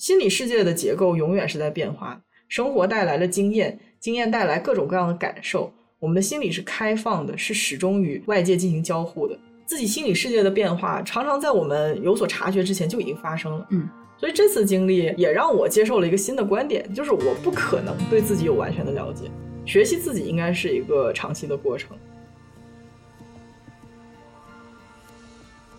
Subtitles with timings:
[0.00, 2.18] 心理世界的结构永远是在变化，
[2.48, 5.70] 生活带来了经验，经验带来各种各样的感受。
[5.98, 9.38] 我们的心理是开放的，是始终与外界进行交互的。
[9.66, 13.66] 自己心理世界的变化，常常在我们有所察觉之前就已经发生了。
[13.72, 13.86] 嗯，
[14.16, 19.30] 所以这次经历也让我接受了一个新的观点，就是我不可能对自己有完全的了解，
[19.66, 21.94] 学习自己应该是一个长期的过程。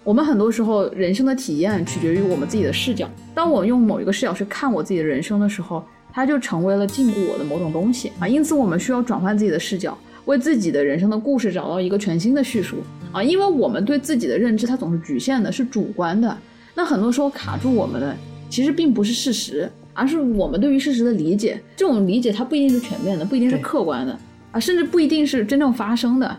[0.04, 3.07] 我们很多时候人生的体验取决于我们自己的视角。
[3.36, 8.28] 当我用某一个视角去看我自己的人生的时候，它就成为了禁锢我的某种东西啊。
[8.28, 9.97] 因此，我们需要转换自己的视角。
[10.25, 12.78] 为自己的人生的故事找到一个全新的叙述
[13.11, 16.37] 啊，因为我们对自己的认知它总是局限的，是主观的。
[16.75, 18.15] 那很多时候卡住我们的，
[18.47, 21.59] 其实并不是事实，而是我们对于事实的理解。
[21.75, 24.18] 这种理解它不一定是全面的，不一定是客观的
[24.51, 26.37] 啊，甚至不一定是真正发生的。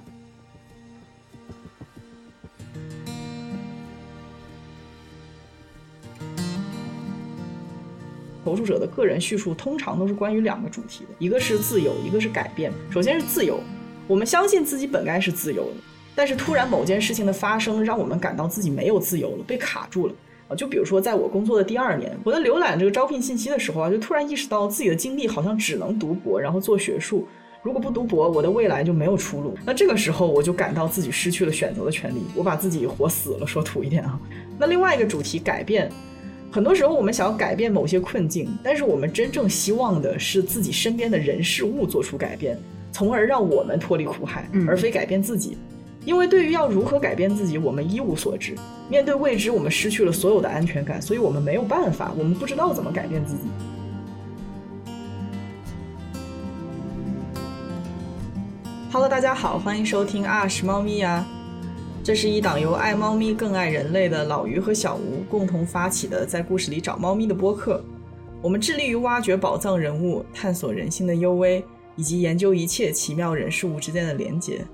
[8.45, 12.73] 投诉者的个人叙述通常都是关于两个主题的，一个是自由，一个是改变。
[12.91, 13.61] 首先是自由，
[14.09, 15.77] 我们相信自己本该是自由的，
[16.15, 20.15] 但是突然某件事情的发生，让我们感到自己没有自由了，被卡住了
[20.49, 20.57] 啊！
[20.57, 27.27] 就比如说，在我工作的第二年，我在浏览这个招聘信息的时候啊，就突然意识到自己的经历好像只能读博，然后做学术。
[27.63, 29.57] 如果不读博，我的未来就没有出路。
[29.65, 34.19] 那这个时候，我就感到自己失去了选择的权利，我把自己活死了，说土一点啊。
[34.59, 35.89] 那另外一个主题改变。
[36.53, 42.59] 很多时候，我们想要改变某些困境，但是我们真正希望的是自己身边的人事物做出改变，
[42.93, 45.57] 从而让我们脱离苦海，而非改变自己。
[46.05, 48.55] 因为对于要如何改变自己，我们一无所知。
[48.91, 53.45] 面对未知，我们失去了所有的安全感，所以我们没有办法，我们不知道怎么改变自己。
[58.93, 61.27] Hello，大家好，欢迎收听啊是猫咪呀。
[62.05, 67.81] 这是一档由爱猫咪更爱人类的老于和小吴共同发起的，在故事里找猫咪的播客。
[68.43, 74.65] 我们致力于挖掘宝藏人物，探索人性的幽微，以及研究一切奇妙人事物之间的连结。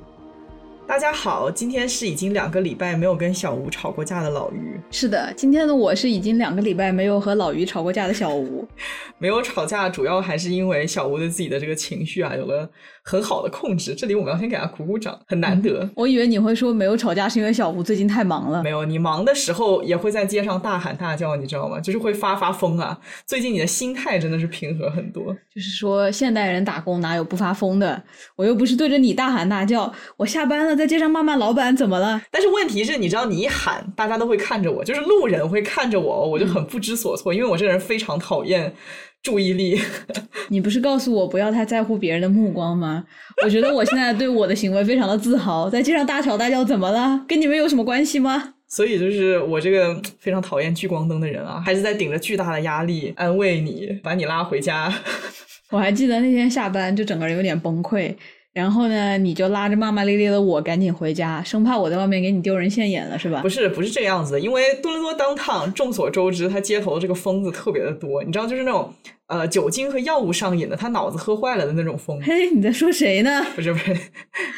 [0.89, 4.81] 大家好，今天是已经两个礼拜没有跟小吴吵过架的老于。
[4.91, 8.66] 是的，今天的我是已经两个礼拜没有和老于吵过架的小吴。
[9.21, 12.71] 没有吵架，主要还是因为小吴对自己的这个情绪啊有了。
[13.03, 15.88] 很好的控制，这里我们要先给他鼓鼓掌，很难得。
[15.94, 18.62] 我以为你会说没有吵架是因为小吴最近太忙了。
[18.62, 21.81] 没有，你忙的时候也会在街上大喊大叫，你知道吗？
[21.81, 22.98] 就是会发发疯啊。
[23.27, 25.34] 最近你的心态真的是平和很多。
[25.54, 28.03] 就是说，现代人打工哪有不发疯的？
[28.37, 32.22] 我又不是对着你大喊大叫，我下班了在街上骂骂老板，怎么了？
[32.31, 38.72] 但是问题是，你知道你一喊，大家都会看着我，就是路人会看着我，我就很不知所措，因为我这个人非常讨厌。
[39.21, 39.77] 注意力，
[40.49, 43.05] 你不是告诉我不要太在乎别人的目光吗？
[43.43, 47.25] 我觉得我现在对我的行为非常的自豪，在街上大吵大叫怎么了？
[47.27, 48.55] 跟你们有什么关系吗？
[48.69, 54.95] 所以就是我这个非常讨厌聚光灯的人啊，还是在顶着巨大的压力安慰你，把你拉回家。
[55.71, 58.15] 我还记得那天下班就整个人有点崩溃。
[58.58, 63.41] 然后呢，你就拉着骂骂咧咧的我赶紧回家，生怕我在外面给你丢人现眼了，是吧？
[63.41, 64.41] 不是，不是这个样子的。
[64.41, 68.92] 因为多伦多当趟众所周知，他街头的这个疯子特别的多，你知道，就是那种
[69.28, 72.20] 呃酒精和药物上瘾的，他脑子喝坏了的那种疯。
[72.20, 73.47] 嘿，你在说谁呢？
[73.54, 73.94] 不是不是，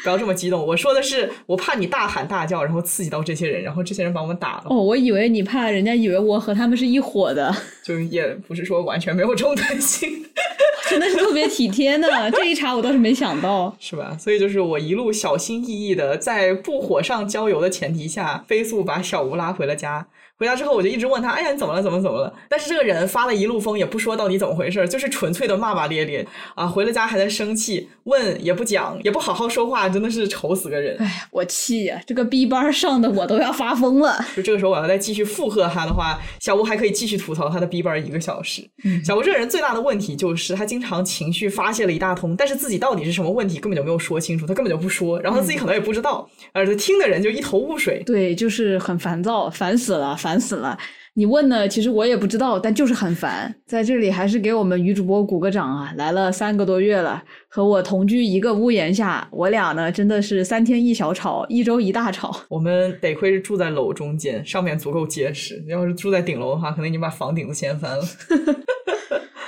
[0.01, 0.65] 不要这么激动。
[0.65, 4.63] 我说的是，我怕你大喊大叫，然后刺激到这些人，然后这些人把我们打了。
[4.71, 10.25] 哦，我以为你怕人家以为我和他们是一伙的，就也不是说完全没有这种担心。
[10.91, 14.17] 真的是特别体贴呢，这一茬我倒是没想到，是吧？
[14.19, 20.05] 所以就是我一路小心翼翼的，在不火上浇油的前提下，飞速把小吴拉回了家。
[20.41, 21.83] 回家之后，我就一直问他：“哎呀，你怎么了？
[21.83, 26.25] 怎么怎么了？”但是这个人发了一路疯，也不说到底怎么回事，就是纯粹的骂骂咧咧
[26.55, 26.65] 啊。
[26.65, 30.97] 回了家还在生气，问也不讲，也不好好说话，真的是愁死个人。
[30.97, 32.01] 哎呀，我气呀！
[32.07, 34.17] 这个 B 班上的我都要发疯了。
[34.35, 38.67] 就这个时候，我要再继续附和他的话，小吴还可以继续吐槽他的 B 班一个小时。
[39.05, 48.01] 小吴这个人最大的问题就是他经常情绪发泄了一大通，但是自己到底是什么问题根本就没有说清楚，他根本就不说，然后他自己可能也不知道，而且听的人就一头雾水。
[48.07, 50.77] 对，就是很烦躁，烦死了，烦烦死了。
[51.15, 51.67] 你问呢？
[51.67, 53.53] 其实我也不知道，但就是很烦。
[53.65, 55.93] 在这里还是给我们女主播鼓个掌啊！
[55.97, 62.33] 来了三个多月了，和我同居一个屋檐下，我俩呢真的是三天一小吵，一周一大吵。
[62.47, 65.61] 我们得亏是住在楼中间，上面足够结实。
[65.67, 68.03] 要是住在顶楼的话，可能已经把房顶子掀翻了。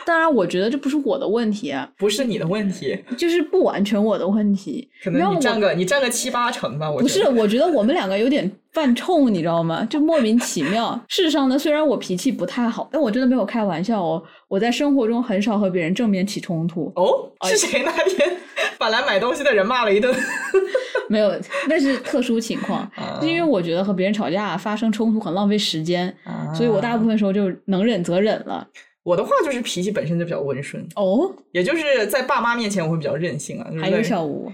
[0.06, 4.90] 当然，我觉得这不是我的问题，不是你的问题，就是不完全我的问题。
[5.04, 6.90] 可能你占个你占个七八成吧。
[6.90, 9.86] 我不是，我觉得我们两个有点犯冲，你知道吗？
[9.90, 11.00] 就莫名其妙。
[11.08, 14.22] 事实上呢，虽然我脾气不太好，但我真的没有开玩笑哦。
[14.48, 16.92] 我在生活中很少和别人正面起冲突。
[16.96, 18.32] 哦，是谁那天
[18.78, 20.14] 把来买东西的人骂了一顿？
[21.10, 21.32] 没有，
[21.68, 22.90] 那是特殊情况。
[23.22, 26.14] 因为我觉得和别人吵架发生冲突很浪费时间，
[26.56, 28.68] 所以我大部分时候就能忍则忍了。
[29.04, 34.52] 我的话就是脾气本身就比较温顺，哦，也就是在爸妈面前我会比较任性啊，就是还有小吴，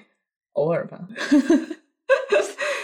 [0.54, 1.00] 偶尔吧。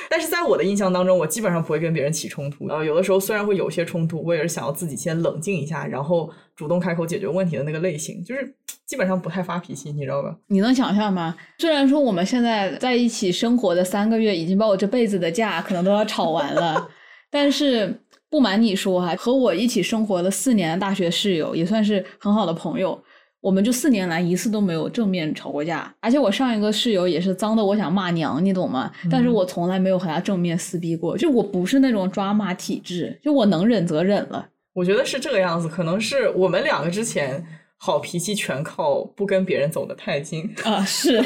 [0.08, 2.68] 但是在我的印象当中，我基本上不会跟别人起冲突。
[2.68, 10.34] 呃，有的时候虽然会有些冲突，我也是想要自己先冷静一下，然后主动开口解决问题的那个类型，就是基本上不太发脾气，你知道吧？
[10.48, 11.36] 你能想象吗？
[11.58, 16.88] 虽然说我们现在在一起生活的三个月，已经把我这辈子的架可能都要吵完了，
[17.30, 18.00] 但是
[18.36, 23.02] 不瞒你说哈，和我一起生活了四年的大学室友，也算是很好的朋友。
[23.40, 28.92] 我们就四年来一次都没有正面吵过架，而且我上一个室友也是脏的我想骂娘，你懂吗？
[29.10, 34.46] 但是我从来没有和他正面撕逼过，就我不是那种抓骂体质，就我能忍则忍了。
[34.74, 37.42] 我觉得是这个样子，可能是我们两个之前
[37.77, 40.50] 好脾气全靠不跟别人走得太近。
[40.63, 41.24] 啊，是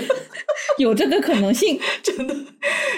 [0.77, 1.79] 有这个可能性。
[2.03, 2.35] 真的，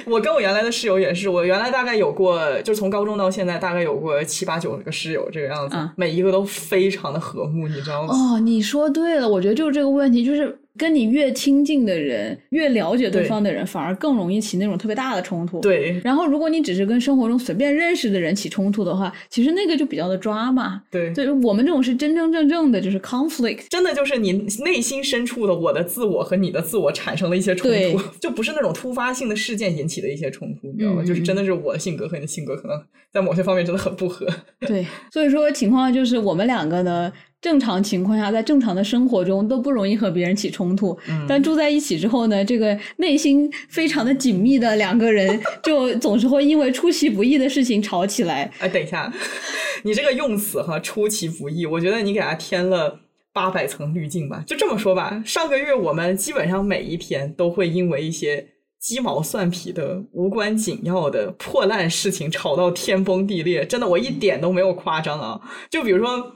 [0.06, 8.14] 我跟我原来的室友也是，我原来大概有过，就从高中到现在大概有过七八九个室友这个样子，嗯每一个都非常的和睦，你知道吗？
[8.14, 15.60] 哦，你说对了，我觉得就是这个问题，就是跟你越亲近的人，越了解对对方的人，反而更容易起那种特别大的冲突。。
[15.62, 20.82] 对然后，如果你只是跟生活中随便认识的人起冲突的话，其实那个就比较的抓嘛。
[20.90, 23.66] 对，对，我们这种是真真正正的，就是 conflict。
[23.70, 24.32] 真的就是你
[24.64, 31.02] 内心深处的我的自我和你的自我产生了一些冲突，就不是那种突发性的事件引起的一些冲突，你知道吗？
[31.04, 32.82] 嗯就是真的是我的性格和你的性格可能
[33.12, 34.26] 在某些方面真的很不合。
[34.62, 37.12] 对，所以说情况就是我们两个呢，
[37.42, 48.52] 正常情况下在正常的生活中都不容易和别人起冲突，嗯但住在一起之后呢，这个内心非常的紧密的两个人，就总是会因为出其不意的事情吵起来。
[48.60, 49.12] 哎，等一下，
[49.84, 53.00] 你这个用词哈，出其不意，我觉得你给他添了
[53.34, 54.44] 八百层滤镜吧。
[54.46, 58.46] 就这么说吧，上个月我们基本上每一天都会因为一些
[58.80, 63.66] 鸡毛蒜皮的、无关紧要的破烂事情吵到天崩地裂。
[63.66, 65.40] 真的，我一点都没有夸张啊。
[65.70, 66.36] 就比如说，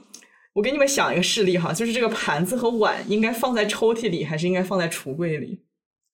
[0.56, 5.60] 我给你们想一个事例哈，就是这个盘子和碗应该放在抽屉里，还是应该放在橱柜里？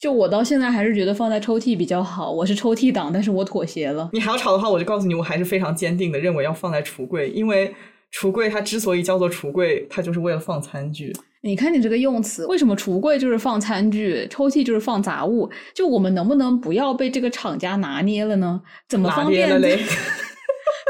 [0.01, 4.11] 就我到现在还是觉得放在抽屉比较好，我是抽屉党，但是我妥协了。
[4.13, 7.73] 你还要吵的话，我就告诉你，我还是非常坚定的认为要放在橱柜，因为
[8.13, 11.15] 橱柜它之所以叫做橱柜，它就是为了放餐具。
[11.43, 15.49] 你看你这个用词，为什么橱柜就是放餐具，抽屉就是放杂物？
[15.73, 18.61] 就我们能不能不要被这个厂家拿捏了呢？
[18.89, 19.49] 怎么方便？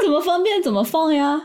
[0.01, 1.39] 怎么方便怎么放呀？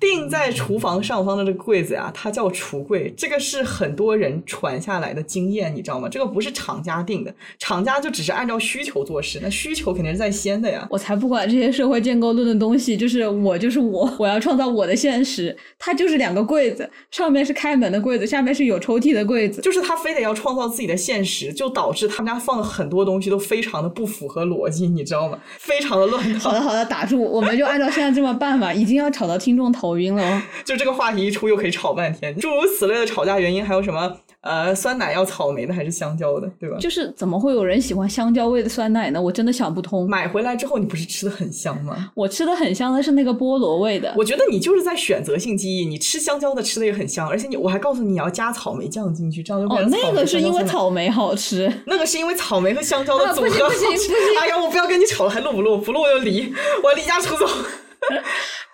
[0.00, 6.08] 定在厨房上方的这个柜子呀，它叫橱柜，这个是很多人传下来的经验，你知道吗？
[6.08, 10.86] 这个不是厂家定的，厂家就只是按照需求做事，那需求肯定是在先的呀。
[10.90, 15.56] 我才不管这些社会建构论的东西，就是我就是我，我要创造我的现实。
[15.78, 19.60] 它就是两个柜子，上面是开门的柜子，下面是有抽屉的柜子。
[19.60, 25.38] 就是他非得要创造自己的现实，就导致他们家放了很多东西都非常的不符合逻辑，你知道吗？
[25.58, 26.50] 非常的乱套。
[26.50, 28.72] 好的好的，打住，我们就按照现在这么办吧。
[28.72, 30.42] 已经要吵到听众头晕了哦。
[30.64, 32.36] 就这个话题一出，又可以吵半天。
[32.38, 34.12] 诸如此类的吵架原因还有什么？
[34.40, 36.76] 呃，酸奶要草莓的还是香蕉的，对吧？
[36.78, 39.20] 就是怎么会有人喜欢香蕉味的酸奶呢？
[39.20, 40.08] 我真的想不通。
[40.08, 42.10] 买回来之后，你不是吃的很香吗？
[42.14, 44.14] 我吃的很香的是那个菠萝味的。
[44.16, 51.70] 我觉得你就是在选择性记忆，你吃香蕉的吃的也很香，而且你我还告诉你你要加草莓酱进去，这样就哦变，成那个是因为草莓好吃。
[51.84, 53.60] 那个是因为草莓和香蕉的啊组合好吃。
[53.64, 55.78] 不行不行不行哎呀，我不要跟你吵了，还录不录？
[55.78, 56.54] 不录我就离，
[56.84, 57.44] 我要离家出走，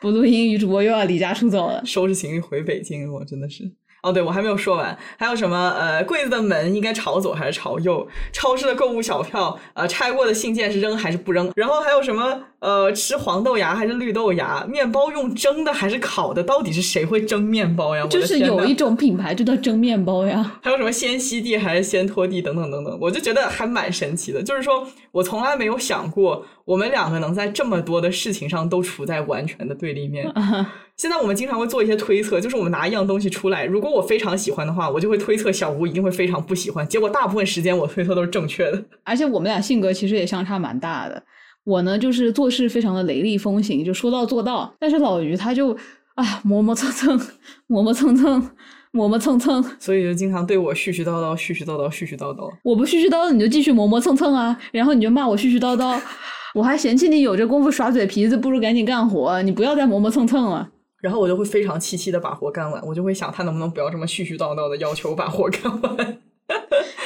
[0.04, 1.82] 不录英语主播又要离家出走了。
[1.86, 3.10] 收拾行李回北京。
[3.10, 3.72] 我真的是。
[4.04, 5.70] 哦，对，我还没有说完，还有什么？
[5.78, 8.06] 呃，柜子的门应该朝左还是朝右？
[8.32, 11.50] 超市的购物小票，呃，拆过的信件是扔还是不扔？
[11.56, 12.42] 然后还有什么？
[12.60, 14.64] 呃，吃黄豆芽还是绿豆芽？
[14.66, 16.42] 面包用蒸的还是烤的？
[16.42, 18.06] 到底是谁会蒸面包呀？
[18.06, 20.58] 就是有一种品牌就叫蒸面包呀。
[20.62, 24.42] 还有什么先吸地还是先拖地等等等等，我就觉得还蛮神奇的。
[24.42, 30.30] 就是说我从来没有想过，我们两个能在这么多的事情上都处在完全的对立面。
[30.96, 36.86] 现在我们经常会做一些推测，就是我们拿一样东西出来，如果我非常喜欢的话，我就会推测小吴一定会非常不喜欢。
[36.86, 38.84] 结果大部分时间我推测都是正确的。
[39.02, 41.20] 而且我们俩性格其实也相差蛮大的。
[41.64, 44.72] 我呢，就是做事非常的雷厉风行，就说到做到。
[44.78, 45.76] 但是老于他就
[46.14, 47.20] 啊磨磨蹭蹭，
[47.66, 48.50] 磨磨蹭蹭，
[48.92, 49.60] 磨磨蹭蹭。
[49.80, 52.48] 所以就经常对我絮絮叨叨、絮絮叨叨、絮絮叨叨。
[52.62, 55.98] 我不絮絮叨叨，你就继续磨磨蹭蹭啊，然后你就骂我絮絮叨叨，
[56.54, 60.68] 我还嫌弃你有这功夫耍嘴皮子，不如赶紧干活，你不要再磨磨蹭蹭了。
[61.04, 66.18] 然后我就会非常气气的把活干完，我就会想他能不能不要这么絮絮叨叨的要求我把活干完。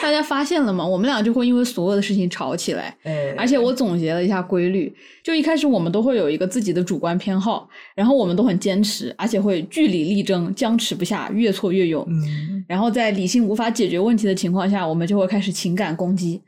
[0.01, 0.87] 大家发现了吗？
[0.87, 2.97] 我们俩就会因为所有的事情吵起来。
[3.03, 12.07] 哎，而且我总结了一下规律，就一开始我们都会有一个自己的主观偏好，然后我们都很坚持，而且会据理力争，僵持不下，越挫越勇。
[12.09, 16.41] 嗯，然后在理性无法解决问题的情况下，我们就会开始情感攻击。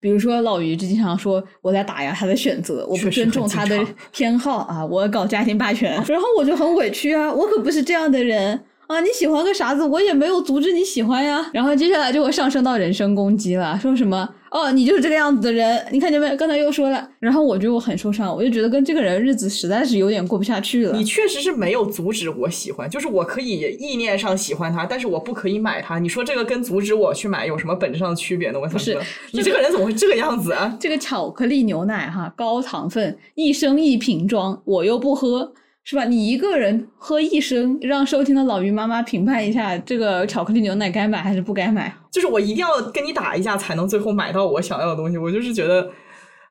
[0.00, 3.78] 比如说老于就经常说我在打压他的选择，我不尊重他的
[4.12, 9.84] 偏好啊，我要搞家庭霸权， 然后我就很委屈啊，我可不是这样的人啊，你喜欢个啥子？
[9.84, 11.50] 我也没有阻止你喜欢呀。
[11.52, 16.34] 然后接下来就会上升到人身攻击了，说什么哦，你就是这个样子的人，你看见没？
[16.36, 17.06] 刚才又说了。
[17.20, 20.96] 然后我觉得我很受伤，我就觉得跟这个人日子实在是有点过不下去了。
[20.96, 25.98] 你确实是没有阻止我喜欢，就是我可以意念上喜欢他，但是我不可以买他。
[25.98, 28.58] 你说这个跟阻止我去买有什么本质上的区别呢？
[28.58, 28.98] 我不是，
[29.32, 30.74] 你这个人怎么会这个样子啊？
[30.80, 35.52] 这个巧克力牛奶哈，高糖分，一升一瓶装，我又不喝。
[35.88, 36.04] 是吧？
[36.04, 41.90] 你一个人喝一升，让收听的老于妈妈评判一下，这个巧克力牛奶该买还是不该买？
[42.10, 45.16] 就是我一定要跟你打一架，才能最后买到我想要的东西。
[45.16, 45.90] 我就是觉得，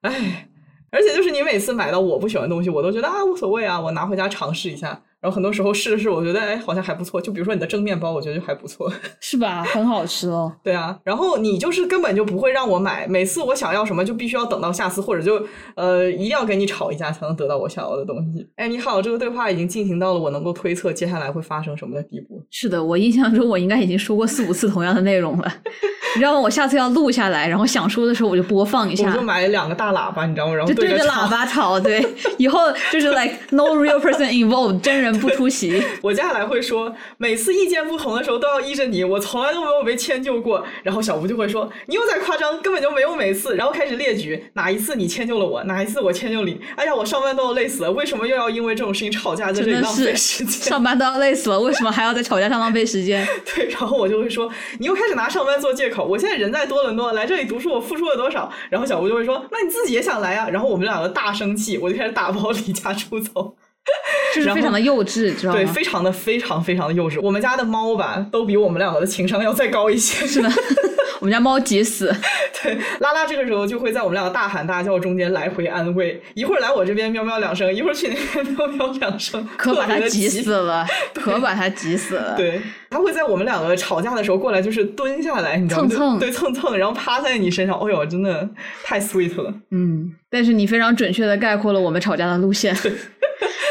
[0.01, 0.49] 哎，
[0.89, 4.99] 而且就是你每次买到我不喜欢的东西，我都觉得啊无所谓啊，我拿回家尝试一下。
[5.27, 7.19] 然后很多时候试了试，我觉得哎好像还不错。
[7.19, 9.61] 就比如说你的蒸面包，我觉得就还不错，是吧？
[9.65, 10.49] 很好吃哦。
[10.63, 18.47] 对啊，然后你就是根本就不会让我买，每次我想要什么就必须要等到下次，或者就呃一定要跟你吵一架才能得到我想要的东西。
[18.55, 22.41] 哎，你好，这个对话已经进行到了我能够推测接下来会发生什么的地步。
[22.49, 25.53] 是的，我印象中我应该已经说过四五次同样的内容了。
[26.15, 26.39] 你知道吗？
[26.39, 29.09] 我下次要录下来，然后想说的时候我就播放一下。
[29.09, 30.55] 我就买了两个大喇叭，你知道吗？
[30.55, 31.77] 然后对着喇叭吵。
[31.77, 32.03] 对，
[32.37, 32.59] 以后
[32.91, 35.81] 就是 like no real person involved，真人不出席。
[36.01, 40.63] 我接下来会说，每次意见不同的时候都要依着你，我从来都没有被迁就过。
[40.83, 43.55] 然后小吴就会说，你又在夸张，根本就没有每次。
[43.55, 46.59] 然后开始列举哪一次你迁就了我，哪一次我迁就你。
[46.75, 50.69] 哎呀，我上班都要累死了，为什么又要因为这种事情吵架，在这里浪费时间？
[50.69, 53.27] 上班都要累死了，为什么还要在吵架上浪费时间？
[53.55, 56.05] 对，然后我就会说，你又开始拿上班做借口。
[56.05, 58.51] 我现在人在多伦多，来这里读书，我付出了多少？
[58.69, 60.49] 然后小吴就会说，那你自己也想来啊？
[60.49, 63.55] 然后我们两个大生气，我就开始打包离家出走。
[64.35, 65.59] 就是非常的幼稚，知道吗？
[65.59, 67.19] 对，非常的非常非常的幼稚。
[67.21, 70.25] 我们家的猫吧，都比我们两个的情商要再高一些。
[70.27, 70.49] 是的，
[71.19, 72.13] 我们家猫急死。
[72.61, 82.35] 对，拉拉这个时候就会在我们两个大喊大叫中间来回安慰，一会儿来我这边喵喵两声，一会儿去那边喵喵两声，可把它急死了，可把它急死了。
[82.35, 85.87] 对，它会在我们两个吵架的时候过来，就是蹲下来，你知道吗？
[85.87, 87.77] 蹭蹭，对，蹭蹭，然后趴在你身上。
[87.79, 88.47] 哎呦，真的
[88.83, 89.53] 太 sweet 了。
[89.71, 92.75] 嗯，但是你非常准确的概括了我们吵架的路线。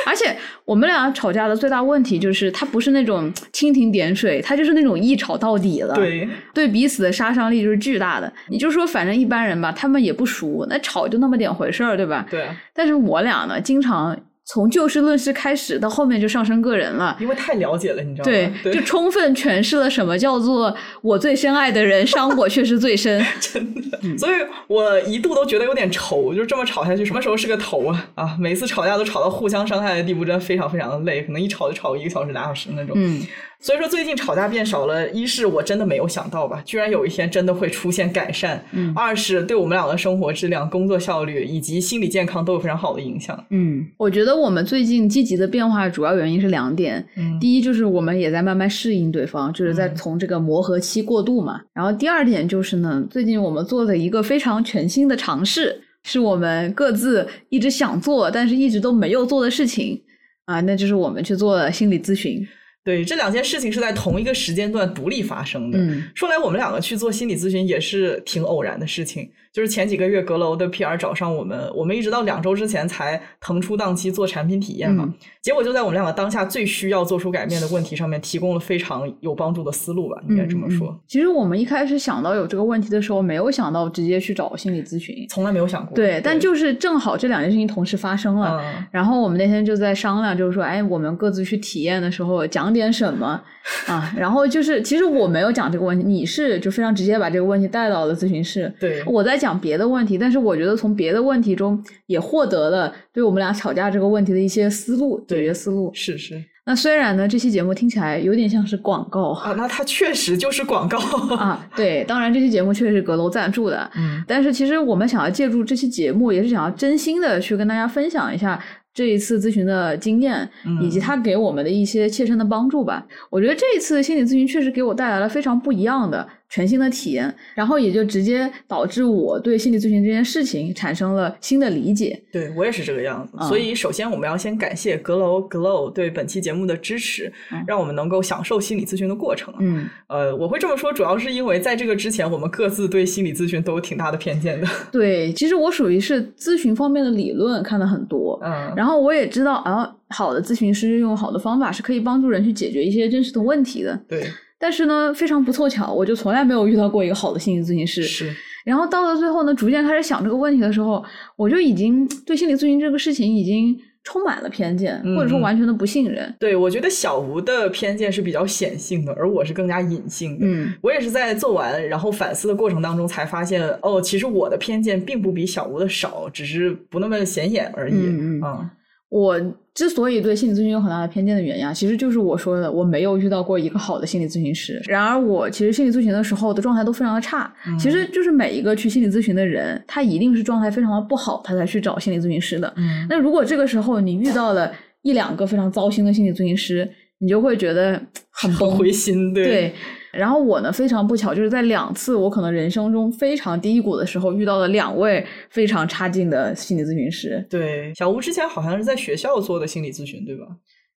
[0.06, 0.34] 而且
[0.64, 5.94] 我们俩吵架的最大问题就是，他不是那种蜻蜓点水，他就是那种一吵到底了。
[5.94, 8.32] 对，对彼此的杀伤力就是巨大的。
[8.48, 12.24] 你就说，反正一般人吧，他们也不熟，那吵就那么点回事儿，对吧？
[12.30, 12.46] 对。
[12.72, 14.16] 但是我俩呢，经常。
[14.48, 18.52] 从就事论事开始，到后面就上升个人了，因为太了解了，你知道吗？
[18.62, 23.98] 对，就充分诠释了什么叫做我最深爱的人伤我却是最深， 真的。
[24.16, 24.32] 所以
[24.68, 28.06] 我一度都觉得有点愁，就这么吵下去，什么时候是个头啊？
[28.14, 32.94] 啊，每次吵架都吵到互相伤害的地步，真的非常非常的累，可能一吵就吵一个小时、俩小时那种。
[32.96, 33.20] 嗯。
[33.58, 38.58] 所以说最近吵架变少了，一是我真的没有想到吧，居然有一天真的会出现改善；
[38.94, 43.44] 二是对我们俩的生活质量、工作效率以及心理健康都有非常好的影响。
[43.50, 47.04] 嗯，我觉得我们最近积极的变化主要原因是两点，
[47.40, 51.60] 第一就是我们也在慢慢适应对方，就是在从这个磨合期过渡嘛。
[51.72, 60.00] 然后第二点就是呢，最近我们做了一个非常全新的尝试，是我们各自一直想做但是一直都没有做的事情
[60.44, 62.46] 啊，那就是我们去做心理咨询。
[62.86, 65.78] 对，这两件事情是在同一个时间段独立发生的。
[66.14, 69.28] 说来，我们两个去做心理咨询也是挺偶然的事情。
[69.56, 75.10] 就是前几个月，阁楼的 PR 找上我们，我们一直到两周之前才腾出档期做产品体验嘛。
[75.40, 80.94] 结果就在我们两个当下最需要做出改变的问题上面，提供了非常有帮助的思路吧，应该这么说。
[81.08, 85.96] 其实我们一开始想到有这个问题的时候，没有想到直接去找心理咨询，从来没有想过。
[85.96, 93.40] 对，但就是正好这两件事情同时发生了，然后我们那天就在商量，就是说，哎，我们各自去体验的时候讲点什么
[93.88, 94.12] 啊？
[94.18, 98.70] 然后就是，其实我没有讲这个问题，你是就非常直接把这个问题带到了咨询室。
[98.78, 99.45] 对，我在讲。
[99.46, 105.88] 讲别的问题，但是我觉得从别的问题中也获得了对我们俩吵架这个问题的一些思路，解决思路。
[105.94, 106.42] 是是。
[106.64, 110.98] 那虽然呢，这期节目听起来有点像是广告啊，那它确实就是广告
[111.36, 111.64] 啊。
[111.76, 113.88] 对，当然这期节目确实是阁楼赞助的。
[113.94, 114.20] 嗯。
[114.26, 118.60] 但是其实我们想要借助这期节目，也是想要真心的去跟大家分享一下
[118.92, 120.48] 这一次咨询的经验，
[120.82, 123.06] 以及他给我们的一些切身的帮助吧。
[123.30, 126.26] 我觉得这一次心理咨询确实给我带来了非常不一样的。
[126.48, 132.20] 全新的体验，然后也就直接导致我对心理咨询这件事情产生了新的理解。
[132.32, 137.32] 对我也是这个样子，所以首先我们要先感谢阁楼 Glow 对本期节目的支持，
[137.66, 139.52] 让我们能够享受心理咨询的过程。
[139.58, 144.66] 嗯，呃，我会这么说，主要是因为在这个之前，我们各自对心理咨询都有挺大的偏见的。
[144.92, 153.98] 对，其实我属于是咨询方面的理论看的很多，嗯，然后我也知道啊，好的咨询师用好的方法是可以帮助人去解决一些真实的问题的。
[154.08, 154.24] 对。
[154.58, 158.02] 但是呢，非常不凑巧，我就从来没有遇到过一个好的心理咨询师。
[158.02, 158.34] 是。
[158.64, 161.04] 然后到了最后呢，逐渐开始想这个问题的时候，
[161.36, 166.34] 我就已经对心理咨询这个事情已经充满了偏见，嗯或者说完全的不信任。
[166.40, 170.46] 对，我觉得小吴的偏见是比较显性的，而我是更加隐性的。
[170.46, 177.94] 嗯，我也是在做完然后反思的过程当中才发现，哦，其实我的偏见并不比小吴的少，只是不那么显眼而已。
[177.94, 178.70] 嗯嗯啊
[179.08, 179.40] 我
[179.72, 184.82] 之所以对心理咨询有很大的偏见的原因啊，其实就是我说的，我没有遇到过一个好的心理咨询师。
[184.86, 187.52] 然而，我其实心理咨询的时候的状态都非常的差。
[187.66, 192.72] 嗯其实就是每一个去心理咨询的人，他一定是状态非常的不好，他才去找心理咨询师的。
[192.76, 194.72] 嗯那如果这个时候你遇到了
[195.02, 197.92] 一两个非常糟心的心理咨询师，你就会觉得
[198.30, 199.74] 很很崩灰心，对对，
[200.16, 207.44] 然后我呢非常不巧，就是在两次我可能人生中非常低谷的时候，遇到了两位非常差劲的心理咨询师。
[207.50, 210.46] 对小吴之前好像是在学校做的心理咨询，对吧？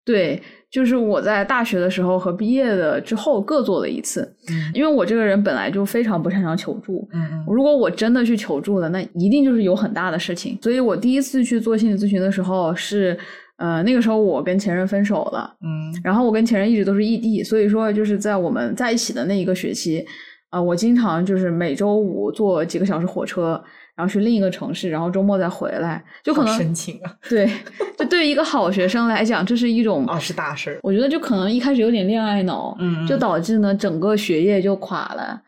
[0.05, 7.07] 对，就是我在大学的时候和毕业的之后各做了一次，嗯因为我这个人本来就非常不擅长求助。
[7.13, 10.59] 嗯嗯如果我真的去求助了，那一定就是有很大的事情。
[10.63, 13.19] 所以我第一次去做心理咨询的时候是，
[13.59, 20.05] 呃，那个时候我跟前任分手了，嗯然后我跟前任一直都是异地，所以说就是在我们在一起的那一个学期，
[20.51, 23.63] 啊、我经常就是每周五坐几个小时火车，
[23.97, 27.13] 然后去另一个城市，然后周末再回来，就可能深情啊！
[27.29, 27.51] 对，
[27.99, 30.79] 就对于一个好学生来讲，这是一种啊，是大事儿。
[30.83, 35.43] 我觉得就可能一开始有点恋爱脑，嗯嗯就导致呢整个学业就垮了。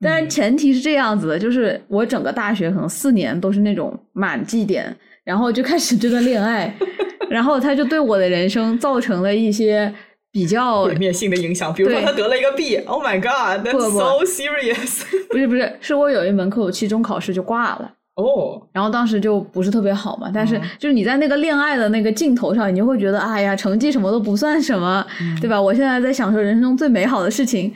[0.00, 6.72] 但是嗯前提是这样子的，就是我整个大学可能四年都是那种满绩点，然后就开始这段恋爱，
[7.28, 9.92] 然后他就对我的人生造成了一些
[10.30, 15.02] 比较 毁灭性的影响，比如说他得了一个 B，Oh my God，that's 不 so serious。
[15.28, 17.92] 不是不是，是我有一门课我期中考试就挂了。
[18.14, 25.04] 哦，然后当时就不是特别好嘛，但是嗯就是你在那个恋爱的那个镜头上，你就会觉得，哎呀，成绩什么都不算什么，
[25.40, 25.60] 对吧？
[25.60, 27.74] 我现在在享受人生中最美好的事情，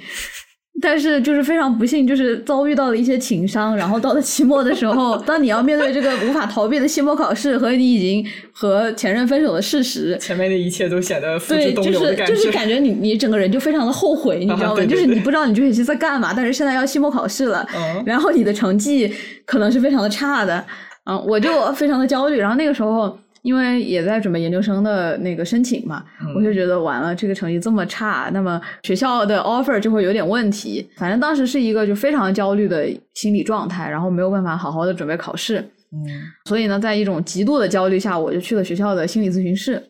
[0.81, 12.35] 但是就是非常不幸，就是遭遇到了一些情伤，然后到了期末的时候， 当你要面对这个无法逃避的期末考试和你已经和前任分手的事实，前面的一切都显得付之对，东就是流的感觉。
[12.35, 14.75] 就是感觉你你整个人就非常的后悔，你知道吗？
[14.77, 19.13] 对对就是你不知道你这学期在干嘛，但是现在要期末考试了，嗯然后你的成绩
[19.45, 20.65] 可能是非常的差的，
[21.05, 22.39] 嗯，我就非常的焦虑。
[22.39, 30.87] 然后那个时候，因为也在准备研究生的那个申请嘛，嗯我就觉得完了，这个成绩这么差，那么学校的 offer 就会有点问题。
[30.97, 35.59] 反正当时是一个就非常焦虑的心理状态，然后没有办法好好的准备考试。
[35.93, 36.07] 嗯
[36.45, 39.83] 所以呢，在一种极度的焦虑下，我就去了学校的心理咨询室。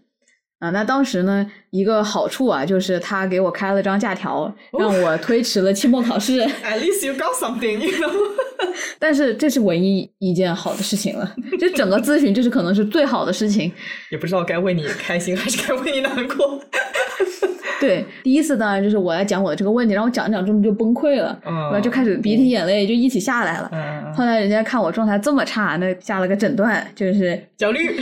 [0.61, 6.40] 啊，那当时呢，一个好处啊，就是他给我开了张假条，让我推迟了期末考试。
[6.62, 8.12] At least you got something，you know。
[9.01, 13.73] 但是这是唯一一件好的事情了，就整个咨询，就是可能是最好的事情。
[14.11, 16.61] 也不知道该为你开心还是该为你难过。
[17.81, 23.70] 对，第一次当然就是我来讲我的这个问题，然后讲着讲着就崩溃了，嗯然后就开始鼻涕眼泪就一起下来了。
[23.73, 27.99] 嗯，后来人家看我状态这么差，那下了个诊断，就是焦虑、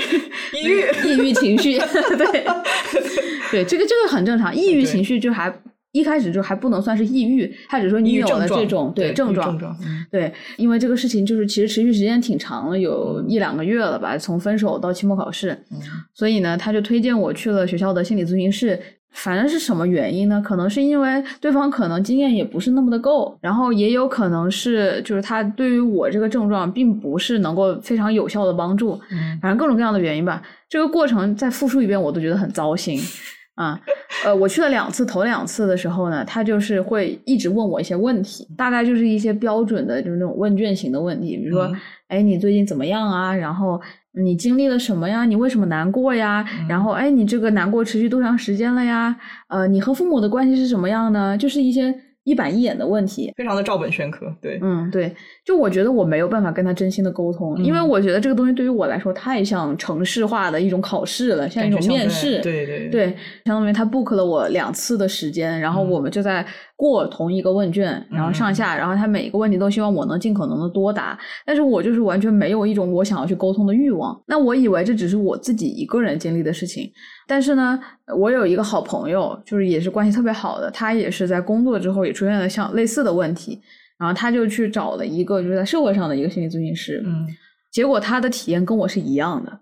[0.55, 1.09] 抑郁。
[1.09, 1.79] 抑郁情绪，
[2.17, 2.45] 对，
[3.51, 4.55] 对，这个这个很正常。
[4.55, 5.53] 抑郁情绪就还
[5.93, 9.77] 一开始就还不能算是抑郁，他只说你有了这种对症状症，状。
[9.85, 10.05] 嗯。
[10.11, 15.79] 对，因为这个事情就是其实持续时间挺长了，有一两个月了吧，从分手到期末考试，嗯。
[16.15, 18.79] 所以呢，他就推荐我去了学校的心理咨询室。
[19.11, 20.41] 反正是什么原因呢？
[20.45, 30.43] 可能是因为对方可能经验也不是那么的够，然后也有可能是就是他对于我这个症状并不是能够非常有效的帮助，嗯反正各种各样的原因吧。
[30.69, 32.99] 这个过程再复述一遍，我都觉得很糟心
[33.57, 33.81] 啊。
[34.25, 41.77] 呃，我去了两次，头两次的时候呢，他就是会一直问我一些问题，大概就是一些标准的，就是那种问卷型的问题，比如说，嗯
[42.09, 43.35] 哎，你最近怎么样啊？
[43.35, 43.81] 然后
[44.23, 45.25] 你经历了什么呀？
[45.25, 46.45] 你为什么难过呀？
[46.61, 49.17] 嗯然后，哎，你这个难过持续多长时间了呀？
[49.49, 51.37] 呃，你和父母的关系是什么样呢？
[51.37, 53.33] 就是一些一板一眼的问题。
[53.37, 55.15] 非常的照本宣科，对，嗯，对，
[55.47, 62.39] 就我觉得我没有办法跟他真心的沟通，因为嗯我觉得这个东西对于我来说太像城市化的一种考试了，像一种面试。
[62.41, 66.45] 对对对，相当于他 book 了我两次的时间，然后嗯我们就在
[66.79, 74.17] 过同一个问卷，然后上下，然后他每一个问题都希望我能尽可能的多答，但是我就是完全没有一种我想要去沟通的欲望。
[74.29, 76.89] 那我以为这只是我自己一个人经历的事情，
[77.27, 77.77] 但是呢，
[78.17, 83.61] 我有一个好朋友，就是也是关系特别好的，他也是在工作之后也出现了像类似的问题，
[83.99, 87.27] 然后他就去找了一个就是在社会上的一个心理咨询师，嗯。
[87.71, 89.61] 结果他的体验跟我是一样的，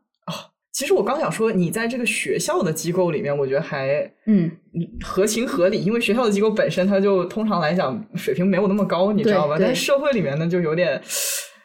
[0.77, 9.57] 其实我刚想说，你在这个学校的机构里面，我觉得还嗯，嗯合情合理，因为学校的机构本身它就通常来讲水平没有那么高，你知道吧？
[9.59, 11.01] 但是社会里面呢，就有点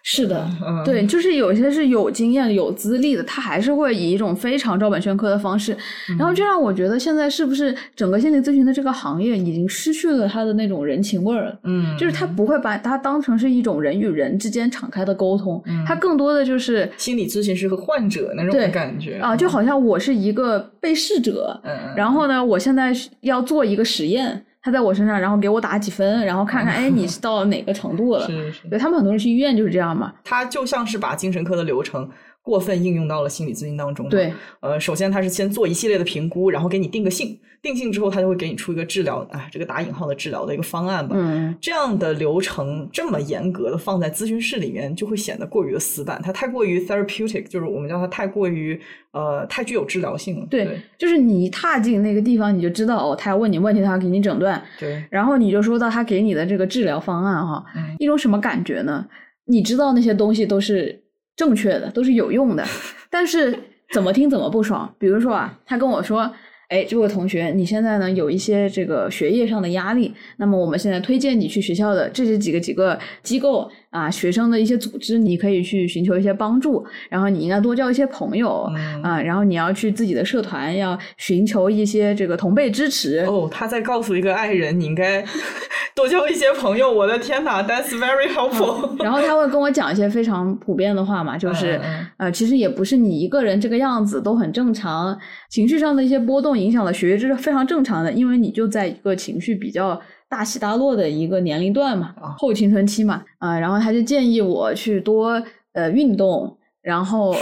[0.03, 5.77] 是的，嗯对，就是有些是有经验、有资历的，他还是会以一种非常照本宣科的方式，
[6.17, 11.59] 然后这让我觉得现在是不是整个心理咨询的这个行业已经失去了它的那种人情味儿了？
[11.63, 21.93] 嗯，就是他不会把它当成是一种人与人之间敞开的沟通，它更多的就是心理咨询师和患者那种感觉啊，就好像我是一个被试者，嗯嗯。
[21.95, 28.25] 然后呢，我现在要做一个实验，他在我身上，然后给我打几分，然后看看，哎，你是 到了哪个程度了？
[28.27, 30.13] 是是，对他们很多人去医院就是这样嘛。
[30.23, 32.09] 他就像是把精神科的流程
[32.41, 34.09] 过分应用到了心理咨询当中。
[34.09, 41.15] 对，呃，首先他是先做一系列的评估，然后给你定个性，定性之后他就会给你出一个治疗啊，这个打引号的治疗的一个方案吧。
[41.17, 48.79] 嗯，这样的流程这么严格的放在咨询室里面，就会显得过于的死板，它太过于 therapeutic，就是我们叫它太过于
[49.11, 50.47] 呃太具有治疗性了。
[50.49, 59.05] 对，就是你一踏进那个地方，你就知道哦，他要问你问题，他要给你诊断，对，然后你就说到他给你的这个治疗方案哈，嗯一种什么感觉呢？
[59.45, 61.03] 你知道那些东西都是
[61.41, 62.63] 正确的，都是有用的，
[63.09, 63.57] 但是
[63.91, 64.93] 怎么听怎么不爽。
[64.99, 66.31] 比如说啊，他跟我说。
[66.71, 83.25] 哎，这位同学，你现在呢有一些这个学业上的压力，那么我们现在推荐你去学校的这些几个几个机构啊，学生的一些组织，你可以去寻求一些帮助，然后你应该多交一些朋友、嗯啊，然后你要去自己的社团，要寻求一些这个同辈支持。
[83.27, 85.21] 哦，他在告诉一个爱人，你应该
[85.93, 86.89] 多交一些朋友。
[86.89, 88.95] 我的天哪，That's very helpful。
[89.03, 91.77] 然后他会跟我讲一些非常普遍的话嘛，就是、
[92.15, 95.19] 呃，其实也不是你一个人这个样子都很正常，
[95.51, 105.39] 情绪上的一些波动影响了学业，这是非常正常的，因为你就在一个情绪比较大起大落的一个年龄段嘛，啊后青春期嘛，啊、然后他就建议我去多
[105.73, 107.35] 呃运动，然后。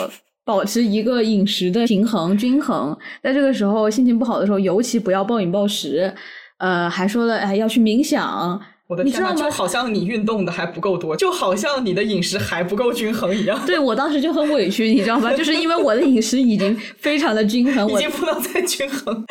[0.45, 6.12] 保持一个饮食的平衡均衡，在这个时候心情不好的时候，尤其不要暴饮暴食。
[6.58, 15.32] 呃，还说了，哎，要去冥想，我的天呐，就好像你运动的还不够多，就好像你的饮食还不够均衡一样，对我当时就很委屈，你知道吗？
[15.32, 19.23] 就是因为我的饮食已经非常的均衡， 已我经不能再均衡。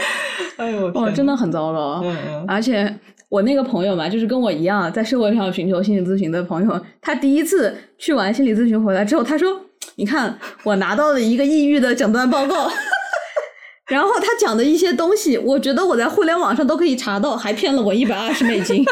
[0.59, 2.01] 哎呦，哦，天真的，很糟糕。
[2.05, 2.97] 嗯嗯，而且
[3.29, 9.61] 我那个朋友嘛，就是跟我一样在社会上寻求心理咨询的朋友，他第一次去完心理咨询回来之后，他说
[9.99, 12.71] ：“你看，我拿到了一个抑郁的诊断报告。
[13.91, 18.85] ”然后他讲的一些东西，我觉得我在互联网上都可以查到，还骗了我一百二十美金，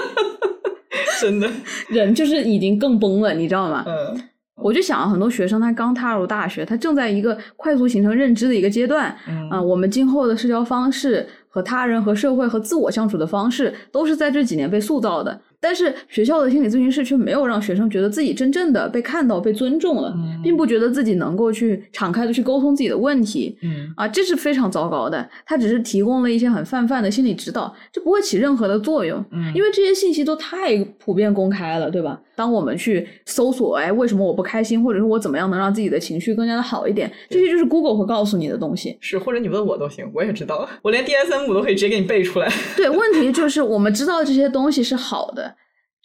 [1.23, 1.51] 真的，
[1.89, 3.85] 人就是已经更崩了，你知道吗？
[3.87, 4.21] 嗯
[4.59, 9.15] 我就想，很多学生他刚踏入大学，他正在一个快速形成认知的一个阶段。
[9.29, 15.39] 嗯啊、我们今后的社交方式和他人、和社会、和自我相处的方式，都是在这几年被塑造的。
[15.67, 23.59] 但是学校的心理咨询师却没有让学生觉得自己真正的被看到、被尊重了，嗯并不觉得自己能够去敞开的去沟通自己的问题。
[23.63, 25.29] 嗯啊，这是非常糟糕的。
[25.45, 29.19] 他只是提供了一些很泛泛的心理指导，这不会起任何的作用。
[29.33, 32.21] 嗯因为这些信息都太普遍公开了，对吧？
[32.37, 38.97] 当我们去搜索，哎，为什么我不开心，或者是我怎么样能让自己的情绪更加的好一点，这些就是 Google 会告诉你的东西。
[39.01, 42.49] 是，或者你问我都行，我也知道，我连 DSM 五都可以直接给你背出来。
[42.77, 45.56] 对，问题就是我们知道这些东西是好的，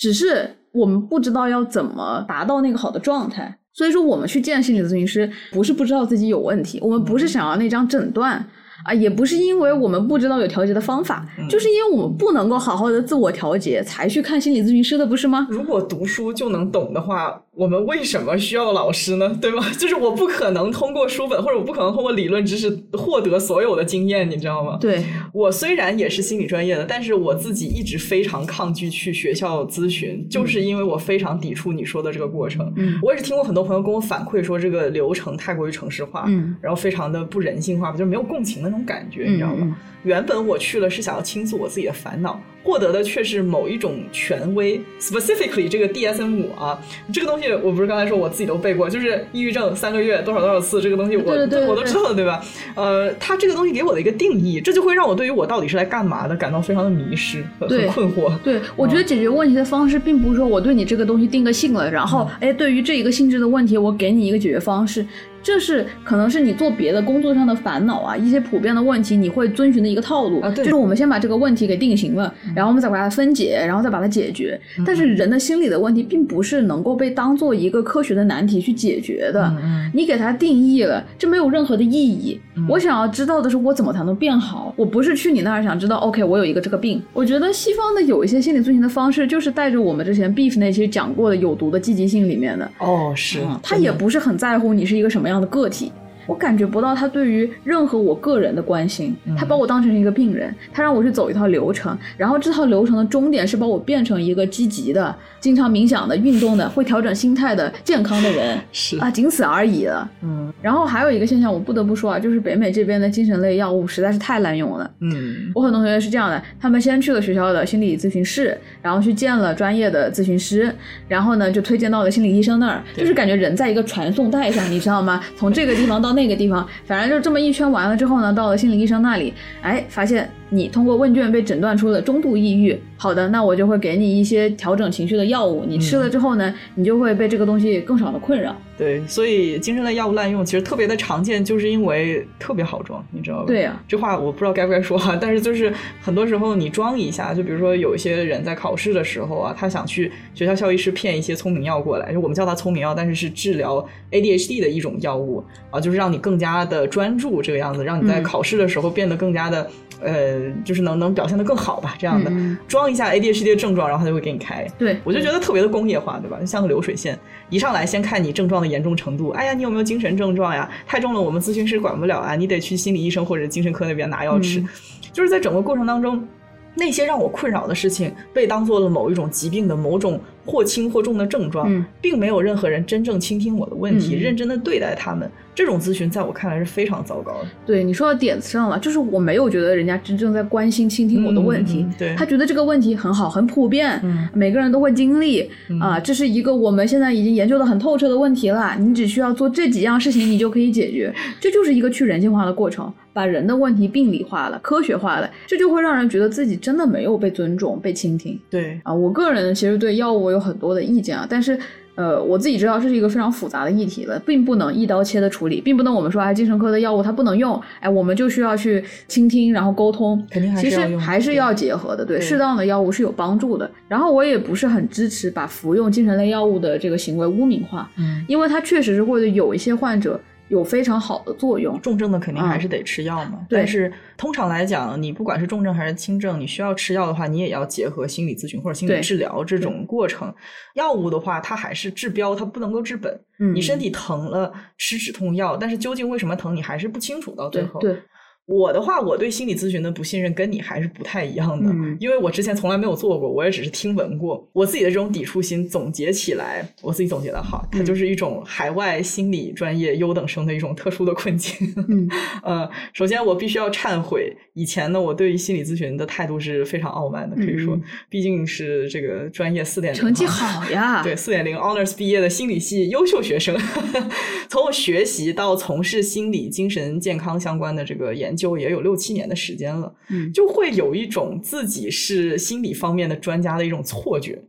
[0.01, 3.55] 只是我们不知道要怎么达到那个好的状态。
[3.71, 8.43] 所以说，我们去见心理咨询师，不是不知道自己有问题，我们不是想要那张诊断。
[8.83, 15.47] 啊，也不是因为我们不知道有调节的方法，就是因为我们不能够好好的自我调节，才去看心理咨询师的，不是吗？
[15.49, 19.37] 如果读书就能懂的话，我们为什么需要老师呢？
[19.41, 19.63] 对吗？
[19.77, 24.77] 就是我不可能通过书本，或者我不可能通过理论知识获得所有的经验，你知道吗？
[24.79, 32.71] 对，我虽然也是心理专业的，但是我自己一直非常抗拒去学校咨询，就是因为我非常抵触你说的这个过程。
[32.77, 39.77] 嗯我也是听过很多朋友跟我反馈说，这个流程太过于程式化，嗯然后非常的不人性化，就是没有共情的那种感觉，你知道吗？
[40.03, 46.79] 嗯原本我去了是想要倾诉我自己的烦恼，获得的却是某一种权威，specifically 这个 DSM 五啊，
[47.13, 51.31] 这个东西我不是刚才说我自己都背过，就是抑郁症三个月多少多少次，这个东西我
[51.67, 52.43] 我都知道的，对吧？
[52.73, 58.35] 呃，它这个东西给我的一个定义，这就会让我对于我到底是来干嘛的感到非常的迷失和很困惑。
[58.39, 65.05] 对，我觉得解决问题的方式，并不是说我对你这个东西定个性了，然后嗯哎，对于这一个性质的问题，我给你一个解决方式。
[65.43, 74.59] 这是可能是你做别的工作上的烦恼啊，一些普遍的问题，你会遵循的一个套路，啊对就是我们先把这个问题给定型了，然后我们再把它分解，然后再把它解决。
[74.77, 79.53] 嗯但是人的心理的问题，并不是能够被当做一个科学的难题去解决的。
[79.61, 82.39] 嗯你给它定义了，这没有任何的意义。
[82.69, 84.73] 我想要知道的是，我怎么才能变好？
[84.77, 87.01] 我不是去你那儿想知道，OK，我有一个这个病。
[87.13, 95.91] 我觉得西方的有一些心理咨询的方式，就是带着我们之前 Beef 那些讲过的有毒的积极性里面的，哦，是，他也不是很在乎你是一个什么样的个体。
[96.25, 99.15] 我感觉不到他对于任何我个人的关心。
[99.37, 108.59] 他把我当成一个病人，他让我去走一套流程，然后这套流程的终点是把我变成一个积极的、经常冥想的、运动的、会调整心态的、健康的人。
[108.71, 110.09] 是啊，仅此而已了。
[110.21, 114.89] 嗯然后还有一个现象，我不得不说啊，就是北美这边的精神类药物实在是太滥用了。
[114.99, 120.73] 嗯我很多同学是这样的，他们先去了学校的心理咨询室，然后去见了专业的咨询师，
[121.07, 125.21] 然后呢就推荐到了心理医生那儿，就是感觉人在一个传送带上，你知道吗？
[125.35, 138.53] 从这个地方到那个地方，反正就这么一圈完了之后呢，到了心理医生那里，哎，发现你通过问卷被诊断出了中度抑郁，好的，那我就会给你一些调整情绪的药物，你吃了之后呢，你就会被这个东西更少的困扰。
[138.77, 143.43] 对，所以精神类药物滥用其实特别的常见，就是因为特别好装，你知道吧？
[143.47, 159.69] 对呀这话我不知道该不该说哈，但是就是很多时候你装一下，就比如说有一些人在考试的时候啊，他想去学校校医师骗一些聪明药过来，就我们叫它聪明药，但是是治疗 ADHD 的一种药物啊，就是让你更加的专注这个样子，让你在嗯考试的时候变得更加的。
[160.03, 164.65] 呃，就是能能表现的更好吧，这样的、嗯装一下 ADHD 的症状，然后他就会给你开。
[164.77, 166.37] 对，我就觉得特别的工业化，对吧？
[166.39, 167.17] 就像个流水线，
[167.49, 169.29] 一上来先看你症状的严重程度。
[169.29, 170.69] 哎呀，你有没有精神症状呀？
[170.87, 174.59] 太重了，我们咨询师管不了啊，你得去心理医生或者精神科那边拿药吃。
[174.59, 174.67] 嗯
[175.11, 176.25] 就是在整个过程当中，
[176.73, 185.29] 那些让我困扰的事情被当做了某一种疾病的某种或轻或重的症状，嗯并没有任何人真正倾听我的问题，嗯认真的对待他们。
[185.53, 187.47] 这种咨询在我看来是非常糟糕的。
[187.65, 195.47] 对你说到点子上了，就是我没有觉得人家真正在关心、倾听我的问题，对他觉得这个问题很好、很普遍，嗯每个人都会经历、
[195.79, 208.39] 啊，这是一个我们现在已经研究的很透彻的问题了，你只需要做这几样事情，你就可以解决， 这就是一个去人性化的过程，把人的问题病理化了、科学化了，这就会让人觉得自己真的没有被尊重、被倾听。
[208.49, 211.57] 对，啊，我个人其实对药物有很多的意见啊，但是
[211.95, 223.69] 呃，我自己知道这是一个非常复杂的议题了，并不能一刀切的处理，并不能我们说哎，精神科的药物它不能用，哎，我们就需要去倾听，然后沟通，肯定还是还是要结合的，对，对适当的药物是有帮助的。
[223.89, 230.19] 然后我也不是很支持把服用精神类药物的这个行为污名化，嗯，因为它确实是会对有一些患者
[230.51, 231.79] 有非常好的作用。
[231.81, 233.45] 重症的肯定还是得吃药嘛。
[233.49, 240.31] 但是通常来讲，你不管是重症还是轻症，你需要吃药的话，你也要结合心理咨询或者心理治疗这种过程。
[240.75, 243.17] 药物的话，它还是治标，它不能够治本。
[243.39, 247.79] 嗯，你身体疼了，吃止痛药，但是究竟为什么疼，你还是不清楚到最后。
[247.79, 248.01] 对对，
[248.47, 251.95] 我的话，我对心理咨询的不信任跟你还是不太一样的，嗯。
[251.99, 254.45] 因为我之前从来没有做过，我也只是听闻过。
[254.51, 257.85] 我自己的这种抵触心总结起来，我自己总结的好，它嗯。
[257.85, 261.73] 就是一种海外心理专业优等生的一种特殊的困境。
[261.87, 262.09] 嗯。
[262.43, 273.57] 呃，首先我必须要忏悔，以前呢，我对于心理咨询的态度是非常傲慢的，可以说，嗯毕竟是这个专业四点零，成绩好呀，对，四点零 honors 毕业的心理系优秀学生，
[274.49, 284.41] 从我学习到从事心理精神健康相关的这个研究，也有六七年的时间了，嗯就会有一种自己是心理方面的专家的一种错觉。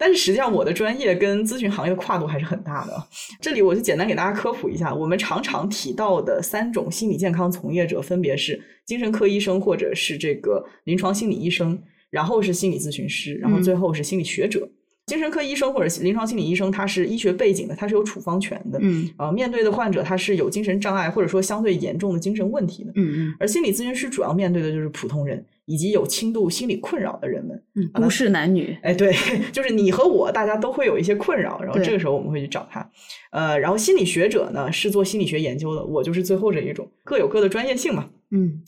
[0.00, 2.92] 但是实际上，我的专业跟咨询行业的跨度还是很大的。
[3.40, 11.76] 这里我就简单给大家科普一下，我们常常提到的三种心理健康从业者，分别是精神科医生或者是这个临床心理医生，
[12.10, 14.68] 然后是心理咨询师，然后嗯最后是心理学者。
[15.08, 18.78] 精神科医生或者临床心理医生，他是医学背景的，他是有处方权的。
[18.80, 22.92] 嗯呃，面对的患者他是有精神障碍或者说相对严重的精神问题的。
[22.94, 27.60] 嗯嗯而心理咨询师主要面对的就是普通人以及有轻度心理困扰的人们。
[27.74, 29.12] 嗯，那都市男女，哎，对，
[29.50, 32.88] 就是你和我，大家都会有一些困扰，然后这个时候我们会去找他。
[33.30, 38.08] 呃，然后心理学者呢是做心理学研究的，我就是最后这一种，各有各的专业性嘛。
[38.30, 38.60] 嗯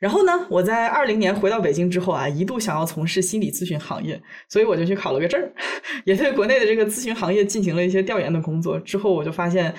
[0.00, 5.52] 然后呢，我在二零年回到北京之后啊，一度想要从事心理咨询行业，所以我就去考了个证儿，
[6.04, 8.80] 也对国内的这个咨询行业进行了一些调研的工作。
[8.80, 9.72] 之后我就发现，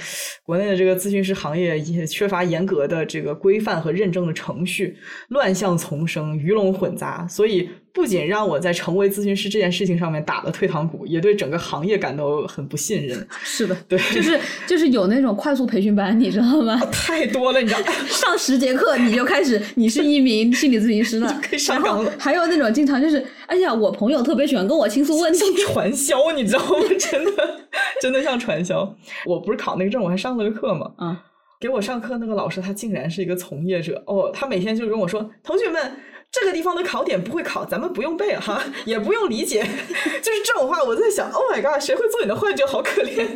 [0.44, 4.96] 国内的这个咨询师行业也缺乏严格的这个规范和认证的程序，
[5.30, 13.28] 乱象丛生，鱼龙混杂，所以不仅让我在成为咨询师这件事情上面打了退堂鼓，也对整个行业感到很不信任。
[13.44, 16.80] 是的，对，就是就是有那种快速培训班，你知道吗？
[16.92, 17.80] 太多了，你知道。
[18.08, 26.76] 上十节课你就开始，你是一名心理咨询师了， 可以上岗了还有那种经常就是，哎呀，我朋友特别喜欢跟我倾诉问题，传销，你知道吗？
[26.98, 27.60] 真的，
[28.02, 28.96] 真的像传销。
[29.26, 30.92] 我不是考那个证，我还上了个课嘛。
[30.96, 31.24] 啊，
[31.60, 34.32] 给我上课那个老师，他竟然是一个从业者哦。
[34.34, 35.92] 他每天就跟我说：“同学们，
[36.32, 39.62] 这个地方的考点不会考，咱们不用背哈， 也不用理解，
[40.24, 43.28] 就是这种话，我在想，Oh my god，谁会做你的幻觉，好可怜。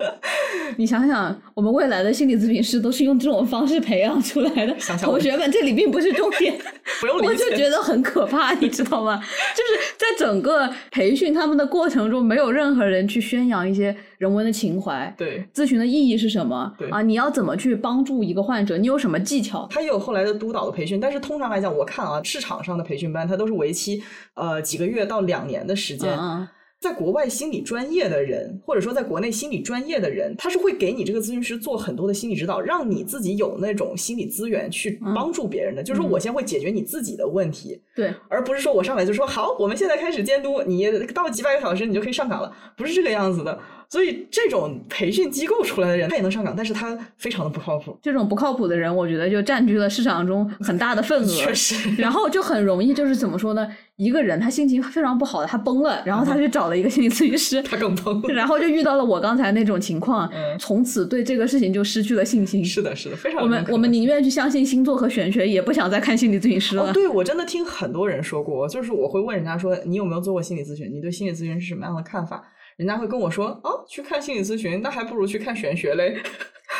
[0.76, 4.78] 你想想，我们未来的心理咨询师都是用这种方式培养出来的。
[4.78, 6.54] 想想同学们，这里并不是重点，
[7.00, 7.26] 不用理解。
[7.28, 9.18] 我就觉得很可怕，你知道吗？
[9.56, 15.12] 就是在整个培训他们的过程中，没有任何人去宣扬一些人文的情怀。
[15.16, 16.72] 对，咨询的意义是什么？
[16.78, 18.76] 对啊，你要怎么去帮助一个患者？
[18.76, 19.66] 你有什么技巧？
[19.70, 24.02] 他也有后来的督导的培训，但是通常来讲，我看啊，市场上的培训班，它都是为期
[24.34, 26.16] 呃几个月到两年的时间。
[26.18, 26.46] 嗯
[26.78, 35.82] 在国外心理专业的人，或者说在国内心理专业的人，他是会给你这个咨询师做很多的心理指导，让你自己有那种心理资源去帮助别人的。
[35.82, 43.58] 就是说我先会解决你自己的问题，对，而不是说我上来就说好，我们现在开始监督你，到几百个小时你就可以上岗了，不是这个样子的。
[43.96, 47.96] 所以这种培训机构出来的人，他也能上岗，但是他非常的不靠谱。
[48.02, 51.26] 这种不靠谱的人，我觉得就占据了市场中很大的份额。
[51.34, 53.66] 确实，然后就很容易就是怎么说呢？
[53.96, 62.62] 一个人他心情非常不好的，他崩了，然后他去找了一个心理咨询师， 他更崩，然后就遇到了我刚才那种情况，嗯从此对这个事情就失去了信心。
[62.62, 66.90] 是的，是的，非常我们我们宁愿去相信星座和玄学，也不想再看心理咨询师了。
[66.90, 70.92] 哦，对我真的听很多人说过，就是我会问人家说，你有没有做过心理咨询？
[70.92, 72.44] 你对心理咨询是什么样的看法？
[72.76, 76.18] 人家会跟我说，哦，去看心理咨询，那还不如去看玄学嘞。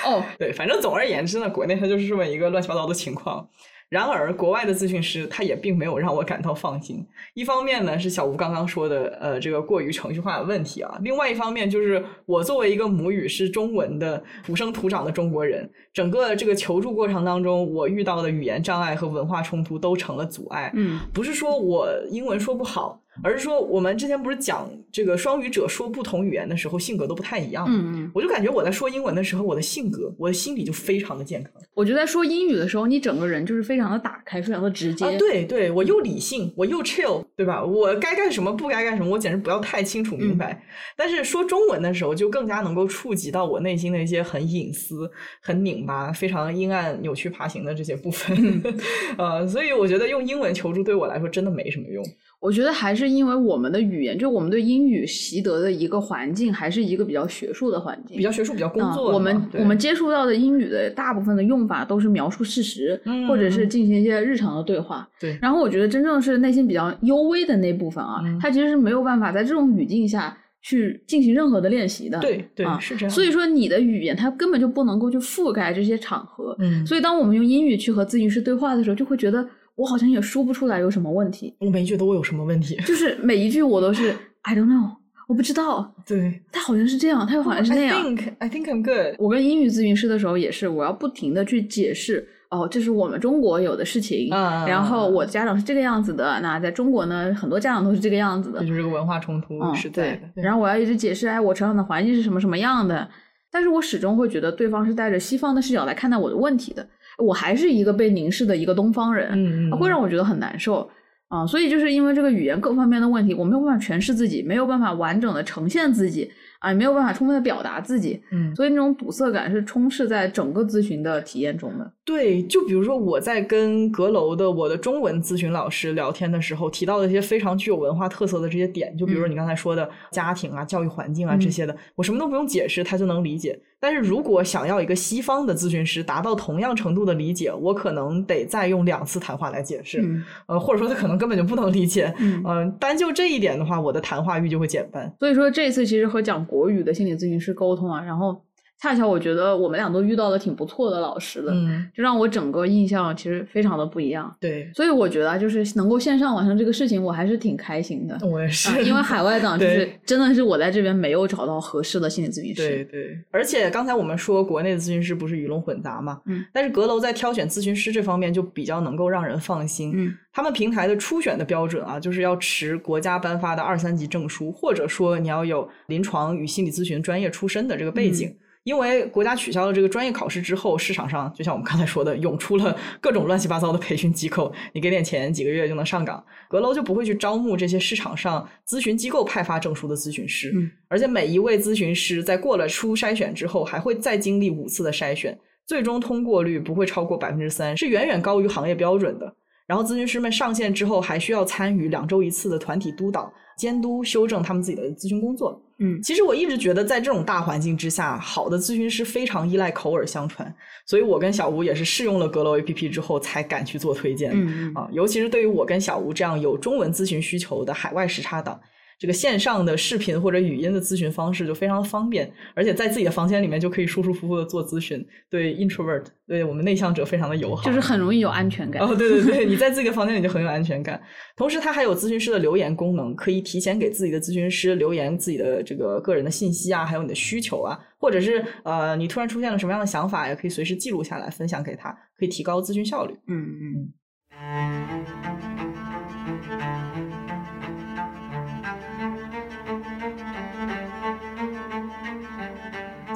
[0.04, 3.48] 哦， 对，反正总而言之呢，国内它就是这么一个乱七八糟的情况。
[3.88, 7.06] 然而，国外的咨询师他也并没有让我感到放心。
[7.34, 20.70] 一方面呢，是小吴刚刚说的，呃，这个过于程序化的问题啊；另外一方面，就是我作为一个母语是中文的土生土长的中国人，整个这个求助过程当中，我遇到的语言障碍和文化冲突都成了阻碍。
[20.74, 27.64] 嗯，不是说我英文说不好，而是说我们之前不是讲这个双语者说不同语言的时候性格都不太一样。
[27.66, 31.50] 嗯嗯，我就感觉我在说英文的时候，我的性格、我的心理就非常的健康。
[31.72, 35.06] 我觉得在说英语的时候，你整个人就是非常的打开，非常的直接。
[35.06, 37.64] 啊，对对，我又理性，我又 chill，对吧？
[37.64, 40.62] 我该干什么，不该干什么，我简直不要太清楚明白。
[40.94, 48.36] 但是说中文的时候，就更加能够触及到我内心的一些很隐私、很拧巴、非常阴暗、扭曲、爬行的这些部分。
[49.16, 52.04] 呃，所以我觉得用英文求助对我来说真的没什么用。
[52.38, 59.12] 我觉得还是因为我们的语言，就我们对英语习得的一个环境，还是一个比较学术的环境，比较学术、比较工作。
[59.12, 65.08] 我们我们接触到的英语的大部分的用法都是描述事实，嗯或者是进行一些日常的对话。
[65.18, 70.36] 对然后我觉得真正是内心比较幽微的那部分啊，嗯它其实是没有办法在这种语境下
[70.68, 72.18] 去进行任何的练习的。
[72.18, 73.14] 对对、啊是这样。
[73.14, 76.56] 所以说你的语言它根本就不能够去覆盖这些场合。
[76.58, 82.74] 嗯，所以当我们用英语去和咨询师对话的时候，就会觉得我好像也说不出来有什么问题，我没觉得我有什么问题。
[82.84, 84.90] 就是每一句我都是 I don't know，
[85.28, 88.16] 我不知道，对，他好像是这样，他又好像是那样 I 样。
[88.16, 89.14] think I think I'm good。
[89.20, 99.88] 我跟英语咨询师的时候也是，我要不停的去解释，哦，这是我们中国有的事情，啊然后我家长是这个样子的，那在中国呢，很多家长都是这个样子的这，就是个文化冲突嗯，是。
[99.90, 100.20] 对。
[100.34, 103.08] 然后我要一直解释，哎，我成长的环境是什么什么样的，
[103.50, 106.86] 但是我始终会觉得对方是带着西方的视角来看待我的问题的，
[107.18, 110.88] 我还是一个被凝视的一个东方人，嗯嗯，会让我觉得很难受。
[111.28, 116.30] 啊、所以就是因为这个语言各方面的问题，我没有办法诠释自己，没有办法完整的呈现自己，
[116.66, 121.92] 啊，没有办法充分的表达自己，嗯，所以那种堵塞感是充斥在整个咨询的体验中的。
[122.04, 133.56] 对，就比如说我在跟阁楼的我的中文咨询老师聊天的时候，提到的一些非常具有文化特色的这些点，就比如说你刚才说的家庭啊、教育环境啊嗯这些的，我什么都不用解释，他就能理解。
[133.78, 142.12] 但是如果想要一个西方的咨询师达到同样程度的理解，我可能得再用两次谈话来解释，嗯呃，或者说他可能根本就不能理解。
[142.18, 145.14] 嗯嗯、单就这一点的话，我的谈话欲就会减半。
[145.18, 148.40] 所以说这次其实和讲国语的心理咨询师沟通啊，然后
[148.80, 154.32] 恰巧我觉得我们俩都遇到了挺不错的老师的，嗯，就让我整个印象其实非常的不一样。
[154.38, 158.18] 对，所以我觉得啊，就是能够线上完成这个事情，我还是挺开心的。
[158.26, 162.68] 我也是，啊因为海外党 就是真的是我在这边没有找到合适的心理咨询师。
[162.68, 169.92] 对对，而且刚才我们说国内的咨询师不是鱼龙混杂嘛，嗯，但是阁楼在挑选咨询师这方面就比较能够让人放心。
[169.94, 178.36] 嗯，他们平台的初选的标准啊，就是要持国家颁发的二三级证书，或者说你要有临床与心理咨询专业出身的这个背景。
[178.66, 186.20] 因为国家取消了这个专业考试之后，市场上就像我们刚才说的，涌出了各种乱七八糟的培训机构，你给点钱，几个月就能上岗。
[186.48, 199.32] 阁楼就不会去招募这些市场上咨询机构派发证书的咨询师，嗯而且每一位咨询师在过了初筛选之后，还会再经历五次的筛选，最终通过率不会超过百分之三，是远远高于行业标准的。
[199.68, 205.60] 然后咨询师们上线之后，还需要参与两周一次的团体督导，监督、修正他们自己的咨询工作。
[205.78, 210.54] 嗯，其实我一直觉得，在这种大环境之下，好的咨询师非常依赖口耳相传，
[210.86, 214.30] 所以我跟小吴也是试用了阁楼 APP 之后才敢去做推荐。
[214.34, 218.60] 嗯啊，尤其是对于我跟小吴这样有中文咨询需求的海外时差党。
[218.98, 228.82] 这个线上的视频或者语音的咨询方式就非常方便，而且在自己的房间里面就可以舒舒服服的做咨询，对 introvert，对我们内向者非常的友好，就是很容易有安全感。
[228.82, 231.00] 哦，对对对，你在自己的房间里就很有安全感。
[231.36, 243.14] 同时，它还有咨询师的留言功能，可以提前给自己的咨询师留言自己的这个个人的信息啊，还有你的需求啊，或者是呃，你突然出现了什么样的想法，也可以随时记录下来分享给他，可以提高咨询效率。
[243.28, 243.92] 嗯嗯。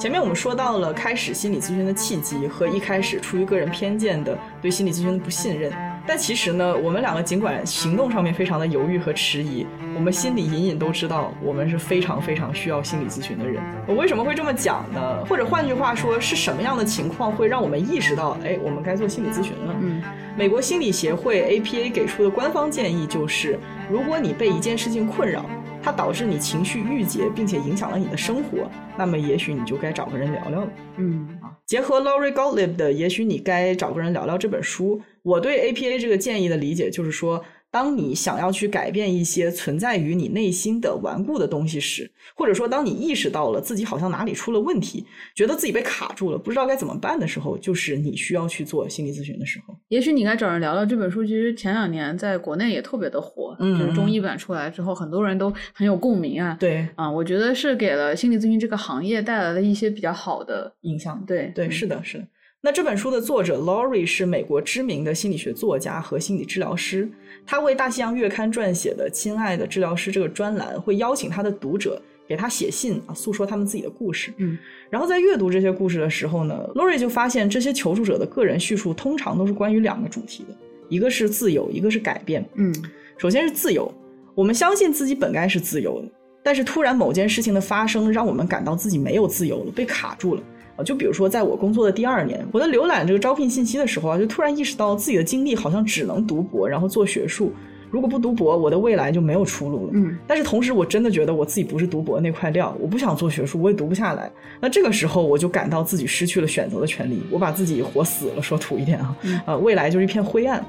[0.01, 5.70] 前面我们说到了开始心理咨询的契机和一开始出于个人偏见的对心理咨询的不信任，
[6.07, 13.62] 但其实呢，我们两个尽管行动上面非常的犹豫和迟疑，我们心里隐隐都知道我们是非常非常需要心理咨询的人。
[13.86, 15.22] 我为什么会这么讲呢？
[15.26, 19.76] 或者换句话说，是什么样的情况会让我们意识到，哎，我们该做心理咨询了？
[19.82, 20.03] 嗯，
[20.34, 23.59] 美国心理协会 APA 给出的官方建议就是，
[23.90, 25.44] 如果你被一件事情困扰。
[25.83, 30.68] 它导致你情绪郁结，并且影响了你的生活，那么也许你就该找个人聊聊了。
[30.97, 37.45] 嗯啊，结合 Laurie Gottlieb 的《也许你该找个人聊聊》这本书，我对 APA 这个建议的理解就是说。
[37.70, 49.76] 当你想要去改变一些存在于你内心的顽固的东西时，或者说当你意识到了自己好像哪里出了问题，觉得自己被卡住了，不知道该怎么办的时候，就是你需要去做心理咨询的时候。
[49.88, 51.24] 也许你该找人聊聊这本书。
[51.24, 56.56] 其实前两年在国内也特别的火，就是中译版出来之后，很多人都很有共鸣啊。
[56.58, 61.22] 对啊，我觉得是给了心理咨询这个行业带来了一些比较好的影响。
[61.24, 62.26] 对对，是的，是的。
[62.62, 67.08] 那这本书的作者 Laurie 是美国知名的心理学作家和心理治疗师。
[67.51, 74.32] 他为《大西洋月刊》撰写的《亲爱的治疗师》这个专栏，会邀请他的读者给他写信啊，诉说他们自己的故事。
[74.36, 74.57] 嗯，
[74.88, 80.55] 然后在阅读这些故事的时候呢，Laurie 就发现这些求助者的个人叙述通常都是关于两个主题的，
[80.88, 82.48] 一个是自由，一个是改变。
[82.55, 82.72] 嗯，
[83.18, 83.92] 首先是自由，
[84.36, 86.09] 我们相信自己本该是自由的，
[86.44, 90.42] 但是突然某件事情的发生，让我们感到自己没有自由了，被卡住了。
[90.84, 97.52] 就比如说，在我工作的第二年，我在浏览这个招聘信息的时候啊，就突然意识到自己的经历好像只能读博，然后做学术。
[97.90, 99.92] 如果不读博，我的未来就没有出路了。
[99.94, 104.30] 嗯，但是同时，我真的觉得我自己不是读博那块料，我不想做学术，我也读不下来。
[104.60, 108.40] 那这个时候，我就感到自己失去了选择的权利，我把自己活死了。
[108.40, 110.64] 说土一点啊，呃，未来就是一片灰暗。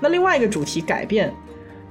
[0.00, 1.30] 那另外一个主题改变，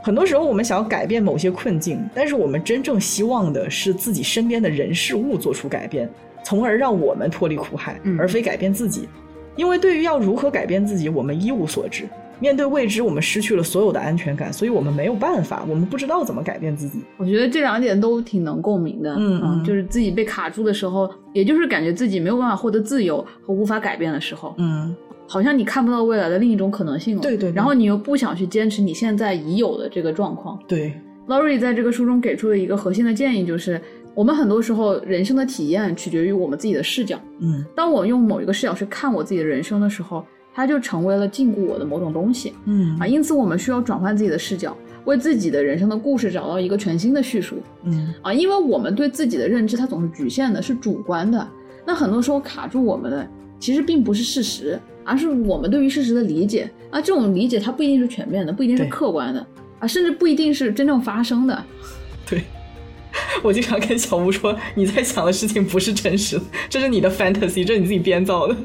[0.01, 6.09] 很多时候我们想要改变某些困境，但是我们真正希望的是自己身边的人事物做出改变。
[6.43, 9.07] 从而让我们脱离苦海，而非改变自己。
[9.55, 12.05] 因为对于要如何改变自己，我们一无所知。
[12.39, 16.99] 面对未知，我们失去了所有的安全感，所以我们没有办法，我们不知道怎么改变自己。
[17.17, 19.13] 我觉得这两点都挺能共鸣的。
[19.15, 24.55] 嗯嗯，就是自己被卡住的时候，也就是感觉自己没有办法获得自由和无法改变的时候。
[24.57, 24.93] 嗯，
[25.27, 27.21] 好像你看不到未来的另一种可能性了。
[27.21, 27.51] 对对。
[27.51, 30.59] 然后你又不想去坚持你现在已有的这个状况。
[30.67, 30.91] 对。
[31.27, 33.79] Laurie 在这个书中给出的一个核心的建议就是。
[34.15, 37.19] 我们很多时候人生的体验取决于我们自己的视角。
[37.39, 42.53] 嗯，当我用某一个视角去看我自己的人生的时候，它就成为了禁锢我的某种东西。
[42.65, 47.55] 嗯啊，因此我们需要转换自己的视角，为自己的人生的故事找到一个全新的叙述。
[47.85, 51.47] 嗯啊，因为我们对自己的认知它总是局限的，是主观的。
[51.85, 53.27] 那很多时候卡住我们的
[53.59, 56.69] 其实并不是事实，而是我们对于事实的理解。
[56.91, 59.43] 啊，这种理解它不一定是全面的，不一定是客观的，
[59.79, 61.63] 啊，甚至不一定是真正发生的。
[62.29, 62.43] 对。
[63.41, 68.55] 我经常跟小吴说，你在想的事情不是真实的，这是你的 fantasy，这是你自己编造的。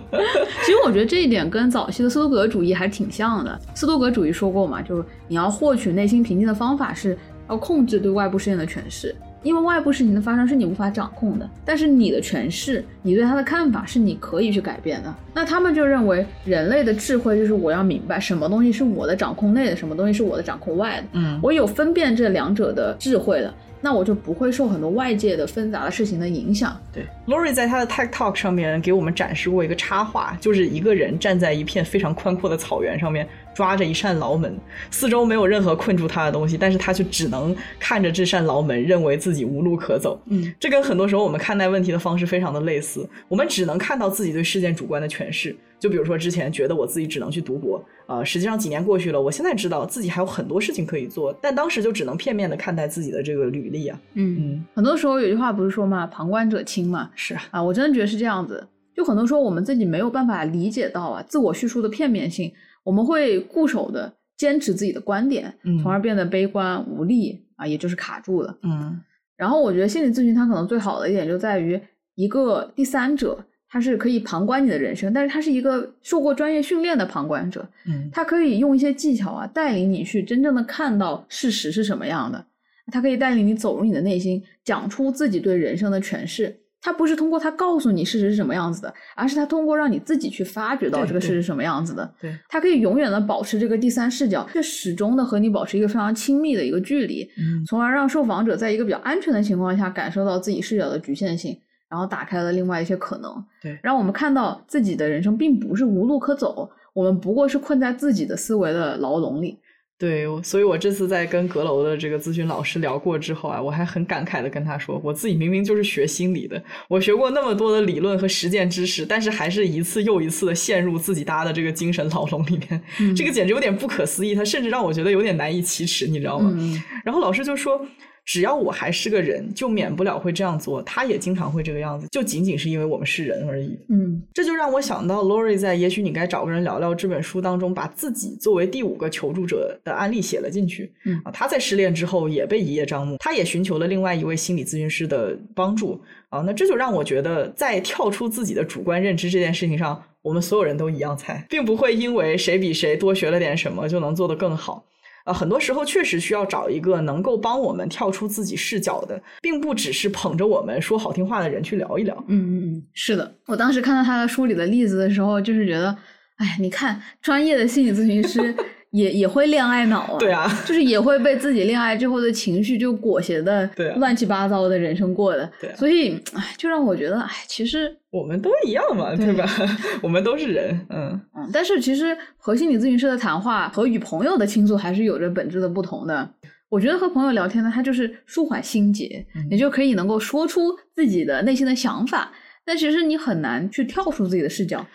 [0.64, 3.58] 其实我觉得这一点跟早期的斯多葛主义还挺像的。
[3.74, 7.16] 斯多葛主义说过嘛，就是你要获取内心平静的方法是
[7.48, 15.14] 要控制对外部事件的诠释，因为外部事情的发生是你无法掌控的，但是你的诠释，你对他的看法是你可以去改变的。
[15.34, 21.06] 那他们就认为人类的智慧就是我要明白什么东西是我的掌控内的，什么东西是我的掌控外的。
[21.12, 23.54] 嗯，我有分辨这两者的智慧了。
[23.80, 26.78] 那我就不会受很多外界的纷杂的事情的影响。
[26.92, 34.58] 对，Lori 在他的 Tech Talk 上面给我们展示过一个插画，就是一个人站在一片非常宽阔的草原上面，抓着一扇牢门，
[34.90, 40.20] 四周没有任何困住他的东西，但是他却只能看着这扇牢门，认为自己无路可走。
[40.26, 45.56] 嗯，这跟很多时候我们看待问题的方式非常的类似，我们只能看到自己对事件主观的诠释。
[45.78, 54.00] 就比如说之前觉得我自己只能去读博，呃，实际上几年过去了，我现在知道自己还有很多事情可以做，但当时就只能片面的看待自己的这个履历啊。
[54.14, 57.10] 嗯嗯，很多时候有句话不是说嘛，旁观者清嘛。
[57.14, 58.66] 是啊，啊，我真的觉得是这样子。
[58.94, 62.52] 就很多时候我们自己没有办法理解到啊，自我叙述的片面性，
[62.82, 67.44] 我们会固守的坚持自己的观点，从而变得悲观无力。
[67.56, 68.56] 啊，也就是卡住了。
[68.62, 69.00] 嗯
[69.36, 71.80] 然后我觉得心理咨询它可能最好的一点就在于
[72.14, 82.44] 一个第三者，他是可以旁观你的人生，但是他是一个受过专业训练的旁观者，嗯他可以用一些技巧啊，带领你去真正的看到事实是什么样的。
[82.90, 86.58] 他可以带领你走入你的内心，讲出自己对人生的诠释。
[86.80, 92.14] 他不是通过他告诉你事实是什么样子的，而是他通过让你自己去发掘到这个事实是什么样子的。
[92.20, 101.58] 对，他可以永远的保持这个第三视角，却始终的和你保持一个非常亲密的一个距离，嗯从而让受访者在一个比较安全的情况下感受到自己视角的局限性，
[101.88, 103.44] 然后打开了另外一些可能。
[103.62, 109.58] 对让我们看到自己的人生并不是无路可走，我们不过是困在自己的思维的牢笼里。
[110.00, 126.52] 对，我所以我这次在跟阁楼的这个咨询老师聊过之后啊，我还很感慨的跟他说，我自己明明就是学心理的，我学过那么多的理论和实践知识，但是还是一次又一次的陷入自己搭的这个精神牢笼里面，嗯这个简直有点不可思议，他甚至让我觉得有点难以启齿，你知道吗？
[126.54, 127.84] 嗯然后老师就说。
[128.28, 130.82] 只要我还是个人，就免不了会这样做。
[130.82, 133.80] 他也经常会这个样子，就仅仅是因为我们是人而已。
[133.88, 140.92] 嗯这就让我想到 Lori 在《也许你该找个人聊聊》这本书当中，把自己作为第五个求助者的案例写了进去。
[141.06, 145.98] 嗯啊，他在失恋之后也被一叶障目，他也寻求了另外一位心理咨询师的帮助。
[146.28, 154.84] 啊，那这就让我觉得，在跳出自己的主观认知这件事情上，我们所有人都一样菜，并不会因为谁比谁多学了点什么就能做得更好。
[155.28, 162.16] 啊，很多时候确实需要找一个能够帮我们跳出自己视角的，并不只是捧着我们说好听话的人去聊一聊。
[162.28, 163.34] 嗯嗯嗯，是的。
[163.46, 165.94] 我当时看到他的书里的例子的时候，就是觉得，
[166.36, 168.54] 哎，你看专业的心理咨询师
[168.90, 179.46] 也也会恋爱脑啊，对啊， 就是也会被自己恋爱之后的情绪就裹挟的对啊乱七八糟的人生过的，对啊所以哎，就让我觉得，哎，其实我们都一样嘛，对对吧？
[180.02, 186.28] 我们都是人，嗯 嗯，但是其实和心理咨询师的谈话和与朋友的倾诉还是有着本质的不同的。
[186.70, 192.30] 我觉得和朋友聊天呢，他就是舒缓心结，嗯你就可以能够说出自己的内心的想法，
[192.64, 194.86] 但其实你很难去跳出自己的视角。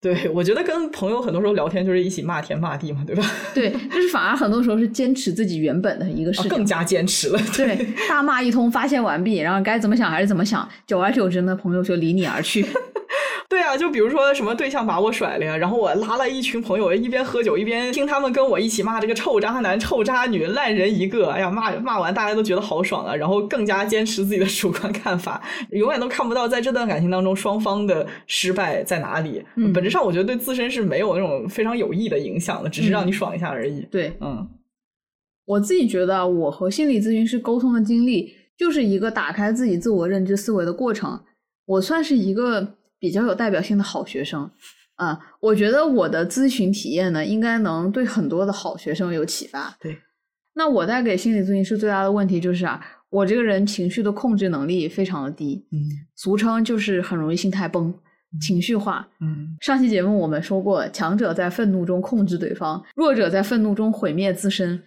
[0.00, 3.24] 对，我觉得跟朋友很多时候聊天就是一起骂天骂地嘛，对吧？
[3.54, 6.50] 对，就是反而很多时候是坚持自己原本的一个事情。
[6.50, 7.38] 啊更加坚持了。
[7.56, 7.76] 对，
[8.08, 12.64] 大骂一通，发泄完毕，然后该怎么想还是怎么想，久而久之呢，朋友就离你而去。
[13.48, 21.30] 对啊，就比如说什么对象把我甩了呀，然后我拉了一群朋友，一边喝酒一边听他们跟我一起骂这个臭渣男、臭渣女、烂人一个。
[21.30, 25.40] 哎呀，骂骂完大家都觉得好爽啊，然后更加坚持自己的主观看法，
[25.70, 29.44] 永远都看不到在这段感情当中双方的失败在哪里。
[29.54, 33.86] 嗯本质上我觉得对自身是没有那种非常有益的影响的，只是让你爽一下而已。
[33.90, 34.48] 对嗯
[35.46, 41.20] 我自己觉得啊，我和心理咨询师沟通的经历，就是一个打开自己自我认知思维的过程。
[41.66, 42.74] 我算是一个
[43.06, 44.50] 比较有代表性的好学生
[44.96, 49.76] 啊，我觉得我的咨询体验呢，应该能对很多的好学生有启发。
[49.80, 49.96] 对，
[50.54, 55.78] 那我带给心理咨询师最大的问题就是啊，我这个人情绪的控制能力非常的低，嗯
[56.16, 57.94] 俗称就是很容易心态崩、
[58.40, 59.08] 情绪化。
[59.20, 64.82] 嗯上期节目我们说过，强者在愤怒中控制对方，弱者在愤怒中毁灭自身。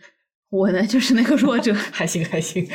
[0.49, 2.67] 我呢，就是那个弱者， 还行还行。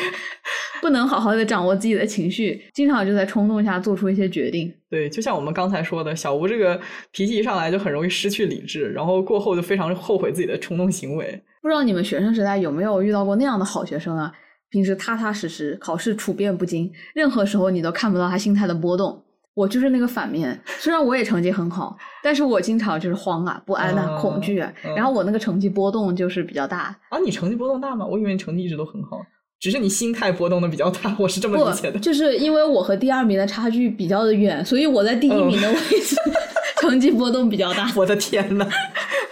[0.85, 4.71] 不能好好的掌握自己的情绪，经常就在冲动下做出一些决定。
[4.91, 6.79] 对，就像我们刚才说的，小吴这个
[7.11, 11.43] 脾气一上来就很容易失去理智，然后过后就非常后悔自己的冲动行为。
[11.63, 14.31] 不知道你们学生时代有没有遇到过那样的好学生啊？
[14.69, 19.25] 平时踏踏实实，考试处变不惊，任何时候你都看不到他心态的波动。
[19.55, 26.95] 我就是那个反面，虽然我也成绩很好，但是我经常就是慌啊、不安啊、嗯恐惧啊，嗯然后我那个成绩波动就是比较大。
[27.09, 28.05] 啊，你成绩波动大吗？
[28.05, 29.25] 我以为你成绩一直都很好，
[29.65, 31.99] 只是你心态波动的比较大，我是这么理解的，。
[31.99, 36.15] 就是因为我和第二名的差距比较的远，所以我在第一名的位置，
[36.83, 37.91] 成绩波动比较大。
[37.97, 38.69] 我的天呐，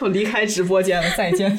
[0.01, 1.59] 我离开直播间了，再见。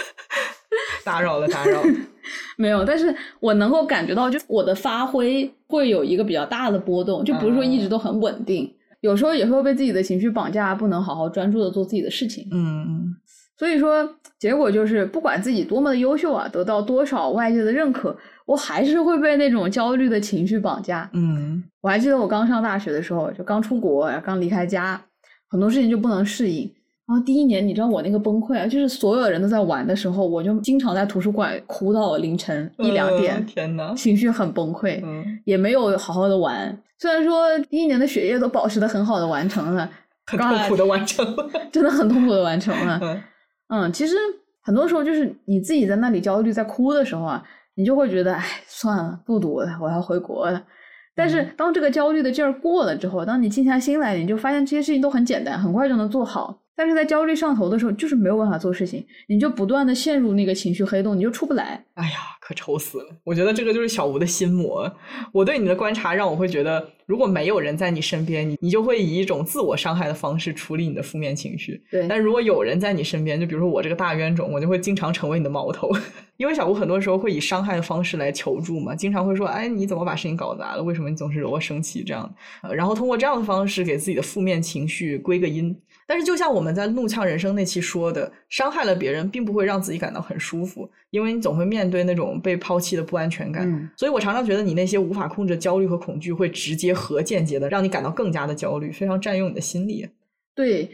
[1.02, 1.88] 打扰了，打扰了。
[2.58, 8.70] 没有，但是我能够感觉到，就我的发挥会有一个比较大的波动，就不是说一直都很稳定，
[9.00, 12.46] 有时候也会被自己的情绪绑架，不能好好专注的做自己的事情。
[12.52, 13.16] 嗯
[13.58, 14.06] 所以说，
[14.38, 18.16] 结果就是不管自己多么的优秀啊，得到多少外界的认可，
[18.46, 21.10] 我还是会被那种焦虑的情绪绑架。
[21.12, 25.00] 嗯我还记得我刚上大学的时候，就刚出国，刚离开家，
[25.48, 26.70] 很多事情就不能适应。
[27.06, 33.94] 然后第一年，你知道我那个崩溃啊，就是所有人都在玩的时候，我就经常在图书馆哭到凌晨一两点，呃天呐。
[33.96, 36.78] 情绪很崩溃，嗯，也没有好好的玩。
[36.98, 39.88] 虽然说第一年的学业都保持的很好的完成了，
[40.26, 41.50] 很痛苦的完成了。
[41.72, 43.00] 真的很痛苦的完成了。
[43.02, 43.20] 嗯
[43.68, 44.16] 嗯，其实
[44.60, 47.42] 很多时候就是你自己在那里焦虑、在哭的时候啊，
[47.74, 50.62] 你就会觉得，哎，算了，不读了，我要回国了。
[51.14, 56.60] 但是当这个焦虑的劲儿过了之后，当你静下心来，你就发现这些事情都很简单，很快就能做好。
[56.78, 61.84] 但是在焦虑上头的时候，就是没有办法做事情，你就不断的陷入那个情绪黑洞，你就出不来。
[61.94, 63.06] 哎呀，可愁死了！
[63.24, 64.88] 我觉得这个就是小吴的心魔。
[65.32, 71.82] 我对你的观察让我会觉得，如果没有人在你身边，你你就会以一种自我伤害的方式处理你的负面情绪。
[71.90, 75.90] 对，但如果有人在你身边，就比如说我这个大冤种，我就会经常成为你的矛头，
[76.38, 80.82] 因为小吴很多时候会以伤害的方式来求助嘛，经常会说：“哎，你怎么把事情搞砸了？
[80.84, 82.32] 为什么你总是惹我生气？”这样，
[82.72, 85.76] 然后通过这样的方式给自己的负面情绪归个因。
[86.08, 93.90] 但是，就像我们在《怒呛人生》那期说的，伤害了别人，并不会让自己感到很舒服，因为你总会面对那种被抛弃的不安全感。
[93.94, 100.08] 所以我常常觉得，你那些无法控制的焦虑和恐惧，会直接和间接的让你感到更加的焦虑，非常占用你的心力。
[100.54, 100.90] 对。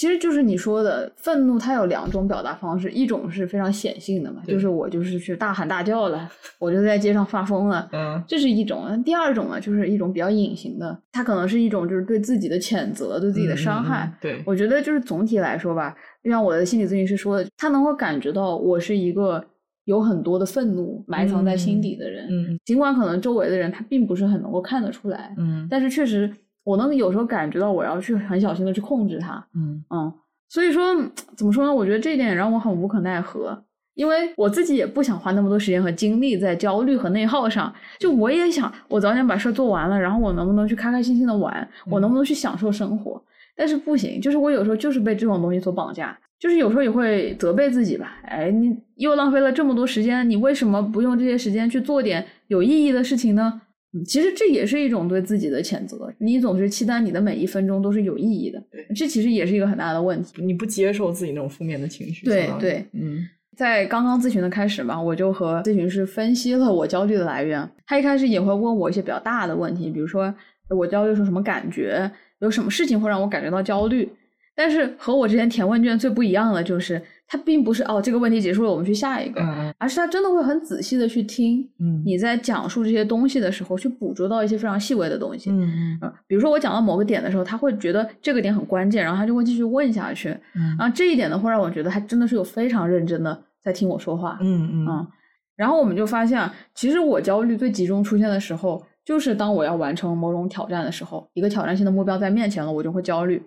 [0.00, 6.26] 其实就是你说的愤怒，它有两种表达方式，一种是非常显性的嘛，就是我就是去大喊大叫了，
[6.58, 14.10] 我就在街上发疯了，嗯，这是一种；第二种呢，就是一种比较隐形的，它可能是一种就是对自己的谴责，对自己的伤害。
[14.22, 15.94] 对，我觉得就是总体来说吧，
[16.24, 19.44] 就像我的心理咨询师说的，他能够感觉到我是一个
[19.84, 26.32] 有很多的愤怒埋藏在心底的人，嗯，尽管可能周围的人他并不是很能够看得出来，嗯，但是确实。
[26.64, 30.12] 我能有时候感觉到我要去很小心的去控制它，嗯嗯，
[30.48, 30.94] 所以说
[31.36, 31.74] 怎么说呢？
[31.74, 37.72] 我觉得这一点让我很无可奈何，因为我自己也不想花那么多时间和精力在焦虑和内耗上。
[37.98, 41.68] 就我也想，我早点把事儿做完了，然后我能不能去开开心心的玩？
[41.86, 43.22] 我能不能去享受生活？
[43.56, 48.18] 但是不行，就是我有时候就是被这种东西所绑架，就是有时候也会责备自己吧。
[48.24, 53.60] 哎，你又浪费了这么多时间，你为什么不用这些时间去做点有意义的事情呢？
[54.04, 56.12] 其实这也是一种对自己的谴责。
[56.18, 58.62] 你总是期待你的每一分钟都是有意义的，
[58.94, 60.42] 这其实也是一个很大的问题。
[60.42, 62.24] 你不接受自己那种负面的情绪。
[62.24, 63.26] 对对，嗯，
[63.56, 67.68] 在刚刚咨询的开始嘛，我就和咨询师分析了我焦虑的来源。
[67.86, 70.32] 他一开始也会问我一些比较大的问题，比如说
[70.68, 72.10] 我焦虑是什么感觉，
[72.40, 74.08] 有什么事情会让我感觉到焦虑。
[74.54, 77.02] 但是和我之前填问卷最不一样的就是。
[77.32, 79.40] 他并不是哦，这个问题结束了，我们去下一个，
[79.78, 81.64] 而是他真的会很仔细的去听，
[82.04, 95.06] 你在讲述这些东西的时候，去捕捉到一些非常细微的东西，嗯嗯，比如说我讲到某个点的时候，他会觉得这个点很关键，然后他就会继续问下去，嗯，然后这一点呢，会让我觉得他真的是有非常认真的在听我说话，嗯嗯，
[95.54, 103.40] 然后我们就发现，其实我焦虑最集中出现的时候，就是当我要完成某种挑战的时候，一个挑战性的目标在面前了，我就会焦虑，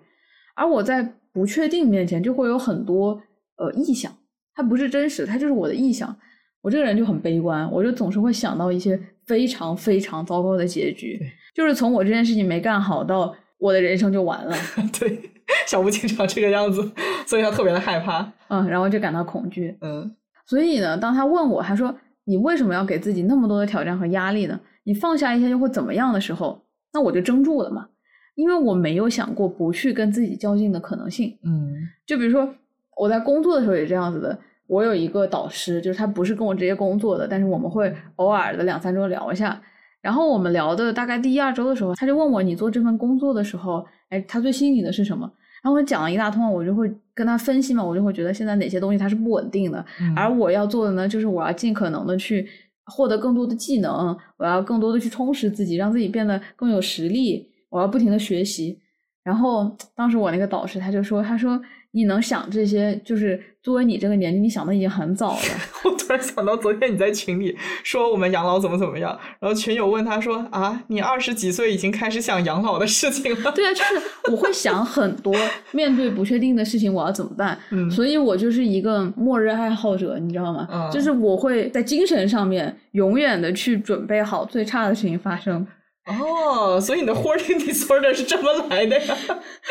[0.54, 3.20] 而我在不确定面前，就会有很多。
[3.56, 4.12] 呃，臆想，
[4.54, 6.16] 它不是真实，它就是我的臆想。
[6.60, 11.20] 我这个人就很悲观，我就总是会想到一些非常非常糟糕的结局，
[11.54, 14.56] 就是从我这件事情没干好到我的人生就完了。
[14.98, 15.30] 对，
[15.66, 16.90] 小吴经常这个样子，
[17.26, 18.32] 所以他特别的害怕。
[18.48, 19.76] 嗯，然后就感到恐惧。
[19.82, 20.10] 嗯，
[20.46, 21.94] 所以呢，当他问我，他说
[22.24, 24.58] 你为什么要给自己那么多的挑战和压力呢？
[24.84, 27.88] 你放下一些又会怎么样的时候，那我就怔住了嘛，
[28.36, 31.38] 因为我没有想过不去跟自己较劲的可能性。
[31.44, 31.74] 嗯，
[32.06, 32.54] 就比如说。
[32.96, 34.38] 我在工作的时候也这样子的。
[34.66, 39.60] 我有一个导师，就是他不是跟我直接工作的，但是我们会偶尔的两三周聊一下。
[40.00, 45.30] 然后我们聊的大概第一二周的时候，他就问我：“你做这份工作的时候，哎，他最吸引你的是什么？”
[45.62, 49.84] 然后我讲了一大通，我就会跟他分析嘛，我就会觉得现在哪些东西它是不稳定的，
[50.16, 52.48] 而我要做的呢，就是我要尽可能的去
[52.86, 58.78] 获得更多的技能，我要更多的去充实自己，让自己变得更有实力，我要不停的学习。
[59.22, 61.60] 然后当时我那个导师他就说：“他说。”
[61.94, 65.40] 你能想这些，就是作为你这个年纪，你想的已经很早了。
[65.84, 75.32] 我突然想到，昨天你在群里说我们养老怎么怎么样，然后群友问他说：“啊，你二十几岁已经开始想养老的事情了？”对啊，就是我会想很多，
[75.70, 77.56] 面对不确定的事情，我要怎么办？
[77.70, 80.66] 嗯，所以我就是一个末日爱好者，你知道吗？
[80.72, 85.64] 嗯，就是我会在精神上面永远的去准备好最差的事情发生。
[86.06, 89.16] 哦，所以你的 hoarding disorder 是这么来的呀？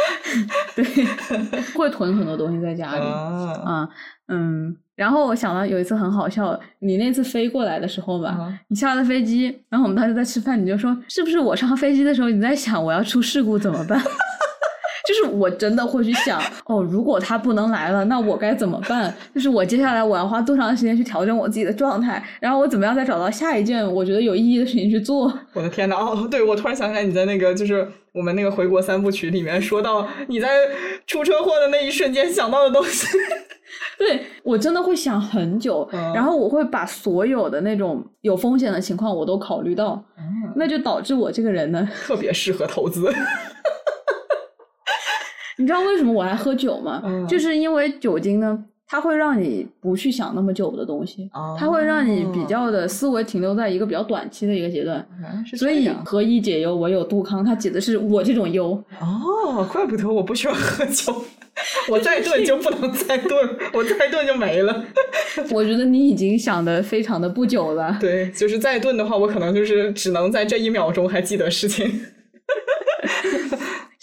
[0.76, 0.84] 对，
[1.76, 3.88] 会囤很多东西在家里啊，
[4.28, 14.02] 嗯，然后我想到有一次很好笑，你那次飞过来的时候吧，你下了飞机，然后我们当时在吃饭，你就说是不是我上飞机的时候你在想我要出事故怎么办？
[15.08, 19.14] 就是我真的会去想，哦，如果他不能来了，那我该怎么办？
[19.36, 25.32] 就是我接下来我要花多长时间去调整我自己的状态，然后我怎么样再找到下一件我觉得有意义的事情去做？
[25.54, 30.48] 我的天呐，哦，对，我突然想起来，你在那个就是我们那个回国三部曲里面说到你在
[31.06, 33.08] 出车祸的那一瞬间想到的东西，
[34.00, 40.02] 对我真的会想很久，然后我会把所有的那种有风险的情况我都考虑到，
[40.56, 43.14] 那就导致我这个人呢特别适合投资。
[45.58, 47.02] 你知道为什么我还喝酒吗？
[47.28, 51.30] 就是因为酒精呢，它会让你不去想那么久的东西，
[51.60, 55.06] 它会让你比较的思维停留在一个比较短期的一个阶段。
[55.58, 57.44] 所以何以解忧，唯有杜康。
[57.44, 58.72] 他解的是我这种忧。
[59.00, 61.14] 哦，怪不得我不需要喝酒。
[61.88, 64.84] 我再炖就不能再炖， 我再炖就没了。
[65.54, 67.96] 我觉得你已经想的非常的不久了。
[68.02, 72.02] 对，就是再炖的话，我可能就是只能在这一秒钟还记得事情。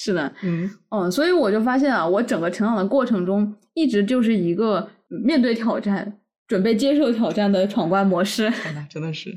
[0.03, 8.48] 是的，嗯嗯，所以我就发现啊，我整个成长的过程中，一直就是一个面对挑战、准备接受挑战的闯关模式。
[8.51, 9.30] 天呐，真的是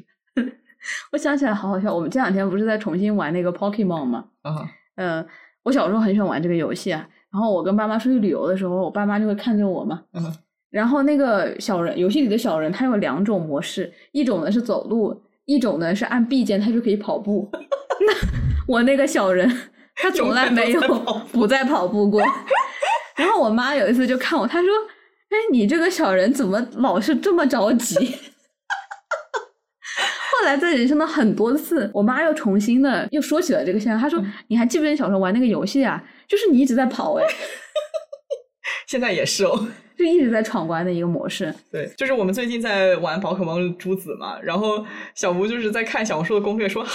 [1.11, 4.25] 我想起来好好笑，我们这两天不是在重新玩那个 Pokemon 吗？
[4.43, 5.25] 啊，嗯，
[5.63, 7.05] 我小时候很喜欢玩这个游戏啊。
[7.29, 10.03] 然后我跟爸妈出去旅游的时候，我爸妈就会看着我嘛。
[10.13, 10.33] 嗯
[10.69, 17.47] 然后那个小人，游戏里的小人，他有两种模式，一种呢是走路，一种呢是按 B 键，他就可以跑步。
[17.53, 18.13] 那
[18.65, 19.47] 我那个小人，
[19.95, 20.81] 他从来没有
[21.31, 22.21] 不再跑步过。
[23.15, 24.69] 然后我妈有一次就看我，她说
[25.29, 27.95] ：“哎，你这个小人怎么老是这么着急？”
[30.33, 33.99] 后来在人生的很多次，我妈又重新的又说起了这个现象。
[33.99, 36.03] 她说：“你还记不记得你小时候玩那个游戏啊？
[36.27, 37.25] 就是你一直在跑，哎，
[38.87, 39.67] 现在也是哦。
[39.97, 41.53] 就一直在闯关的一个模式。
[41.71, 44.85] 对，就是我们最近在玩宝可梦朱子嘛，然后
[45.15, 46.91] 小吴就是在看小红书的攻略说，哈，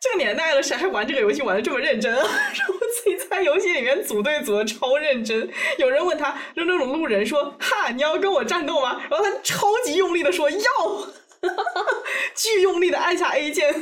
[0.00, 2.22] 这个年代了，谁还玩这个游戏玩的这么认真啊？
[2.54, 5.48] 然后自己在游戏里面组队组的超认真。
[5.78, 9.00] 有人问他，就那种路人说，哈，你要跟我战斗吗？
[9.10, 10.58] 然后他超级用力的说要，
[12.36, 13.74] 巨用力的按下 A 键，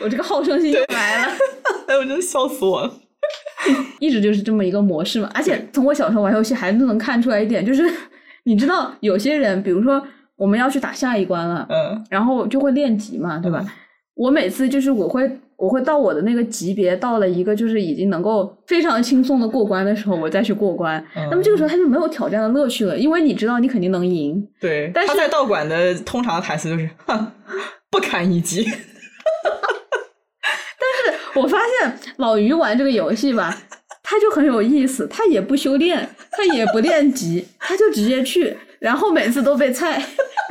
[0.00, 1.32] 我这个好胜心又来了。
[1.88, 2.94] 哎，我真的笑死我了。
[4.00, 5.30] 一直就是这么一个模式嘛。
[5.34, 7.82] 而且从我小时候玩游戏还能看出来一点，就是
[8.44, 10.02] 你知道有些人，比如说
[10.36, 13.60] 我们要去打下一关了，嗯然后就会练级嘛，对吧？
[13.62, 13.68] 嗯
[14.16, 21.02] 我每次就是我会我会到我的那个级别到了一个就是已经能够非常轻松的过关的时候，我再去过关。
[21.16, 24.46] 嗯那么这个时候他就没有挑战的乐趣了，因为你知道你肯定能赢。
[24.60, 27.32] 对，但是他在道馆的通常的台词就是，哼，
[27.90, 28.62] 不堪一击。
[31.40, 33.56] 我发现老于玩这个游戏吧，
[34.02, 40.02] 他就很有意思，他也不修炼，他也不练级，他就直接去，然后每次都被菜。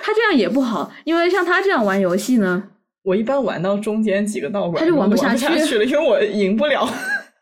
[0.01, 2.63] 他这样也不好，因为像他这样玩游戏呢，
[3.03, 6.89] 我一般玩到中间几个道馆，他就玩不下去了， 因为我赢不了。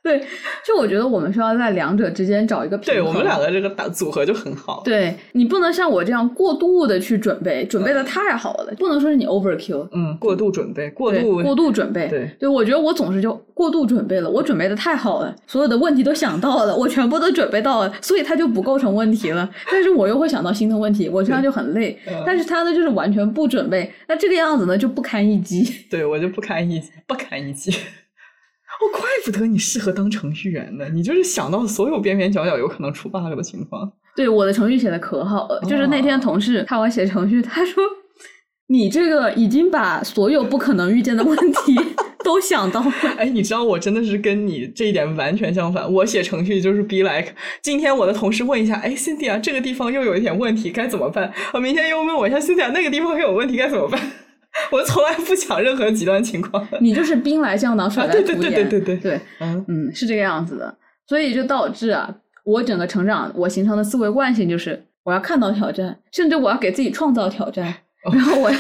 [0.08, 0.22] 对，
[0.66, 3.04] 就我觉得我们需要在两者之间找一个平衡。
[3.04, 4.82] 对我们两个这个打组合就很好。
[4.86, 9.88] 对你不能像我这样过度的去准备，准备的太好了，不能说是你 overkill。
[9.92, 19.50] 嗯，过度准备，过度过度准备，对对，我觉得我总是就过度准备了，我准备的太好了，所有的问题都想到了，我全部都准备到了，所以它就不构成问题了。
[19.70, 21.98] 但是我又会想到新的问题，我这样就很累。
[22.08, 25.86] 嗯但是他呢，就是完全不准备，那这个样子呢就不堪一击。
[25.90, 27.72] 对我就不堪一击，不堪一击。
[28.80, 33.92] 哦，怪不得你适合当程序员呢，你就是想到所有边边角角有可能出 bug 的情况。
[34.16, 37.84] 对，我的程序写的可好了，就是那天同事看我写程序，他说。
[38.70, 41.74] 你这个已经把所有不可能遇见的问题
[42.22, 45.90] 都想到了，哎，你知道我真的是跟你这一点完全相反。
[45.90, 47.30] 我写程序就是 be like，
[47.62, 51.32] 今天我的同事问一下，哎，Cynthia 这个地方又有一点问题，该怎么办？
[51.54, 54.02] 我明天又问我一下，Cynthia 那个地方又有问题，该怎么办？
[54.72, 56.68] 我从来不想任何极端情况。
[56.82, 58.54] 你就是兵来将挡，水来啊对对土掩。
[58.54, 60.78] 对对对对对，嗯嗯，是这个样子的，
[61.08, 67.68] 所以就导致啊，我整个成长，我形成的思维惯性就是，我要看到挑战，甚至我要给自己创造挑战，
[68.06, 68.58] 哦然后我要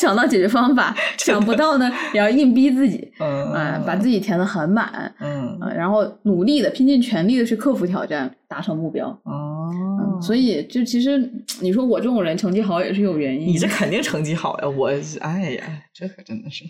[0.00, 9.08] 想到解决方法， 想不到呢，也要硬逼自己，嗯啊、把自己填的很满，嗯啊、然后努力的、拼尽全力的去克服挑战，达成目标。
[9.24, 11.18] 哦嗯，所以就其实
[11.60, 13.52] 你说我这种人成绩好也是有原因的。
[13.52, 14.68] 你这肯定成绩好呀！
[14.68, 14.88] 我
[15.20, 16.64] 哎呀，这可真的是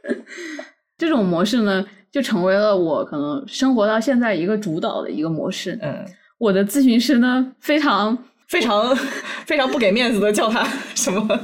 [0.98, 5.78] 这种模式呢，就成为了我可能生活到现在一个主导的一个模式。
[5.82, 6.04] 嗯，
[6.38, 8.16] 我的咨询师呢，非常
[8.48, 8.94] 非常
[9.46, 11.40] 非常不给面子的叫他什么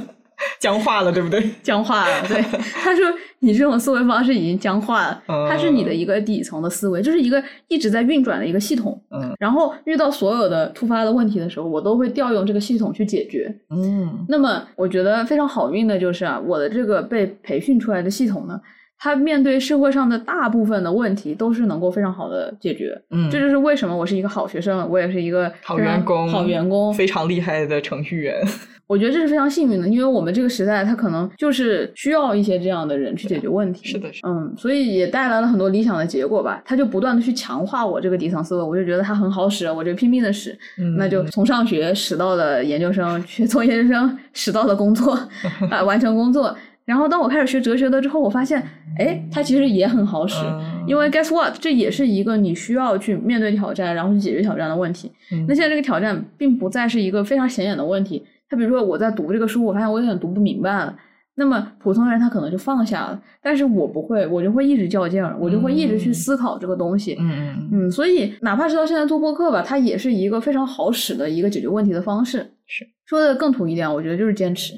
[0.63, 1.43] 僵化了，对不对？
[1.61, 2.27] 僵化了。
[2.29, 2.41] 对，
[2.81, 3.05] 他说
[3.39, 8.97] 你这种思维方式已经僵化了，嗯它是你的一个底层的思维，就是一个一直在运转的一个系统。
[9.11, 13.53] 嗯然后遇到所有的突发的问题的时候，我都会调用这个系统去解决。
[13.69, 18.57] 嗯那么我觉得非常好运的就是啊，我的这个被培训出来的系统呢，
[18.97, 22.97] 它面对社会上的大部分的问题都是能够非常好的解决。
[23.09, 26.93] 嗯，这就是为什么我是一个好学生，我也是一个好员工，好员工。
[26.93, 28.41] 非常厉害的程序员。
[28.85, 33.87] 我觉得这是非常幸运的，因为我们这个时代，它可能就是需要一些这样的人去解决问题。
[33.87, 36.61] 是的是的嗯，所以也带来了很多理想的结果吧。
[36.65, 40.51] 他就不断的去强化我这个底层思维，我就觉得它很好使，我就拼命的使。
[40.77, 45.17] 嗯那就从上学使到了研究生，去从研究生使到了工作，
[45.71, 46.55] 啊、完成工作。
[46.85, 48.61] 然后当我开始学哲学了之后，我发现，
[48.99, 50.35] 哎，它其实也很好使。
[50.45, 55.09] 嗯因为 guess what，这也是一个你需要去面对挑战，然后去解决挑战的问题。
[55.31, 58.21] 嗯那现在这个挑战并不再是一个非常显眼的问题。
[58.53, 60.95] 他比如说我在读这个书，我发现我有点读不明白了，
[61.33, 67.17] 那么普通人他可能就放下了，但是我不会，我就会一直较劲儿，我就会一直去思考这个东西。
[67.19, 72.47] 嗯嗯嗯，所以哪怕是到现在做播客吧，它也是一个非常好使的一个解决问题的方式。
[72.67, 74.73] 是说的更土一点，我觉得就是坚持，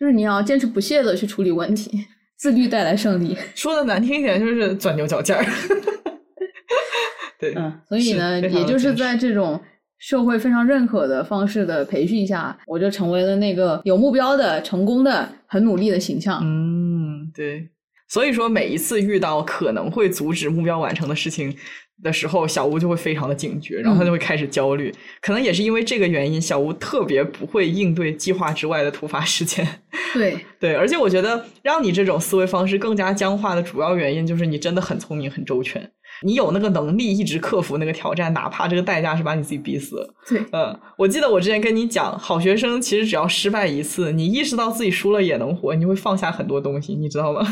[0.00, 2.04] 就是你要坚持不懈的去处理问题，
[2.36, 3.36] 自律带来胜利。
[3.54, 5.44] 说的难听一点就是钻牛角尖儿。
[7.38, 9.58] 对，嗯，所以呢，也就是在这种
[10.00, 16.40] 社会非常认可的方式的培训下，我就成为了那个有目标的、成功的、很努力的形象。
[16.42, 17.68] 嗯，对。
[18.08, 21.54] 所以说，每一次遇到可能会阻止目标完成的事情
[22.02, 24.92] 的时候，小吴就会非常的警觉，然后他就会开始焦虑。
[25.20, 29.64] 可能也是因为这个原因，小吴特别不会应对计划之外的突发事件。
[30.12, 35.88] 对， 对，而且我觉得让你这种思维方式更加僵化的主要原因，就是你真的很聪明、很周全，
[36.22, 40.06] 你有那个能力一直克服那个挑战，哪怕这个代价是把你自己逼死。
[40.28, 47.42] 对，嗯，我记得我之前跟你讲，好学生其实只要失败一次，你意识到自己输了也能活，你会放下很多东西，你知道吗？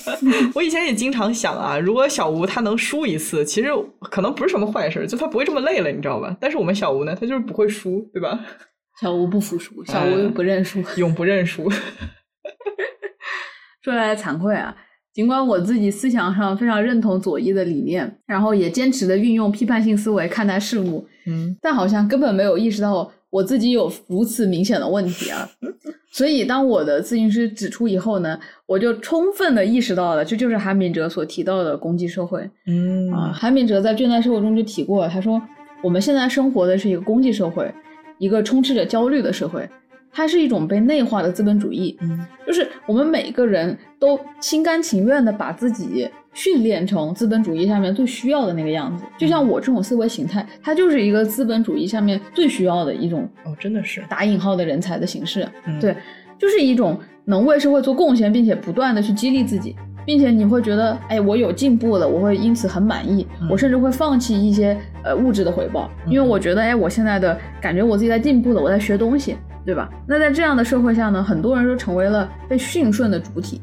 [0.54, 3.68] 我以前也经常想啊，如果小吴他能输一次，其实
[4.00, 6.36] 可能不是什么坏事，就他不会这么累了，你知道吧？
[6.40, 8.38] 但是我们小吴呢，他就是不会输，对吧？
[9.00, 10.82] 小吴不服输，小吴嗯不认输。
[10.96, 11.70] 永不认输。
[13.82, 14.76] 说来惭愧啊，
[15.12, 25.48] 尽管我自己思想上非常认同左翼的理念，然后也坚持的运用批判性思维看待事物，嗯但好像根本没有意识到我自己有如此明显的问题啊。
[26.12, 33.32] 所以，当我的咨询师指出以后呢，我就充分的意识到了，这就是韩炳哲所提到的攻击社会嗯啊。
[33.32, 35.40] 韩炳哲在《倦怠社会》中就提过，他说
[35.84, 37.72] 我们现在生活的是一个攻击社会，
[38.18, 39.68] 一个充斥着焦虑的社会，
[40.12, 41.96] 它是一种被内化的资本主义。
[42.00, 49.04] 嗯就是我们每个人都心甘情愿的把自己训练成资本主义下面最需要的那个样子。
[49.16, 55.46] 就像我这种思维形态，它就是一个资本主义下面最需要的一种哦，真的是，打引号的人才的形式。
[55.66, 55.96] 嗯对，
[56.38, 59.76] 就是一种能为社会做贡献，并且不断的去激励自己。
[60.06, 69.88] 并且你会觉得，哎，我有进步了，我会因此很满意，嗯我甚至会放弃一些呃物质的回报，因为嗯我觉得，哎，我现在的感觉我自己在进步了，我在学东西，对吧？
[70.06, 73.60] 那在这样的社会下呢，很多人就成为了被驯顺的主体，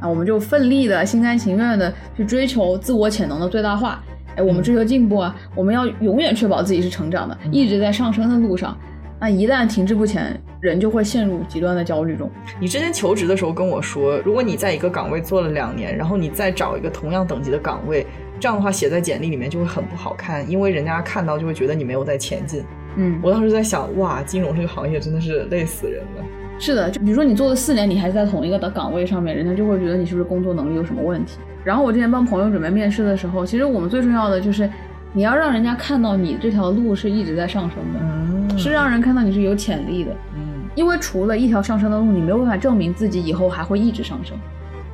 [0.00, 4.02] 啊，我们就奋力的、心甘情愿的去追求自我潜能的最大化。
[4.36, 8.76] 哎，我们追求进步啊，我们要永远确保自己是成长的，一直在上升的路上。
[9.20, 12.30] 那一旦停滞不前，人就会陷入极端的焦虑中。
[12.60, 18.06] 你之前求职的时候跟我说，如果你在一个岗位做了两年，然后你再找一个同样等级的岗位，
[18.38, 22.62] 这样的话写在简历里面就会很不好看，因为人家看到就会觉得你没有在前进。
[22.98, 26.24] 嗯，我当时在想，哇，金融这个行业真的是累死人了。
[26.58, 31.38] 是的，就比如说你做了四年，你还在同一个的岗位上面，人家就会觉得你是不是工作能力有什么问题。
[31.64, 34.68] 然后我之前帮朋友准备面试的时候，其实我们最重要的就是
[35.12, 40.10] 你要让人家看到你这条路是一直在上升的，嗯是让人看到你是有潜力的。
[40.34, 40.40] 嗯
[40.74, 44.36] 因为除了一条上升的路，你没有办法证明自己以后还会一直上升。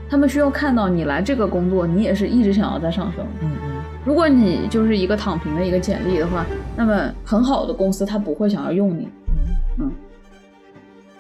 [0.09, 3.25] 他们需要看到你来这个工作，你也是一直想要在上升。
[3.43, 3.74] 嗯嗯
[4.05, 6.45] 如果你就是一个躺平的一个简历的话，
[6.77, 9.09] 那么很好的公司他不会想要用你。
[9.79, 9.91] 嗯，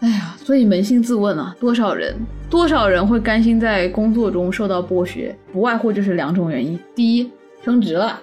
[0.00, 2.14] 哎呀，所以扪心自问啊，多少人
[2.50, 5.34] 多少人会甘心在工作中受到剥削？
[5.52, 7.30] 不外乎就是两种原因：第一，
[7.64, 8.20] 升职了，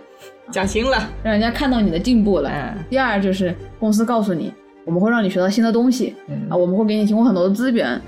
[0.52, 4.54] 加薪了，让人家看到你的进步了；哎，第二，就是公司告诉你，
[4.86, 6.40] 我们会让你学到新的东西嗯。
[6.50, 8.00] 啊，我们会给你提供很多的资源。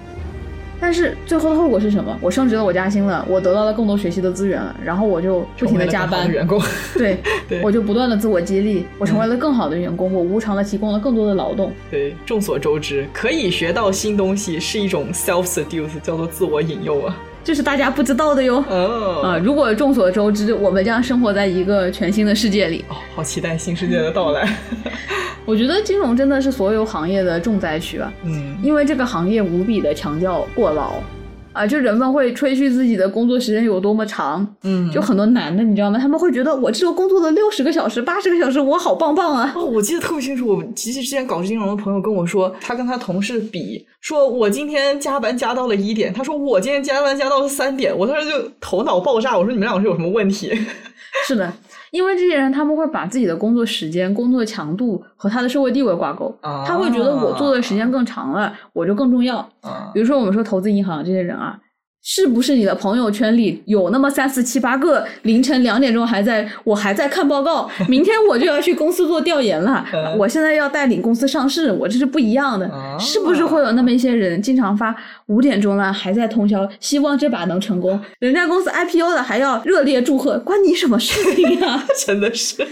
[0.83, 2.13] 但是最后的后果是什么？
[2.19, 6.61] 我升职了，我加薪了，我得到了更多学习的资源了，然后我就不停的加班员工。
[6.95, 11.71] 对， 对我就不断的自我激励，我成为了更好的员工，我无偿的提供了更多的劳动。
[11.89, 17.15] 对，众所周知，可以学到新东西是一种 self seduce，叫做自我引诱啊。
[17.43, 18.63] 这是大家不知道的哟。
[18.69, 22.85] 哦，啊，如果众所周知，我们将生活在一个全新的世界里。
[22.87, 24.57] 哦，好期待新世界的到来。
[25.45, 30.93] 我觉得金融真的是所有行业的重灾区啊，嗯因为这个行业无比的强调过劳。
[31.53, 35.99] 啊，就人们会吹嘘自己的工作时间有多么长，嗯，就很多男的，你知道吗？
[35.99, 39.53] 他们会觉得我这周工作了六十个小时、八十个小时，我好棒棒啊！
[39.55, 50.51] 哦，我记得特别清楚，我其实之前搞金融的朋友跟我说，他跟他同事比，说我今天加班加到了一点，他说我今天加班加到了三点，我当时就头脑爆炸，我说你们两个是有什么问题？
[51.27, 51.53] 是的，
[51.93, 59.37] 因为这些人他们会把自己的工作时间、工作强度和他的社会地位挂钩，啊他会觉得我做的时间更长了，我就更重要。
[59.61, 61.59] 啊比如说我们说投资银行这些人啊，
[62.05, 72.67] 是不是你的朋友圈里有那么三四七八个凌晨两点钟还在我还在看报告，明天我就要去公司做调研了，嗯我现在要带领公司上市，我这是不一样的。
[72.67, 74.93] 啊是不是会有那么一些人经常发
[75.27, 77.97] 五点钟了还在通宵，希望这把能成功？
[78.19, 81.85] 人家公司 IPO 了还要热烈祝贺，关你什么事情啊？
[82.05, 82.67] 真的是，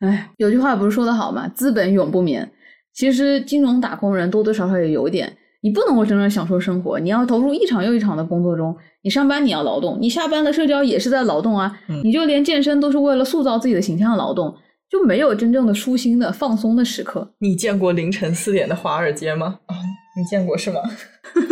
[0.00, 1.46] 哎，有句话不是说的好吗？
[1.54, 2.50] 资本永不眠。
[2.94, 8.76] 其实金融打工人多多少少也有点，你不能够真正享受生活，你要投入一场又一场的工作中。
[9.02, 11.74] 你上班你要劳动，你下班的社交也是在劳动啊。
[12.02, 14.54] 你就连健身都是为了塑造自己的形象劳动，
[14.90, 17.32] 就没有真正的舒心的放松的时刻。
[17.38, 19.60] 你见过凌晨四点的华尔街吗？
[19.64, 19.74] 啊，
[20.18, 20.82] 你见过是吗？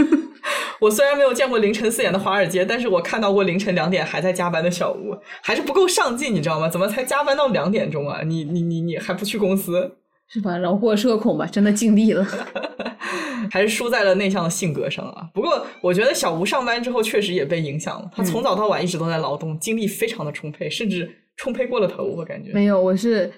[0.81, 6.69] 我虽然没有见过凌晨四点的华尔街，但是我看到过凌晨两点还在加班的小吴，还是不够上进，你知道吗？
[6.69, 8.21] 怎么才加班到两点钟啊？
[8.27, 9.97] 你你你你还不去公司？
[10.33, 10.57] 是吧？
[10.57, 12.27] 饶过社恐吧，真的尽力了，
[13.51, 15.29] 还是输在了内向的性格上啊。
[15.35, 22.53] 不过我觉得小吴上班之后确实也被影响了，他从早到晚一直都在劳动，精力非常的充沛，甚至充沛过了头，我感觉。
[22.53, 23.31] 没有，我是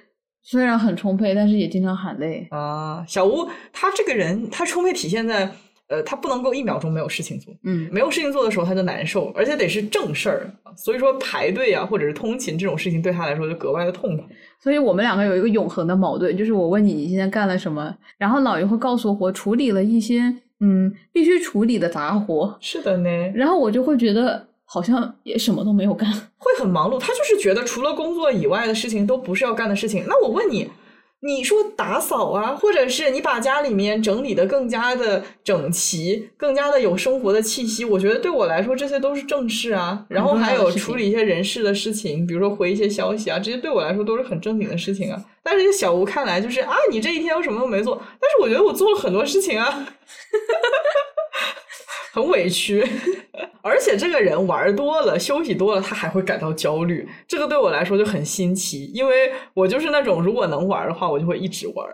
[0.43, 3.05] 虽然很充沛，但是也经常喊累啊。
[3.09, 5.51] 小吴他这个人，他充沛体现在。
[5.87, 14.25] 呃，他不能够一秒钟没有事情做，嗯，没有事情做的时候他就难受，而且得是正事儿，所以说排队啊，或者是通勤这种事情对他来说就格外的痛苦。
[14.65, 26.99] 所以我们两个有一个永恒的矛盾，就是我问你你现在干了什么，然后老爷会告诉我我处理了一些嗯必须处理的杂活，是的呢，然后我就会觉得好像也什么都没有干，会很忙碌。
[26.99, 30.03] 他就是觉得除了工作以外的事情都不是要干的事情。
[30.09, 30.67] 那我问你。
[31.27, 40.05] 你说打扫啊，或者是你把家里面整理的更加的整齐，更加的有生活的气息，我觉得对我来说这些都是正事啊。
[40.09, 45.25] 然后还有处理一些人事的事情，比如说回一些消息啊，这些对我来说都是很正经的事情啊。
[45.43, 49.87] 但是小吴看来就是啊，你这一天我什么都没做，但是我觉得我做了很多事情啊。
[52.13, 52.87] 很委屈，
[53.65, 57.09] 而且这个人玩多了、休息多了，他还会感到焦虑。
[57.27, 61.89] 这个对我来说就很新奇，因为我就是那种如果能玩的话，我就会一直玩。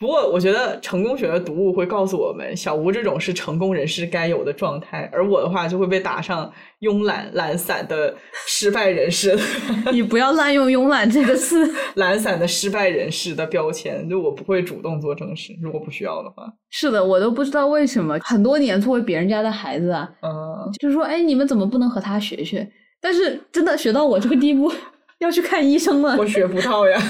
[0.00, 8.14] 不过，我觉得成功学的读物会告诉我们，小吴这种是成功人士该有的状态，而我的话就会被打上慵懒、懒散的
[8.46, 9.38] 失败人士。
[9.92, 14.06] 你不要滥用“慵懒”这个词， 懒散的失败人士的标签。
[14.08, 16.44] 就我不会主动做正事，如果不需要的话。
[16.70, 22.68] 是的，我都不知道为什么很多年作为别人家的孩子啊，嗯，就是说哎，你们怎么不能和他学学？
[23.00, 24.70] 但是真的学到我这个地步，
[25.20, 26.16] 要去看医生了。
[26.18, 27.00] 我学不到呀，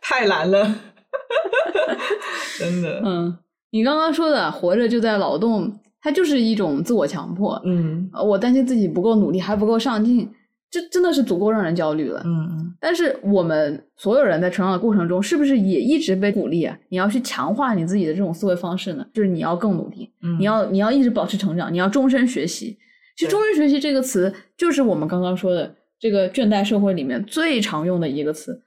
[0.00, 0.74] 太难了。
[2.58, 3.38] 真的，嗯，
[3.70, 7.60] 你刚刚说的活着就在劳动，它就是一种自我强迫。
[7.64, 10.28] 嗯，我担心自己不够努力，还不够上进，
[10.70, 12.22] 这真的是足够让人焦虑了。
[12.24, 12.74] 嗯嗯。
[12.80, 16.76] 但是我们所有人在成长的过程中，是不是也一直被鼓励啊？
[16.88, 19.06] 你要去强化你自己的这种思维方式呢？
[19.12, 22.78] 就是你要更努力，你要你要一直保持成长，你要终身学习。
[23.14, 28.58] 其实“终身学习”这个词，就是我们刚刚说的这个倦怠社会里面最常用的一个词。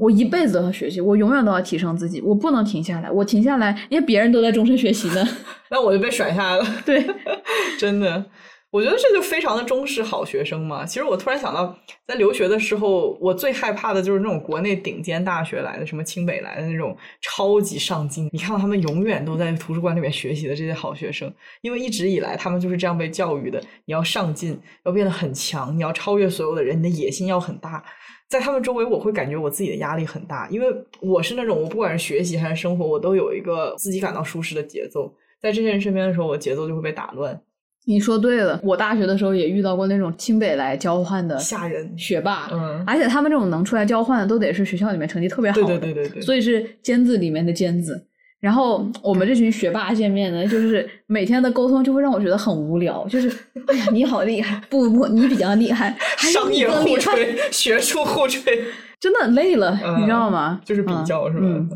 [0.00, 3.10] 我一辈子都要学习，我永远都要提升自己，我不能停下来。
[3.10, 5.24] 我停下来，因为别人都在终身学习呢，
[5.70, 6.64] 那我就被甩下来了。
[6.86, 7.06] 对，
[7.78, 8.24] 真的，
[8.70, 10.86] 我觉得这就非常的中式好学生嘛。
[10.86, 11.76] 其实我突然想到，
[12.06, 18.28] 在留学的时候，我最害怕的就是那种国内顶尖大学来的，什么清北来的那种超级上进。
[18.32, 27.84] 你看到他们永远都在图书馆里面学习的这些好学生，因为一直以来他们就是这样被教育的：你要上进，要变得很强，你要超越所有的人，你的野心要很大。
[28.30, 30.66] 在他们周围，我会感觉我自己的压力很大，因为
[31.00, 35.12] 我是那种我不管是学习还是生活，我都有一个自己感到舒适的节奏。
[35.42, 37.38] 在这些人身边的时候，我节奏就会被打乱。
[37.86, 48.06] 你说对了，我大学的时候也遇到过那种清北来交换的吓人学霸，嗯，而且他们这种能出来交换的，都得是学校里面成绩特别好的，对对对对对，所以是尖子里面的尖子。
[48.40, 53.06] 然后我们这群学霸见面呢，就是每天的沟通就会让我觉得很无聊。
[53.06, 53.28] 就是，
[53.66, 58.42] 哎呀，你好厉害，不不，你比较厉害，商业互吹，学术互吹，
[58.98, 60.60] 真的累了，你知道吗？
[60.64, 61.44] 就是比较是吧？
[61.44, 61.68] 嗯，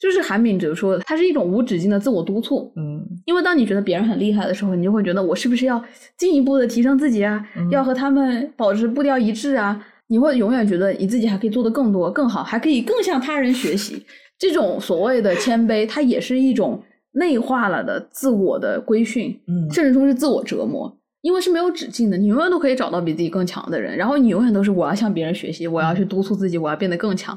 [0.00, 2.72] 就是韩炳哲说的，它是一种无止境的自我督促。
[2.76, 5.80] 嗯，因为当你觉得别人很厉害的时候，你就会觉得我是不是要
[6.16, 7.44] 进一步的提升自己啊？
[7.70, 9.80] 要和他们保持步调一致啊？
[10.08, 14.04] 你会永远觉得你自己还可以做得更多、更好，还可以更向他人学习。
[14.38, 16.80] 这种所谓的谦卑，它也是一种
[17.12, 22.16] 内化了的自我的规训，嗯，甚至说是自我折磨，因为是没有止境的。
[22.16, 27.36] 你永远都可以找到比自己更强的人，然后你永远都是我要向别人学习，我要去督促自己，我要变得更强。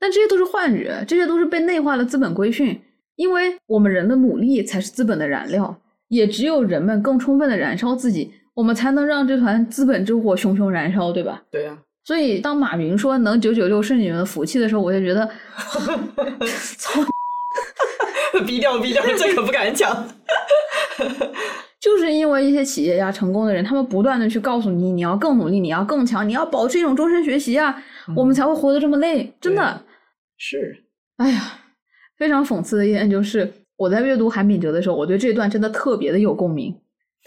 [0.00, 2.80] 但这些都是幻觉，这些都是被内化的资本规训。
[3.16, 5.76] 因为我们人的努力才是资本的燃料，
[6.06, 11.42] 也只有人们更充分的燃烧自己，我们才能让这团资本之火熊熊燃烧，对吧？
[11.50, 11.76] 对呀。
[12.08, 15.28] 所以，当马云说能九九六是你们的福气的时候，我就觉得，
[16.78, 17.02] 操，
[18.46, 20.08] 低调低调，这可不敢讲。
[21.78, 27.84] 就是因为一些企业家成功的人，他们不断的去告诉你，你要更努力，你要更强，你要保持一种终身学习啊，
[28.16, 29.30] 我们才会活得这么累。
[29.38, 29.84] 真的
[30.38, 30.82] 是，
[31.18, 31.58] 哎呀，
[32.16, 36.74] 非常讽刺的一点就是，我在阅读韩炳哲的时候，我对这段真的特别的有共鸣。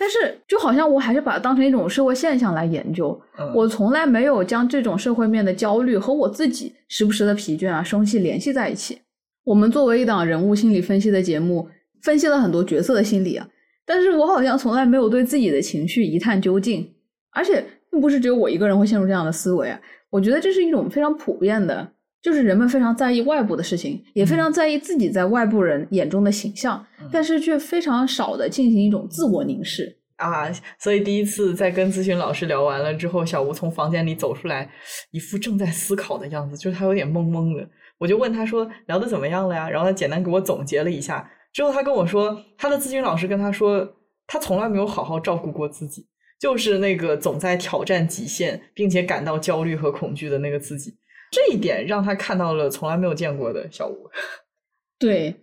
[0.02, 3.22] 但是，就好像我还是把它当成一种社会现象来研究，
[3.54, 8.98] 我从来没有将这种社会面的焦虑和我自己时不时的疲倦啊、生气联系在一起。
[9.44, 11.70] 我们作为一档人物心理分析的节目，
[12.02, 13.48] 分析了很多角色的心理啊，
[13.86, 16.92] 但是我好像从来没有对自己的情绪一探究竟，
[17.30, 19.80] 而且并不是只有我一个人会陷入这样的思维啊。
[20.10, 21.88] 我觉得这是一种非常普遍的，
[22.22, 29.98] 就是人们非常在意外部的事情，也非常在意自己在外部人眼中的形象，但是却非常少的进行一种自我凝视。
[30.18, 30.48] 啊，
[30.78, 34.70] 所以第一次在跟咨询老师聊完了之后，小吴从房间里走出来，
[35.10, 37.68] 一副正在思考的样子，就是他有点懵懵的。
[37.98, 39.68] 我就问他说聊的怎么样了呀？
[39.68, 43.96] 然后他简单给我总结了一下，之后他跟我说，他的咨询老师跟他说，
[44.28, 46.06] 他从来没有好好照顾过自己，
[46.40, 50.94] 就是那个总在挑战极限，并且感到焦虑和恐惧的那个自己。
[51.32, 54.10] 这一点让他看到了从来没有见过的小吴。
[55.00, 55.36] 对，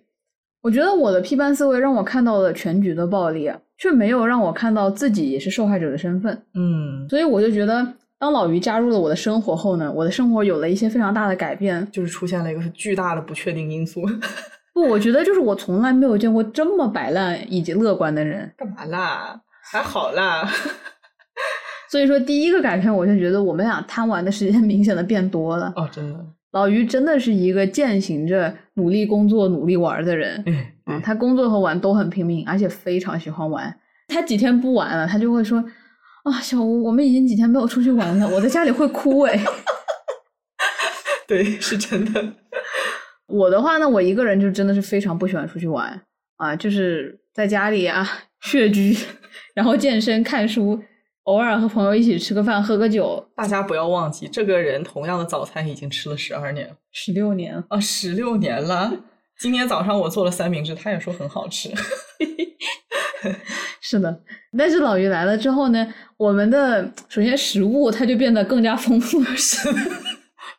[0.62, 3.58] 我觉得我的批判思维让我看到了全局的暴力啊。
[3.80, 14.02] 却没有让我看到自己也是受害者的身份，嗯，所以我就觉得，当老于加入了我的生活后呢，我的生活有了一些非常大的改变，就是出现了一个巨大的不确定因素。
[14.74, 18.52] 不，我觉得就是我从来没有见过这么摆烂以及乐观的人。
[18.56, 19.40] 干嘛啦？
[19.62, 20.50] 还好啦。
[21.90, 25.72] 所以说，第一个改变，我就觉得我们俩贪玩的时间 明显的变多了。
[25.76, 26.24] 哦，真的。
[26.52, 30.42] 老于真的是一个践行着努力工作、努力玩的人。
[30.86, 33.74] 嗯，他工作和玩都很拼命，而且非常喜欢玩。
[34.08, 35.62] 他几天不玩了，他就会说
[36.24, 39.38] ：“啊，小吴，我们已经几天没有出去玩了，我在家里会哭。”哎，
[41.26, 42.34] 对，是真的。
[43.28, 46.00] 我的话呢，我一个人就真的是非常不喜欢出去玩
[46.38, 48.08] 啊，就是在家里啊
[48.40, 48.96] 血居，
[49.54, 50.82] 然后健身、看书。
[51.28, 53.22] 偶尔和朋友一起吃个饭，喝个酒。
[53.36, 58.90] 大家不要忘记，这个人同样的早餐已经吃了十二年，十六年啊，十六年了。
[59.38, 61.70] 今天早上我做了三明治，他也说很好吃。
[63.82, 64.22] 是的，
[64.56, 69.68] 但是老于来了之后呢，我们的首先食物它就变得更加丰富， 是。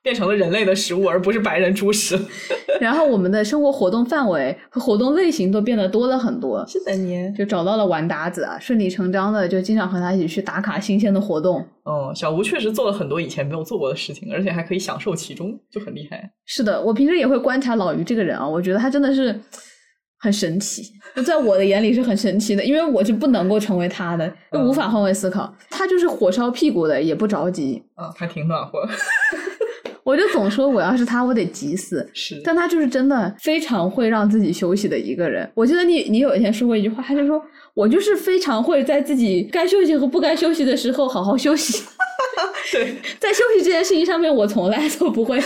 [0.02, 2.20] 变成了人类的食物，而不是白人猪食。
[2.80, 6.66] 然后我们的生活活动范围和活动类型都变得多了很多。
[6.66, 11.66] 是的，你就找到了玩达子啊，顺理成章的就经常和他一起去打卡新鲜的活动。
[11.84, 16.32] 哦，小吴确实做了很多以前没有做过的事情，而且还可以享受其中，就很厉害。
[16.46, 19.38] 是的，我平时也会观察老于这个人啊，我觉得他真的是
[20.22, 20.84] 很神奇，
[21.26, 25.54] 在我的眼里是很神奇的，因为我是不能够成为他的，就无法换位思考。
[25.70, 27.84] 他就是火烧屁股的，也不着急。
[27.96, 28.88] 啊，还挺暖和。
[30.10, 32.04] 我就总说我要是他，我得急死。
[32.16, 35.48] 是，但他就是真的非常会让自己休息的一个人。
[35.54, 37.40] 我记得你，你有一天说过一句话，他就说
[37.76, 41.84] 我就是非常会在自己该休息和不该休息的时候好好休息。
[42.74, 45.40] 对，在休息这件事情上面，我从来都不会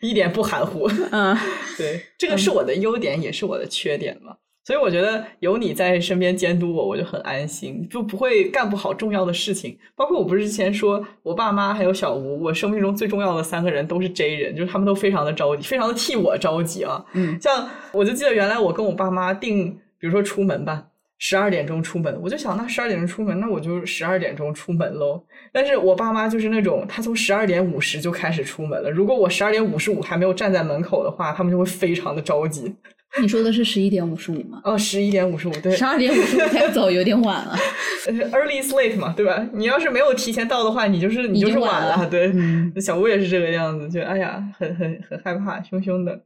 [0.00, 0.90] 一点不含糊。
[1.12, 1.36] 嗯，
[1.76, 4.34] 对，这个是我的优点，也是我的缺点嘛。
[4.68, 9.78] 所以我觉得有你在身边监督我，我就很安心，就不会干不好重要的事情。
[9.96, 17.02] 包括我不是之前说我爸妈还有小吴，我生命中最重要的三个人都是 J 人，就是他们都非常的着急，非常的替我着急啊。
[17.14, 20.84] 嗯，像我就记得原来我跟我爸妈定，比如说出门吧，
[21.16, 25.24] 十二点钟出门，我就想那十二点钟出门，那我就十二点钟出门喽。
[25.50, 28.90] 但是我爸妈就是那种，他从十二点五十就开始出门了。
[28.90, 32.76] 如果我十二点五十五还没有站在门口的话，他们就会非常的着急。
[33.20, 34.60] 你说的是十一点五十五吗？
[34.64, 37.56] 哦，十一点五十五，对，十二点五十五才走有点晚了。
[38.06, 39.44] Early is late 嘛，对吧？
[39.52, 42.06] 你要是没有提前到的话，你就是你就是晚了。
[42.08, 42.32] 对，
[42.80, 46.20] 小吴也是这个样子，就哎呀，很很很害怕，凶凶的。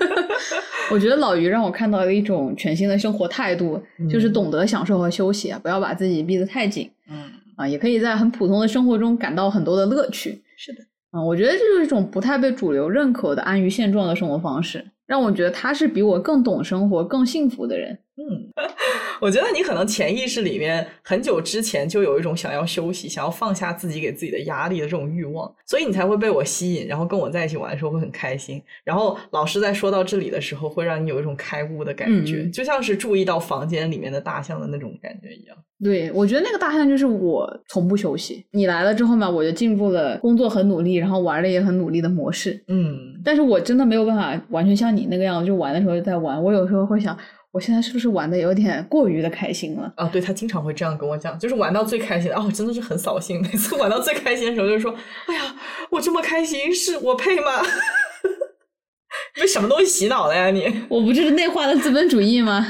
[0.90, 3.80] 我觉得老于让我看到了一种全新的生活态度，
[4.10, 6.90] 就是懂得享受和休息，不要把自己逼得太紧。
[7.08, 10.42] 嗯啊，也可以在很普通的生活中感到很多的乐趣。
[10.56, 10.82] 是的，
[11.12, 14.84] 嗯，我觉得这就是一种不太被主流认可的安于现状的生活方式。
[15.10, 17.98] 让我觉得他是比我更懂生活、更幸福的人。
[18.20, 18.52] 嗯，
[19.18, 28.62] 我觉得你可能潜意识里面很久之前就有一种想要休息、想要放下自己给自己的压力的这种欲望，所以你才会被我吸引，然后跟我在一起玩的时候会很开心。
[28.84, 35.56] 然后老师在说到这里的时候，会让你有一种开悟的感觉，就像是注意到房间里面的大象的那种感觉一样。
[35.82, 38.44] 对，我觉得那个大象就是我从不休息。
[38.50, 42.62] 你来了之后嘛，我就进入了工作很努力，然后玩的也很努力的模式。
[42.68, 46.42] 嗯，但是我真的没有办法完全像你那个样子，就玩的时候就在玩。
[46.42, 47.16] 我有时候会想，
[47.52, 49.92] 我现在是不是玩的有点过于的开心了？
[49.96, 53.42] 啊，对他经常会这样跟我讲，就是玩到最开心哦，真的是很扫兴。
[53.42, 54.94] 每次玩到最开心的时候，就是说，
[55.26, 55.56] 哎呀，
[55.90, 57.62] 我这么开心，是我配吗？
[59.34, 60.50] 被什么东西洗脑了呀？
[60.50, 62.66] 你， 我不就是内化的资本主义吗？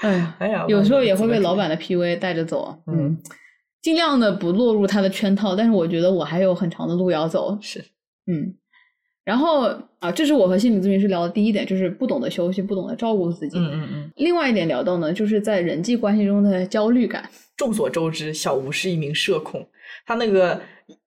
[0.00, 3.16] 哎呀， 哎呀，有时候也会被老板的 PUA 带着走，嗯，
[3.80, 5.56] 尽量的不落入他的圈套。
[5.56, 7.58] 但是我觉得我还有很长的路要走。
[7.62, 7.80] 是，
[8.26, 8.54] 嗯，
[9.26, 9.62] 然后
[9.98, 13.58] 啊，这是我和心理咨询师聊的第一点，就是不懂得休息，不懂得照顾自己。
[13.58, 14.10] 嗯嗯嗯。
[14.14, 17.28] 另外一点聊到呢，就是在人际关系中的焦虑感。
[17.56, 19.66] 众所周知，小吴是一名社恐，
[20.06, 20.60] 他那个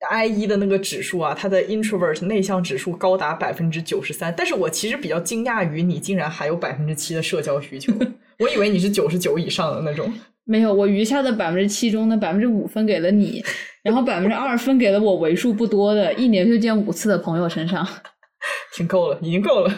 [0.10, 4.34] I 一的那个指数啊，他的 introvert 内向指数高达百分之九十三。
[4.36, 7.94] 但是我其实比较惊讶于你竟然还有百分之七的社交需求。
[8.40, 10.14] 我以为你是九十九以上的那种。
[10.50, 13.40] 没有，我余下的百分之七中的百分之五分给了你，
[13.84, 17.88] 然后百分之二分给了我为数不多的一年就见五次的朋友身上。
[18.74, 19.72] 挺够了，已经够了。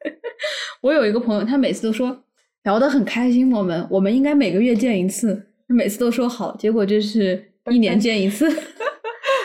[0.82, 2.24] 我有一个朋友，他每次都说
[2.64, 5.34] 聊得很开心，我们我们应该每个月见一次，
[5.66, 8.46] 他每次都说好，结果就是一年见一次。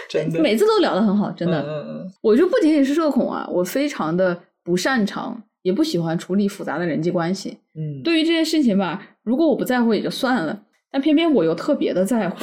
[0.10, 1.61] 真的，每次都聊得很好，真的。
[1.61, 7.57] 嗯嗯嗯我就不仅仅是社恐啊，我非常的不擅长，也不喜欢处理复杂的人际关系。
[7.76, 10.61] 嗯，对于这件事情吧，如果我不在乎也就算了，
[10.91, 12.38] 但偏偏我又特别的在乎。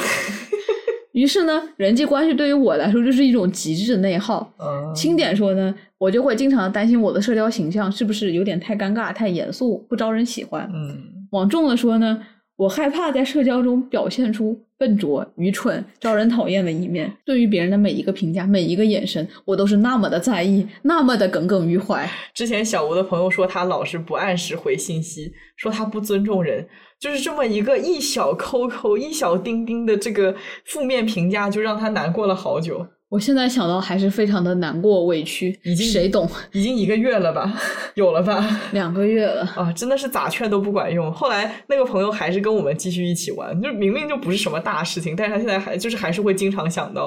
[1.13, 4.53] 于是呢，人际关系对于我来说就是一种极致的内耗。
[4.61, 10.71] 嗯轻点说呢，我就会经常担心我的社交形象是不是有点太尴尬、太严肃，不招人喜欢。
[10.73, 12.23] 嗯往重了说呢，
[12.59, 17.09] 我害怕在社交中表现出笨拙、愚蠢、招人讨厌的一面。
[17.25, 22.11] 对于别人的每一个评价、每一个眼神，我都是那么的在意，那么的耿耿于怀。
[22.35, 26.67] 之前小吴的朋友说他老是不按时回信息，说他不尊重人，
[26.99, 32.85] 就是这么一个一小扣扣、一小丁丁的这个负面评价，就让他难过了好久。
[33.11, 35.59] 我现在想到还是非常的难过、委屈。
[35.65, 36.29] 已经谁懂？
[36.53, 37.53] 已经一个月了吧？
[37.95, 38.47] 有了吧？
[38.73, 39.43] 两个月了。
[39.57, 41.11] 啊，真的是咋劝都不管用。
[41.13, 47.05] 后来那个朋友还是跟我们继续一起玩，就明明就不是什么大事情，但是他现在还就是还是会经常想到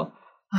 [0.50, 0.58] 啊，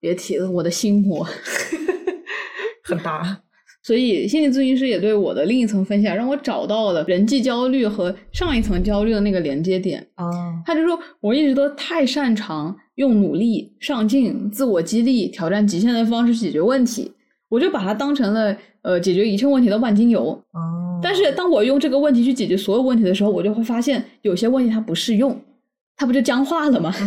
[0.00, 1.26] 别提了，我的心魔。
[2.84, 3.38] 很大。
[3.82, 10.00] 所以心理咨询师也对我的另一层分享，让我找到了人际焦虑和上一层焦虑的那个连接点。
[10.14, 10.24] 啊，
[10.64, 17.10] 他就说，我一直都太擅长用努力、上进、自我激励、挑战极限的方式解决问题，
[17.48, 20.30] 我就把它当成了呃解决一切问题的万金油。
[20.52, 25.38] 哦，但是当我用这个问题去解决所有问题的时候，我就会发现有些问题它不适用，
[25.96, 26.94] 它不就僵化了吗？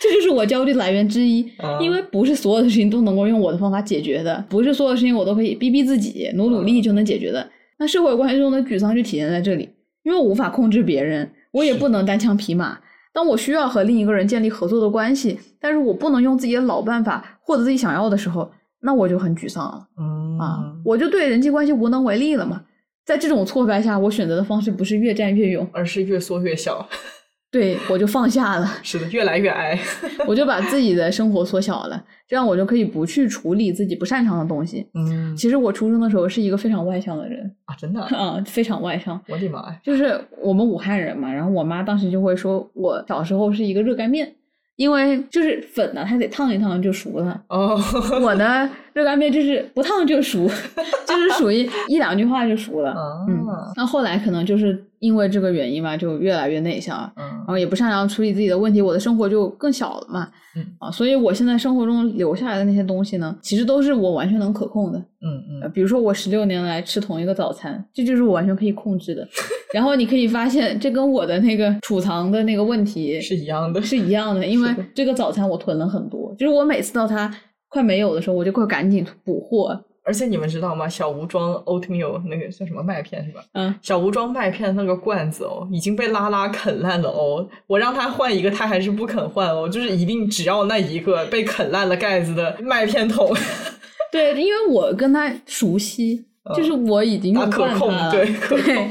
[0.00, 7.48] 这就是我焦虑来源之一，啊因为不是所有的事情都能够用我的方法解决的，不是所有事情我都可以逼逼自己、努努力就能解决的。
[7.78, 9.68] 那社会关系中的沮丧就体现在这里，
[10.02, 12.78] 因为我无法控制别人，我也不能单枪匹马。
[13.12, 19.86] 当我需要和另一个人建立合作的关系，但是我不能用自己的老办法获得自己想要的时候，那我就很沮丧了。
[19.98, 22.62] 嗯啊，我就对人际关系无能为力了嘛。
[23.04, 26.88] 在这种挫败下，我选择的方式不是越战越勇，而是越缩越小。
[27.52, 29.78] 对我就放下了，是的，越来越矮。
[30.26, 34.88] 我就把自己的生活缩小了，这样我就可以不去处理自己不擅长的东西。
[34.94, 39.20] 嗯其实我初中的时候是一个非常外向的人，啊，真的啊，啊，非常外向。
[39.28, 39.78] 我的妈呀！
[39.84, 44.34] 就是我们武汉人嘛，然后我妈当时就会说我小时候是一个热干面，
[44.76, 47.42] 因为就是粉呢，它得烫一烫就熟了。
[47.48, 47.78] 哦，
[48.22, 50.46] 我呢，热干面就是不烫就熟，
[51.06, 52.90] 就是属于一两句话就熟了。
[52.90, 53.46] 啊嗯，
[53.76, 60.28] 那后来可能就是因为这个原因吧，就越来越内向，嗯然后也不擅长处理自己的问题，我的生活就更小了嘛。
[60.54, 64.98] 嗯啊，所以我现在生活中留下来的那些东西呢，其实都是我完全能可控的。
[64.98, 69.26] 嗯嗯，呃比如说我十六年来吃同一个早餐，这就是我完全可以控制的。
[69.72, 73.80] 然后你可以发现，这跟我的那个储藏的那个问题是一样的。
[73.80, 77.34] 是一样的，因为这个早餐我囤了很多，就是我每次到它
[77.72, 79.84] 快没有的时候，我就会赶紧补货。
[80.04, 80.88] 而且你们知道吗？
[80.88, 83.40] 小吴装 oatmeal 那个叫什么麦片是吧？
[83.52, 87.48] 嗯，小吴装麦片那个罐子哦，已经被拉拉啃烂了哦。
[87.68, 93.32] 我让他换一个，他还是不肯换哦，就是一定只要那一个被啃烂了盖子的麦片桶，
[94.10, 96.24] 对，因为我跟他熟悉，
[96.56, 98.10] 就是我已经他可控用惯它，了。
[98.10, 98.90] 对 可控对，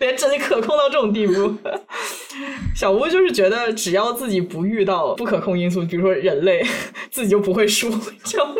[0.00, 1.32] 连真的可控到这种地步。
[2.74, 6.64] 小吴就是觉得，只要自己不遇到不可控因素，比如说人类，
[7.10, 8.54] 自己就不会输，你知道吗？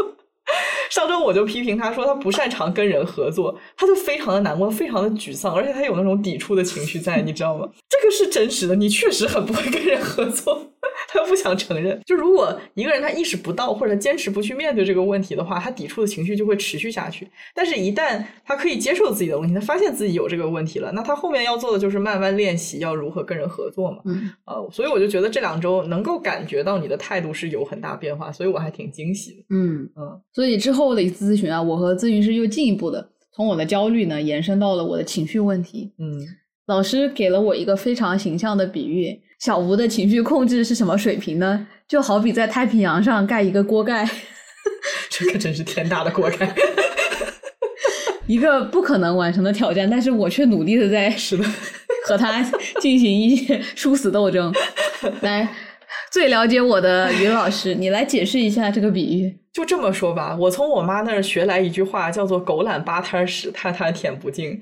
[0.91, 7.69] 上周我就批评他说他不擅长跟人合作，他就非常的难过，非常的沮丧，而且他有那种抵触的情绪在，你知道吗？
[7.89, 10.73] 这个是真实的，你确实很不会跟人合作，
[11.09, 12.01] 他不想承认。
[12.07, 17.29] 就如果一个人他意识不到或者坚持不去面对这个问题的话，他抵触的情绪就会持续下去。
[17.55, 23.99] 但是，一旦他可以接受自己的问题，他发现自己有这个问题了，那他后面要做的就是慢慢练习要如何跟人合作嘛。
[24.05, 29.45] 嗯，呃，所以我就觉得这两周能够感觉到你的态度是有很大变化，所以我还挺惊喜的。
[29.51, 35.93] 嗯嗯所以之后的一次咨询啊，我和咨询师又进一步的从我的焦虑呢延伸到了我的情绪问题。
[35.99, 36.21] 嗯，
[36.67, 41.67] 老师给了我一个非常形象的比喻，小吴的情绪控制是什么水平呢？
[41.89, 44.07] 就好比在太平洋上盖一个锅盖，
[45.09, 46.55] 这可真是天大的锅盖。
[48.29, 51.45] 一个不可能完成的挑战，但是我却努力的在是的，
[52.07, 52.43] 和他
[52.81, 54.55] 进行一些殊死斗争。
[55.23, 55.49] 来，
[56.13, 59.35] 最了解我的于老师，你来解释一下这个比喻。
[59.55, 64.61] 就这么说吧，我从我妈那儿学来一句话，叫做“狗懒八摊儿屎，摊摊舔不净”。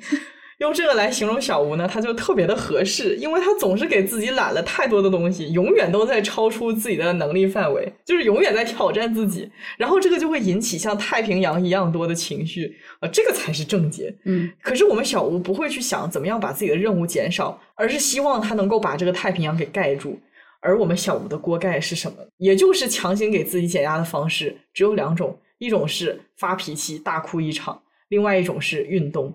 [0.58, 14.12] 用这个来形容小吴呢，他就特别的合适，因为他总是给自己揽了太多的东西，永远都在超出自己的能力范围，就是永远在挑战自己，然后这个就会引起像太平洋一样多的情绪啊，这个才是症结。
[14.24, 20.18] 嗯，可是我们小吴不会去想怎么样把自己的任务减少，而是希望他能够把这个太平洋给盖住。
[20.60, 22.16] 而我们小吴的锅盖是什么？
[22.38, 29.32] 也就是强行给自己减压的方式，只有两种，一种是发脾气大哭一场，另外一种是运动。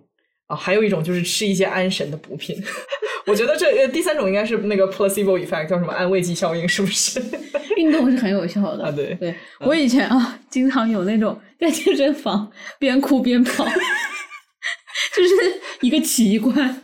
[0.47, 2.55] 啊，还有一种就是吃一些安神的补品，
[3.25, 7.21] 我觉得这呃第三种应该是那个 placebo effect，叫什么安慰剂效应，是不是？
[7.77, 13.65] 运动是很有效的啊，对，对我以前啊，经常有那种在健身房边哭边跑，
[15.15, 15.33] 就是
[15.81, 16.81] 一个奇观。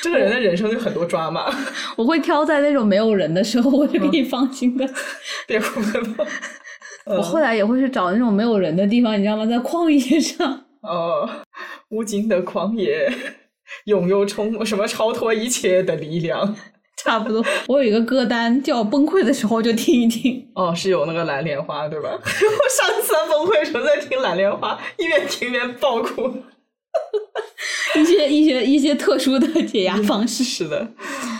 [0.00, 1.52] 这个人的人生就很多抓马。
[1.96, 4.88] 我会挑在那种没有人的时候，我就可以放心的
[5.46, 6.24] 边哭边跑。
[7.06, 9.44] 我后来也会去找那种没有人的地方，你知道吗？
[9.44, 10.64] 在旷野上。
[10.82, 11.28] 哦，
[11.90, 13.12] 无尽的狂野，
[13.84, 16.56] 拥有冲什么超脱一切的力量，
[16.96, 17.44] 差不多。
[17.68, 20.50] 我有一个歌单，叫崩溃的时候就听一听。
[20.54, 22.10] 哦，是有那个蓝莲花，对吧？
[22.18, 26.34] 我上次崩溃的时候在听蓝莲花，一边听一边爆哭。
[27.96, 30.44] 一些一些一些特殊的解压方式。
[30.44, 30.86] 是的，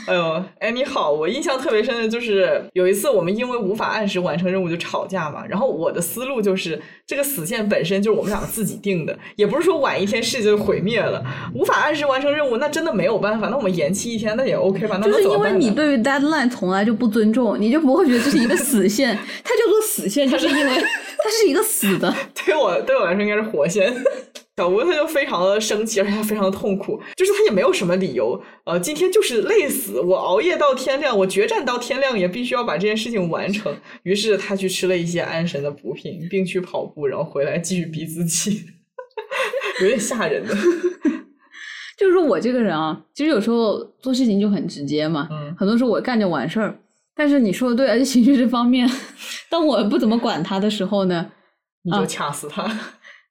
[0.07, 11.24] 哎呦，哎，你好，我印象特别深的就是有一次我们因为无法按时完成任务就吵架嘛，然后我的思路就是这个死线本身就是我们两个自己定的，也不是说晚一天世界就毁灭了。
[11.55, 14.98] 无法按时完成任务，那真的没有办法，那我们延期一天那也 OK 吧？
[15.01, 22.12] 那就是因为你对于 deadline 从来就不尊重，你就不会觉得这是一个死线，它叫做死线，就是因为它是一个死的。
[22.44, 23.94] 对我对我来说应该是活线。
[24.59, 33.76] 小吴他就非常的生气，而且他非常的痛苦，就是他也没有什么理由，呃，今天就是累死，我熬夜到天亮，我决战到天亮，也必须要把这件事情完成。
[34.02, 38.64] 于是他去吃了一些安神的补品，并去跑步，然后回来继续逼自己，
[39.82, 40.55] 有点吓人的。
[41.98, 46.78] 就是说我这个人啊，其实有时候做事情就很直接嘛，嗯，很多时候我干就完事儿。
[47.14, 48.86] 但是你说的对，而且情绪这方面，
[49.48, 51.30] 当我不怎么管他的时候呢，
[51.82, 52.70] 你就掐死他。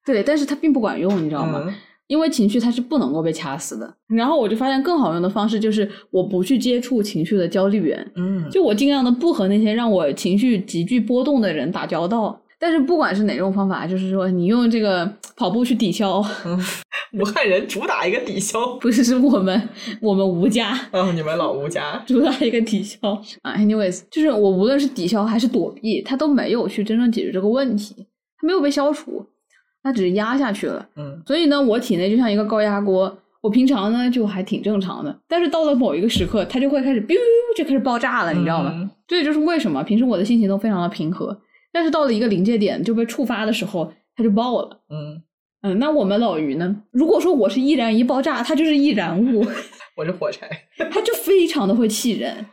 [0.04, 1.72] 对，但是他并不管用，你知道吗？
[2.08, 3.94] 因为情绪它是不能够被掐死的。
[4.08, 12.42] 然后我就发现更好用的方式就是我不去接触情绪的焦虑源，嗯，就我尽量的不和那些让我情绪急剧波动的人打交道。
[12.58, 16.24] 但是不管是哪种方法，就是说你用这个跑步去抵消，
[17.14, 19.70] 武汉人主打一个抵消， 不是是我们
[20.02, 22.98] 我们吴家，哦，你们老吴家 主打一个抵消
[23.42, 23.56] 啊。
[23.58, 27.94] Anyways，就是我无论是抵消还是躲避，他都没有去真正解决这个问题，
[28.40, 29.26] 他没有被消除。
[29.86, 37.16] 它只是压下去了，嗯，所以呢，我体内就像一个高压锅，我平常呢就还挺正常的，但是到了某一个时刻，它就会开始 biu
[37.56, 38.90] 就开始爆炸了，你知道吗？
[39.08, 41.40] 这也就是为什么平时我的心情都非常的平和，
[41.72, 45.22] 但是到了一个临界点就被触发的时候，它就爆了，嗯
[45.62, 46.76] 嗯，那我们老于呢？
[46.90, 49.46] 如果说我是易燃易爆炸，它就是易燃物，
[49.96, 50.50] 我是火柴，
[50.92, 52.44] 它就非常的会气人。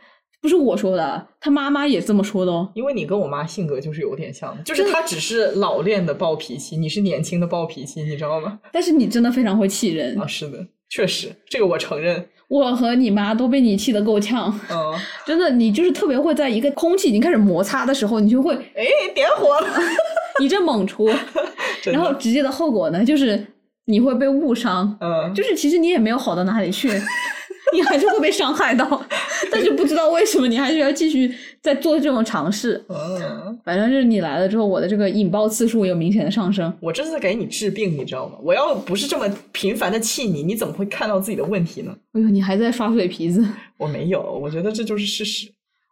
[0.43, 2.69] 不是我说的，他妈妈也这么说的哦。
[2.75, 8.59] 因为你跟我妈性格就是有点像，就是她只是老练的暴脾气，你是年轻的暴脾气，你知道吗？
[8.73, 10.27] 但是你真的非常会气人啊！
[10.27, 12.27] 是的，确实，这个我承认。
[12.49, 14.53] 我和你妈都被你气得够呛。
[14.69, 14.93] 嗯，
[15.25, 19.67] 真的，你就是特别会在一个空气已经开始摩擦的时候，你就会哎点火了，
[20.43, 21.09] 一阵猛出，
[21.89, 23.47] 然后直接的后果呢，就是
[23.85, 24.95] 你会被误伤。
[24.99, 26.91] 嗯，就是其实你也没有好到哪里去。
[27.73, 28.85] 你还是会被伤害到，
[29.53, 31.31] 但是不知道为什么你还是要继续
[31.61, 32.83] 在做这种尝试。
[32.89, 36.73] 嗯，反正就是你来了之后，我的这个引爆次数有明显的上升。
[36.79, 38.37] 我这是在给你治病，你知道吗？
[38.41, 41.95] 我要不是这么频繁的气你，你怎么会看到自己的问题呢？
[42.13, 43.45] 哎呦，你还在耍嘴皮子？
[43.77, 45.47] 我没有，我觉得这就是事实。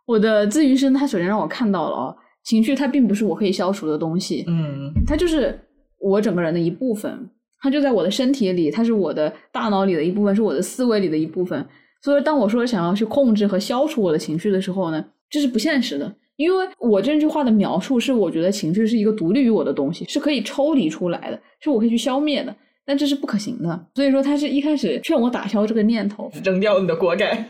[0.07, 5.57] 我的咨询师他首先让我看到了哦，情绪它并不是我可以消除的东西，嗯，它就是
[5.99, 7.29] 我整个人的一部分。
[7.63, 11.63] 它就在我的身体里，它是我的大脑里的一部分，是我的思维里的一部分。
[12.02, 16.14] 所以，当我说想要去控制和消除我的情绪的时候呢，这是不现实的。
[16.36, 22.56] 因为我这句话的描述是，我觉得情绪是一个独立于我的东西，是可以抽离出来的，是我可以去消灭的。
[22.84, 23.86] 但这是不可行的。
[23.94, 27.45] 所以说，他是一开始劝我打消这个念头，扔掉你的锅盖。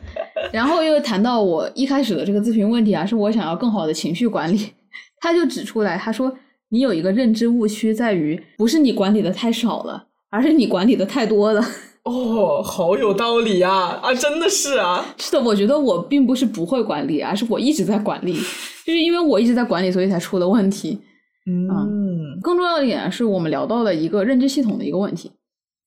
[0.51, 4.73] 然后又谈到我一开始的这个咨询问题啊，是我想要更好的情绪管理。
[5.21, 6.35] 他就指出来，他说
[6.69, 10.07] 你有一个认知误区，在于不是你管理的太少了。
[10.33, 11.61] 而是你管理的太多了
[12.03, 13.99] 哦，好有道理啊！
[14.01, 18.33] 啊，真的是啊，是的，我觉得我并不是不会管理，而是我一直在管理，
[18.85, 20.99] 就是因为我一直在管理，所以才出了问题。
[21.45, 25.31] 嗯，更重要的一点是我们聊到了一个认知系统的一个问题，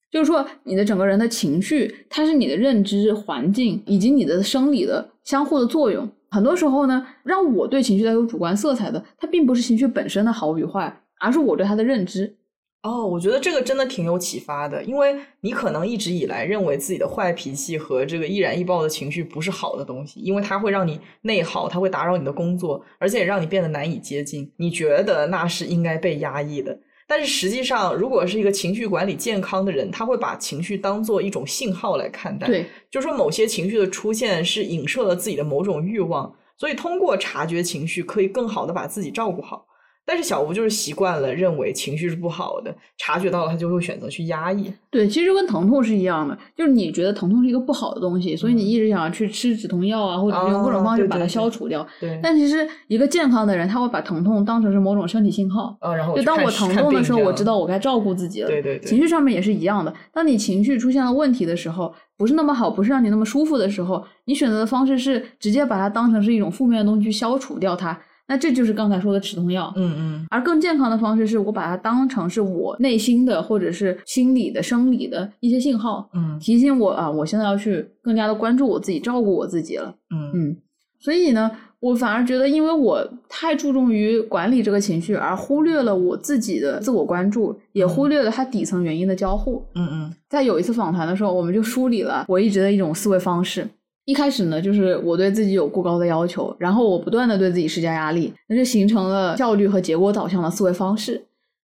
[0.09, 6.09] 就是说你的整个人的情绪，它是你的认知环境以及你的生理的相互的作用。
[6.29, 12.37] 很多时候呢，让我对情绪带有主观色彩的，它并不是情绪本身的好与坏，而是我对它的认知。
[12.85, 24.51] 哦，我觉得这个真的挺有启发的，因为你可能一直以来认为自己的坏脾气和这个易燃易爆的情绪不是好的东西，因为它会让你内耗，它会打扰你的工作，而且也让你变得难以接近。
[24.57, 39.65] 你觉得那是应该被压抑的，但是实际上，如果是一个情绪管理健康的人，他会把情绪当做一种信号来看待，对，就说某些情绪的出现是影射了自己的某种欲望，所以通过察觉情绪，可以更好的把自己照顾好。
[40.05, 44.71] 但是小吴就是习惯了认为情绪是不好的，察觉到了他就会选择去压抑。
[44.91, 51.85] 对，其实跟疼痛是一样的，就是你觉得疼痛是一个不好的东西，所以你一直想要去吃止痛药啊，或者用各种方式把它消除掉。
[51.99, 55.75] 对，但其实一个健康的人，他会把疼痛当成是某种身体信号。
[55.79, 58.47] 啊，然后就当我疼痛的时候，我知道我该照顾自己了。
[58.47, 59.93] 对对对，情绪上面也是一样的。
[60.13, 67.99] 当你情绪出现了问题的时候，不是那么好，不是让你那么舒服的时候，你选择的方式是直接把它当成是一种负面的东西去消除掉它。
[68.27, 80.31] 那这就是刚才说的止痛药，嗯嗯，而更健康的方式是我把它当成是我内心的或者是心理的、生理的一些信号，嗯，提醒我啊，我现在要去更加的关注我自己，照顾我自己了，嗯。
[80.33, 80.57] 嗯，
[80.99, 93.67] 所以呢，我反而觉得，因为我太注重于管理这个情绪，而忽略了我自己的自我关注，也忽略了它底层原因的交互，嗯嗯，在有一次访谈的时候，我们就梳理了我一直的一种思维方式。
[94.05, 101.25] 一开始呢，就是我对自己有过高的要求，然后我不断的对自己施加压力，那就形成了效率和结果导向的思维方式。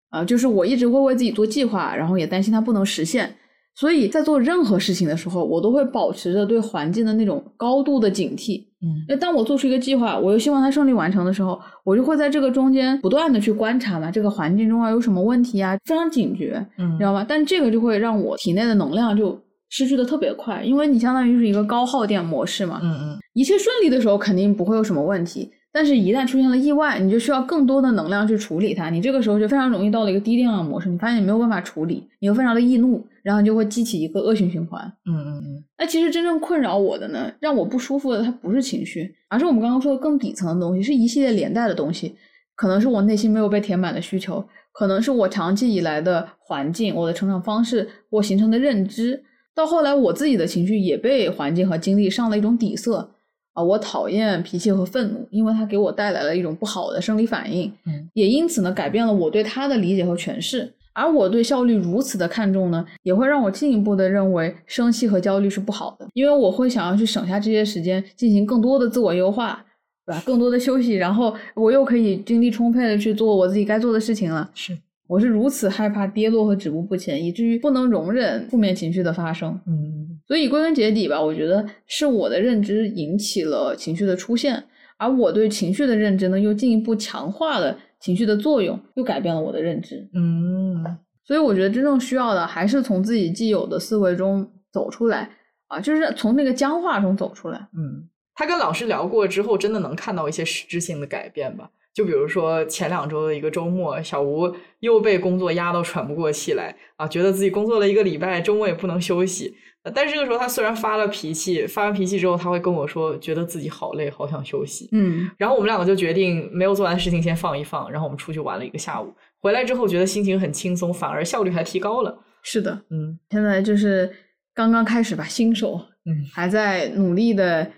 [0.09, 3.35] 啊，就是我一直会为自己做计划，然后也担心它不能实现，
[3.75, 8.63] 所以在做任何事情的时候，我都会保持着对环境的那种高度的警惕。
[8.81, 17.23] 嗯，那当我做出一个计划，我又希望它顺利完成的时候，我就会在这个中间不断的去观察嘛，这个环境中啊有什么问题啊，非常警觉，嗯，知道吗？
[17.27, 19.37] 但这个就会让我体内的能量就。
[19.69, 22.79] 失去的特别快，因为你相当于是一个高耗电模式嘛。
[22.83, 28.89] 嗯嗯，一切顺利的时候肯定不会有什么问题，但是一旦出现了意外，你就需要更多的能量去处理它。
[28.89, 34.81] 你这个时候就非常容易到了一个低电量模式，你发现你没有办法处理，你又非常的易怒，然后你就会激起一个恶性循环。
[35.05, 35.63] 嗯嗯嗯。
[35.77, 42.15] 那其实真正困扰我的呢，让我不舒服的，它不是情绪，而是我们刚刚说的更底层的东西，是一系列连带的东西。
[42.55, 44.43] 可能是我内心没有被填满的需求，
[44.73, 49.23] 可能是我长期以来的环境、我的成长方式、我形成的认知。
[49.59, 53.09] 到后来，我自己的情绪也被环境和经历上了一种底色
[53.51, 53.61] 啊！
[53.61, 57.69] 我讨厌脾气和愤怒，因为它给我带来了一种不好的生理反应。
[57.85, 60.73] 嗯，也因此呢，改变了我对它的理解和诠释。
[60.93, 69.65] 而我对效率如此的看重呢，也会让我进一步的认为生气和焦虑是不好的，因为我会想要去省下这些时间，进行更多的自我优化，
[70.05, 70.23] 对吧？
[70.25, 74.49] 更多的休息，然后我又可以精力充沛的去做我自己该做的事情了。
[74.55, 74.77] 是。
[75.09, 79.59] 我是如此害怕跌落和止步不前，以至于不能容忍负面情绪的发生。
[79.65, 84.63] 嗯，所以归根结底吧，我觉得是我的认知引起了情绪的出现，
[84.97, 90.07] 而我对情绪的认知呢，又进一步强化了情绪的作用，又改变了我的认知。
[90.13, 90.85] 嗯，
[91.25, 95.27] 所以我觉得真正需要的还是从自己既有的思维中走出来
[95.69, 97.57] 啊，就是从那个僵化中走出来。
[97.75, 101.71] 嗯，他跟老师聊过之后，真的能看到一些实质性的改变吧？
[101.93, 109.55] 就比如说前两周的一个周末，小吴又被工作压到喘不过气来啊，觉得自己工作了一个礼拜，周末也不能休息。
[109.95, 114.87] 但是这个时候，他虽然发了脾气，发完脾气之后，他会跟我说，觉得自己好累，好想休息。
[114.91, 119.11] 嗯，然后我们两个就决定没有做完的事情先放一放，然后我们出去玩了一个下午。
[119.39, 122.19] 回来之后，觉得心情很轻松，反而效率还提高了。
[122.43, 124.11] 是的，嗯，现在就是
[124.53, 127.71] 刚刚开始吧，新手，嗯，还在努力的。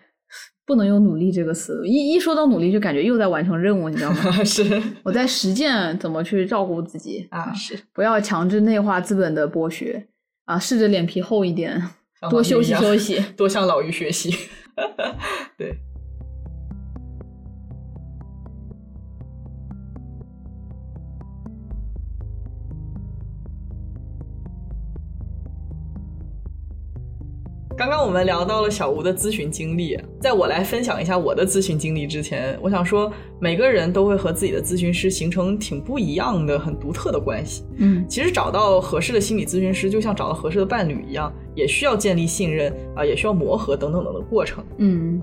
[0.65, 4.31] 不能用“努力”这个词，一一说到努力，就感觉又在完成任务，你知道吗？
[4.45, 10.07] 是，我在实践怎么去照顾自己啊，是，不要强制内化资本的剥削
[10.45, 11.81] 啊，试着脸皮厚一点，
[12.29, 14.33] 多休息休息，多向老于学习，
[15.57, 15.75] 对。
[27.81, 37.63] 刚刚我们聊到了小吴的咨询经历，在我来分享一下我的咨询经历之前，我想说，每个人都会和自己的咨询师形成挺不一样的、很独特的关系。
[37.77, 44.63] 嗯，其实找到合适的心理咨询师，就像找到合适的伴侣一样，也需要建立信任啊，也需要磨合等等等的过程。
[44.77, 45.19] 嗯，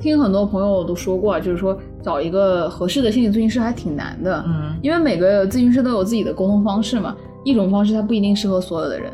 [0.00, 4.44] 听很多朋友都说过，就是说找一个合适的心理咨询师还挺难的。
[4.48, 9.12] 嗯，因为每个咨询师都有自己的沟通方式嘛，一种方式它不一定适合所有的人。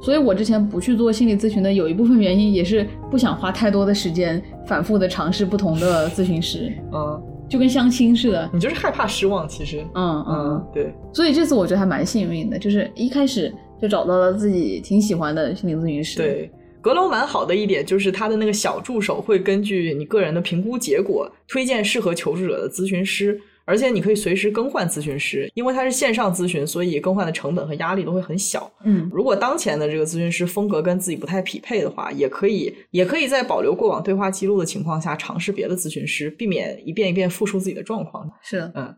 [0.00, 6.72] 所以我之前不去做心理咨询的有一部分原因，也是不想花太多的时间反复的尝试不同的咨询师。
[6.94, 9.84] 嗯，就跟相亲似的，你就是害怕失望，其实。
[9.94, 10.92] 嗯嗯，对。
[11.12, 16.18] 所以这次我觉得还蛮幸运的，就是一开始就找到了自己挺喜欢的心理咨询师。
[16.18, 16.50] 对，
[16.80, 23.40] 阁楼蛮好的一点就是他的那个小助手会根据你个人的评估结果，推荐适合求助者的咨询师。
[23.68, 28.70] 而且你可以随时更换咨询师，因为它是线上咨询，所以更换的成本和压力都会很小。
[28.82, 38.26] 嗯如果当前的这个咨询师风格跟自己不太匹配的话，也可以也可以在保留过往对话记录的情况下尝试别的咨询师，避免一遍一遍复述自己的状况。
[38.42, 38.96] 是的，嗯，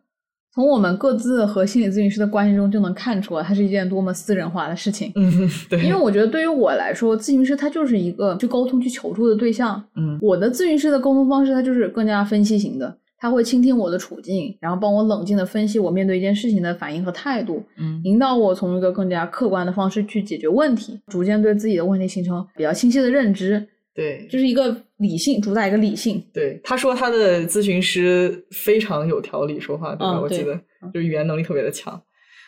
[0.54, 5.10] 从我们各自和心理咨询师的关系中就能看出来，它是一件多么私人化的事情。
[5.16, 9.82] 嗯， 对，因为我觉得对于我来说，咨询师他就是一个去沟通、去求助的对象。
[9.96, 23.68] 嗯我的咨询师的沟通方式，他就是更加分析型的，他会倾听我的处境，然后帮我冷静的分析我面对一件事情的反应和态度，嗯引导我从一个更加客观的方式去解决问题，逐渐对自己的问题形成比较清晰的认知。
[23.92, 26.24] 对这是一个理性，主打一个理性。
[26.32, 30.14] 对，他说他的咨询师非常有条理说话，对吧？
[30.14, 30.54] 嗯对我记得
[30.94, 32.00] 就是语言能力特别的强。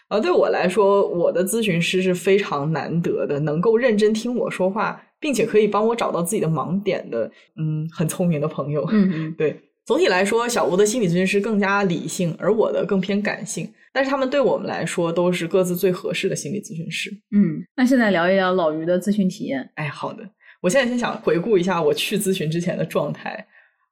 [0.09, 8.87] 啊，对我来说，我的咨询师是非常难得的，能够认真听我说话，并且可以帮我找到自己的盲点的，嗯，很聪明的朋友。
[8.91, 13.69] 嗯嗯 对，总体来说，小吴的心理咨询师更加理性，而我的更偏感性。
[13.93, 17.11] 但是他们对我们来说都是各自最合适的心理咨询师。
[17.31, 17.63] 嗯。
[17.77, 19.69] 那现在聊一聊老于的咨询体验。
[19.75, 20.23] 哎，好的，
[20.63, 23.47] 我现在先想回顾一下我去咨询之前的状态。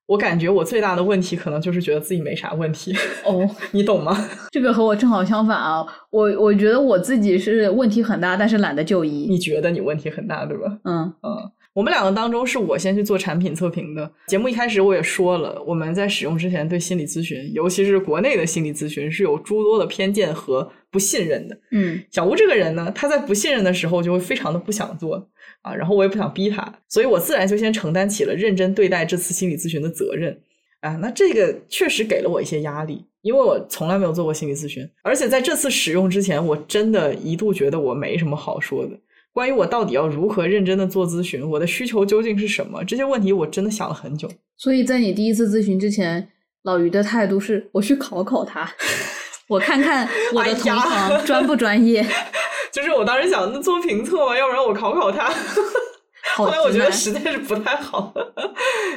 [0.06, 2.92] 我感觉我最大的问题可能就是觉得自己没啥问题，
[3.24, 4.28] 哦， 你懂吗？
[4.50, 5.86] 这个和我正好相反啊！
[6.10, 9.26] 我我觉得我自己是问题很大，但是懒得就医。
[9.28, 10.78] 你觉得你问题很大，对吧？
[10.82, 14.10] 嗯嗯，我们两个当中是我先去做产品测评的。
[14.26, 21.56] 节目一开始我也说了，我们在使用之前对心理咨询，尤其是国内的心理咨询是有诸多的偏见和不信任的。
[21.70, 25.28] 嗯小吴这个人呢，他在不信任的时候就会非常的不想做
[25.62, 30.36] 啊，然后我也不想逼他，所以我自然就先承担起了认真对待这次心理咨询的责任
[30.80, 30.96] 啊。
[30.96, 38.98] 那这个确实给了我一些压力，因为我从来没有做过心理咨询，而且在这次使用之前，我真的一度觉得我没什么好说的。
[39.32, 44.30] 关于我到底要如何认真的做咨询，我的需求究竟是什么，这些问题我真的想了很久。
[44.56, 46.28] 所以在你第一次咨询之前，
[46.64, 48.70] 老于的态度是我去考考他，
[49.48, 52.04] 我看看我的同行专不专业。
[52.72, 55.32] 就是我当时想，那做评测嘛，要不然我考考他。
[56.36, 58.12] 后来我觉得实在是不太好，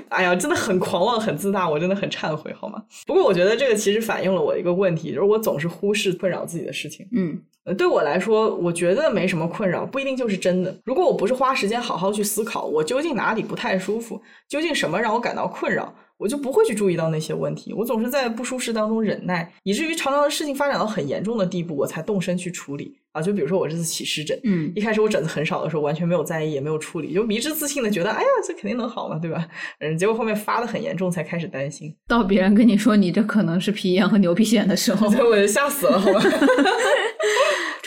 [0.09, 2.83] 哎呀，真的很狂妄、很自大，我真的很忏悔，好吗？
[3.07, 7.07] 不过我觉得这个其实反映了我一个问题，就是我总是忽视困扰自己的事情。
[7.15, 10.75] 嗯呃，对我来说，我觉得没什么困扰，不一定就是真的。
[10.83, 17.73] 如果我不是花时间好好去思考，我究竟哪里不太舒服，究竟什么让我感到困扰，我就不会去注意到那些问题。
[17.73, 23.21] 我总是在不舒适当中忍耐，以至于常常事情发展到很严重的地步，我才动身去处理啊。
[23.21, 29.47] 就比如说我这次起湿疹，嗯一开始我疹子很少的时候，完全没有在意，也没有处理，就迷之自信的觉得，哎呀，这肯定能好嘛，对吧？
[29.79, 36.21] 嗯，结果后面发的很严重，才开始担心，到别人跟你说你这可能是皮炎和牛皮癣的时候，所以我就吓死了，好吧？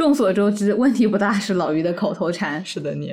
[0.07, 2.65] 众所周知，问题不大是老于的口头禅。
[2.65, 3.13] 是的，你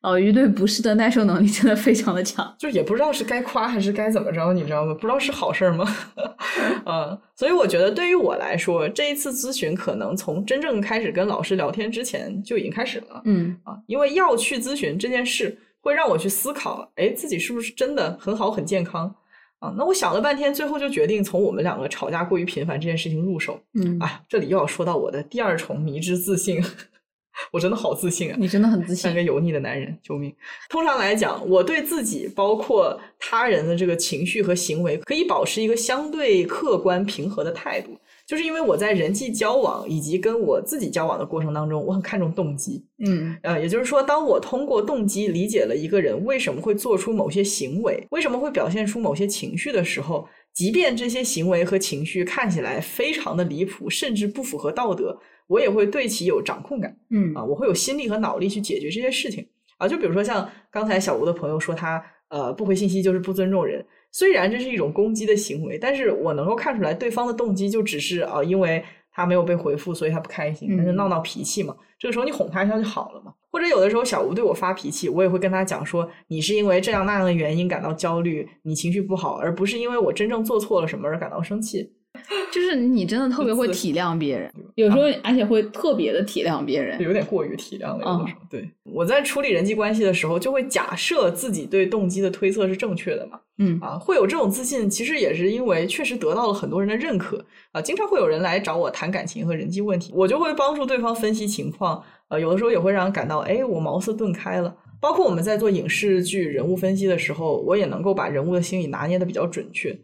[0.00, 2.54] 老于对不适的耐受能力真的非常的强。
[2.58, 4.94] 就也不知道是该夸还是该怎么着，你知道吗？
[4.94, 5.86] 不知道是好事儿吗？
[6.86, 19.14] 嗯，所以我觉得对于我来说，这一次咨询可能从真正开始跟老师聊天之前就已经开始了嗯啊，因为要去咨询这件事，会让我去思考，哎，自己是不是真的很好很健康
[19.60, 19.72] 啊？
[19.78, 23.60] 那我想了半天，最后就决定从我们两个吵架过于频繁这件事情入手。
[23.74, 26.60] 嗯，啊，这里又要说到我的第二重迷之自信，
[27.52, 28.36] 我真的好自信啊！
[28.38, 28.96] 你真的很自信。
[28.96, 30.34] 像个油腻的男人，救命！
[30.68, 37.96] 通常来讲，我对自己包括他人的这个情绪和行为，可以保持一个相对客观平和的态度，
[38.30, 42.86] 就是因为我在人际交往以及跟我自己交往的过程当中，我很看重动机。
[43.04, 56.96] 嗯呃，也就是说，当我通过动机理解了一个人为什么会做出某些行为，为什么会表现出某些情绪的时候，即便这些行为和情绪看起来非常的离谱，甚至不符合道德，我也会对其有掌控感。
[57.10, 59.44] 嗯啊，我会有心力和脑力去解决这些事情
[59.76, 59.88] 啊。
[59.88, 68.82] 就比如说像刚才小吴的朋友说他呃不回信息就是不尊重人，虽然这是一种攻击的行为，但是我能够看出来对方的动机就只是啊，因为
[69.12, 71.76] 他没有被回复，所以他不开心，那就嗯闹闹脾气嘛。
[71.98, 73.32] 这个时候你哄他一下就好了嘛。
[73.52, 81.92] 或者有的时候小吴对我发脾气，我也会跟他讲说，你是因为这样那样的原因感到焦虑，你情绪不好，而不是因为我真正做错了什么而感到生气。
[82.52, 87.00] 就是你真的特别会体谅别人，有时候而且会特别的体谅别人。
[87.00, 88.40] 有点过于体谅了，有嗯的时候。
[88.50, 93.38] 对，我在处理人际关系的时候，就会假设自己对动机的推测是正确的嘛。
[93.58, 97.80] 嗯啊，会有这种自信，其实也是因为确实得到了很多人的认可啊。
[97.80, 102.02] 经常会有人来找我谈感情和人际问题，我就会帮助对方分析情况。
[102.28, 104.74] 呃，有的时候也会让人感到，哎，我茅塞顿开了。
[105.00, 109.96] 包括我们在做影视剧人物分析的时候，我也能够把人物的心理拿捏的比较准确。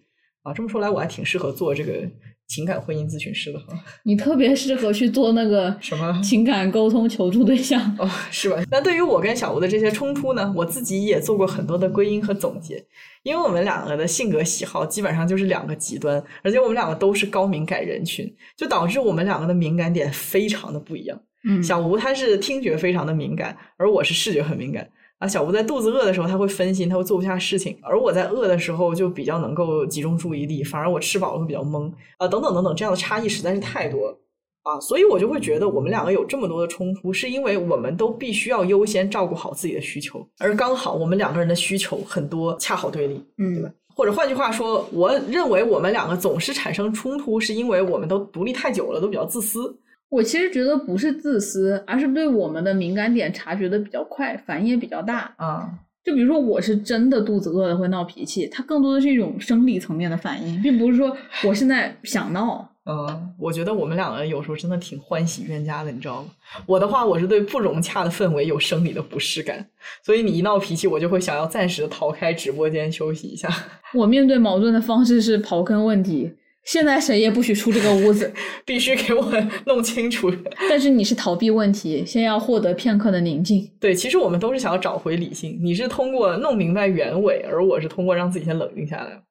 [0.47, 2.09] 啊，这么说来，我还挺适合做这个
[2.47, 3.66] 情感婚姻咨询师的哈。
[4.05, 8.62] 你特别适合去做那个 什么情感沟通求助对象哦，是吧？
[8.70, 12.81] 那对于我跟小吴的这些冲突呢，我自己也做过很多的归因和总结。
[13.24, 21.20] 因为我们两个的性格喜好基本上就是两个极端，而且我们两个都是高敏感人群，就导致我们两个的敏感点非常的不一样。
[21.48, 24.89] 嗯，小吴他是听觉非常的敏感，而我是视觉很敏感。
[25.18, 34.14] 啊，小吴在肚子饿的时候他会分心，他会做不下事情；而我在饿的时候就比较能够集中注意力，反而我吃饱了会比较懵啊，等等等等，这样的差异实在是太多
[34.62, 43.70] 啊，所以我就会觉得我们两个有这么多的冲突，是因为我们都必须要优先照顾好自己的需求，而刚好我们两个人的需求很多恰好对立，嗯，对吧？
[43.94, 49.74] 或者换句话说，我认为我们两个总是产生冲突，是因为我们都独立太久了，都比较自私。
[50.09, 55.69] 我其实觉得不是自私，而是对我们的敏感点察觉的比较快，反应也比较大啊。
[56.05, 62.73] 就比如说，我是真的肚子饿了会闹脾气，它更多的是一种生理层面的反应，并不是说我现在想闹。
[62.89, 66.28] 嗯，我觉得我们两个有时候真的挺欢喜冤家的，你知道吗？
[66.66, 69.66] 我的话，我是对不融洽的氛围有生理的不适感，
[70.05, 73.49] 所以你一闹脾气，我就会想要暂时的逃开直播间休息一下。
[73.93, 76.33] 我面对矛盾的方式是刨根问底。
[76.66, 78.32] 现在谁也不许出这个屋子，
[78.66, 79.32] 必须给我
[79.66, 80.30] 弄清楚。
[80.68, 83.70] 但是你是逃避问题，先要获得片刻的宁静。
[83.80, 85.59] 对，其实我们都是想要找回理性。
[85.62, 89.22] 你是通过弄明白原委，而我是通过让自己先冷静下来。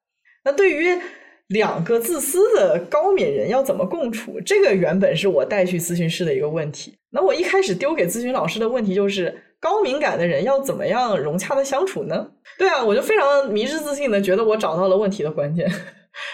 [0.44, 0.88] 那对于
[1.48, 6.94] 两个自私的高敏人要怎么共处，这个原本是我带去咨询室的一个问题。
[7.10, 12.28] 那我一开始丢给咨询老师的问题就是：高敏感的人要怎么样融洽的相处呢？
[12.58, 15.70] 对啊，我就非常迷之自信的觉得我找到了问题的关键。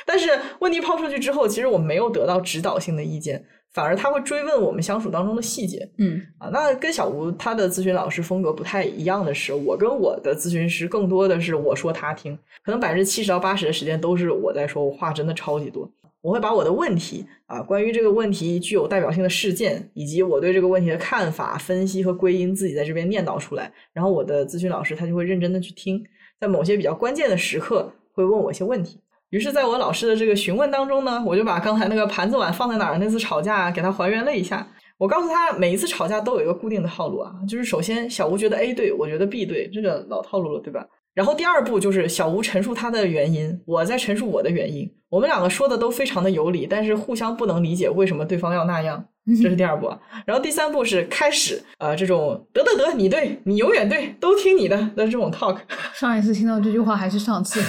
[0.06, 0.30] 但是
[0.60, 5.88] 问题抛出去之后，其实我没有得到指导性的意见，反而他会追问我们相处当中的细节。
[5.98, 15.90] 嗯啊，那跟小吴他的咨询老师风格不太一样的是，我跟我的咨询师更多的是我说他听，可能百分之七十到八十的时间都是我在说，我话真的超级多。
[16.20, 26.00] 我会把我的问题啊，关于这个问题具有代表性的事件，以及我对这个问题的看法、分析和归因，自己在这边念叨出来，然后我的咨询老师他就会认真的去听，
[26.40, 29.00] 在某些比较关键的时刻会问我一些问题。
[29.32, 34.66] 于是，在我老师的这个询问当中呢，我就把刚才那个盘子碗放在哪儿那次吵架给他还原了一下。
[34.98, 40.86] 我告诉他，每一次吵架都有一个固定的套路啊，就是首先小吴觉得 A 对，我觉得 B 对，这个老套路了，对吧？
[41.14, 49.04] 然后第二步就是小吴陈述他的原因，我在陈述我的原因，我们两个说的都非常的有理，但是互相不能理解为什么对方要那样，
[49.42, 49.94] 这是第二步。
[50.24, 55.58] 然后第三步是开始，呃，这种得得得，你对你永远对，都听你的的这种 talk。
[55.92, 57.60] 上一次听到这句话还是上次。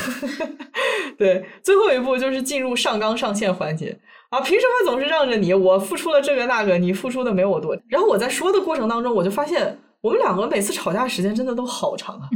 [1.17, 3.99] 对，最后一步就是进入上纲上线环节
[4.29, 4.39] 啊！
[4.39, 5.53] 凭什么总是让着你？
[5.53, 7.77] 我付出了这个那个，你付出的没我多。
[7.89, 9.77] 然后我在说的过程当中，我就发现。
[10.03, 12.29] 我们两个每次吵架时间真的都好长啊，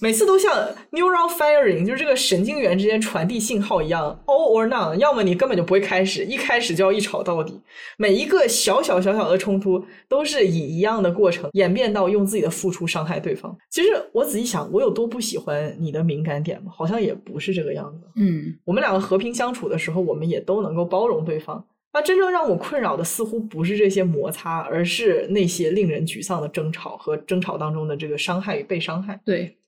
[0.00, 0.52] 每次都像
[0.90, 7.60] neural firing，就是这个神经元之间传递信号一样，all or none，要么你根本就不会开始，一开始就要一吵到底。
[7.96, 13.56] 每一个小小小小的冲突都是以一样的过程演变到用自己的付出伤害对方。
[13.70, 16.72] 其实我仔细想，我有多不喜欢你的敏感点吗？
[16.74, 18.08] 好像也不是这个样子。
[18.16, 21.64] 嗯，我们两个和平相处的时候，我们也都能够包容对方。
[21.92, 29.20] 那真正让我困扰的似乎不是这些摩擦，而是那些令人沮丧的争吵和争吵当中的这个伤害与被伤害。
[29.24, 29.58] 对，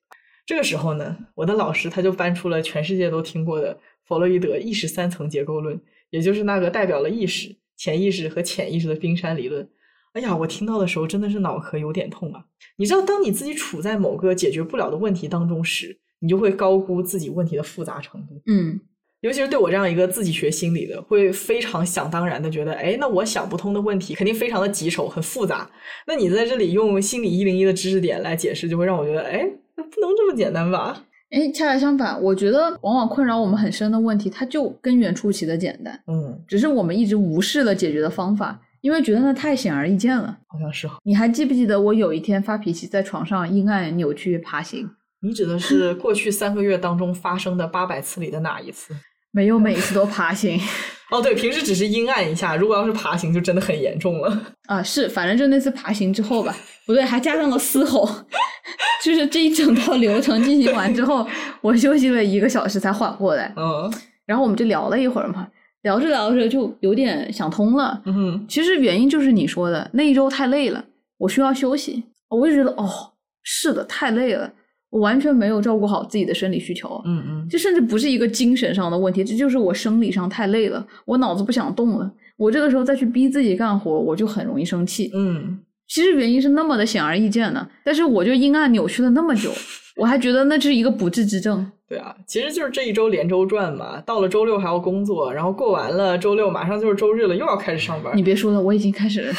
[0.47, 5.79] 这个时候呢，我的老师他就搬出了全世界都听过的弗洛伊德意识三层结构论，
[6.09, 9.69] 也就是那个代表了意识、潜意识和潜意识的冰山理论。
[10.15, 12.45] 哎呀，我听到的时候真的是脑壳有点痛啊！
[12.77, 18.41] 你知道，当你自己处在某个解决不了的问题当中时，你就会高估自己问题的复杂程度。
[18.47, 18.81] 嗯。
[19.25, 25.67] 尤其是对我这样一个自己学心理的，会非常想当然的觉得，哎，那我想不通的问题肯定非常的棘手，很复杂。
[26.07, 29.49] 那你在这里用心理一零一的知识点来解释，就会让我觉得，哎，
[29.79, 31.03] 那不能这么简单吧？
[31.31, 40.37] 哎，恰恰相反，我觉得往往困扰我们很深的问题，它就根源出奇的简单，嗯，只是我们一直无视了解决的方法，因为觉得那太显而易见了。
[40.49, 40.87] 好像是。
[41.03, 44.91] 你还记不记得我有一天发脾气，在床上阴暗扭曲爬行？
[45.23, 48.95] 你指的是过去三个月当中发生的八百次里的哪一次？
[49.35, 50.57] 没有每一次都爬行，
[51.11, 54.41] 哦，对，平时只是阴暗一下，如果要是爬行，就真的很严重了。
[54.69, 56.55] 啊，是，反正就那次爬行之后吧，
[56.87, 58.09] 不对，还加上了嘶吼，
[59.05, 61.27] 就是这一整套流程进行完之后，
[61.61, 63.53] 我休息了一个小时才缓过来。
[63.57, 63.93] 嗯，
[64.25, 65.49] 然后我们就聊了一会儿嘛，
[65.83, 68.01] 聊着聊着就有点想通了。
[68.07, 70.85] 嗯，其实原因就是你说的那一周太累了，
[71.19, 72.05] 我需要休息。
[72.29, 73.13] 我就觉得，哦，
[73.43, 74.51] 是的，太累了。
[74.95, 82.09] 我完全没有照顾好自己的生理需求，嗯嗯，这甚至不是一个精神上的问题，这就是我生理上太累了，我脑子不想动了。
[82.37, 85.11] 我这个时候再去逼自己干活，我就很容易生气。
[85.13, 85.59] 嗯，
[85.89, 89.51] 其实原因是那么的显而易见的，但是我就阴暗扭曲了那么久，
[89.97, 91.69] 我还觉得那是一个不治之症。
[91.89, 94.01] 对啊，其实就是这一周连周转嘛。
[94.07, 98.17] 到了周六还要工作，然后过完了周六，马上就是周日了，又要开始上班。
[98.17, 99.33] 你 别说了，我已经开始，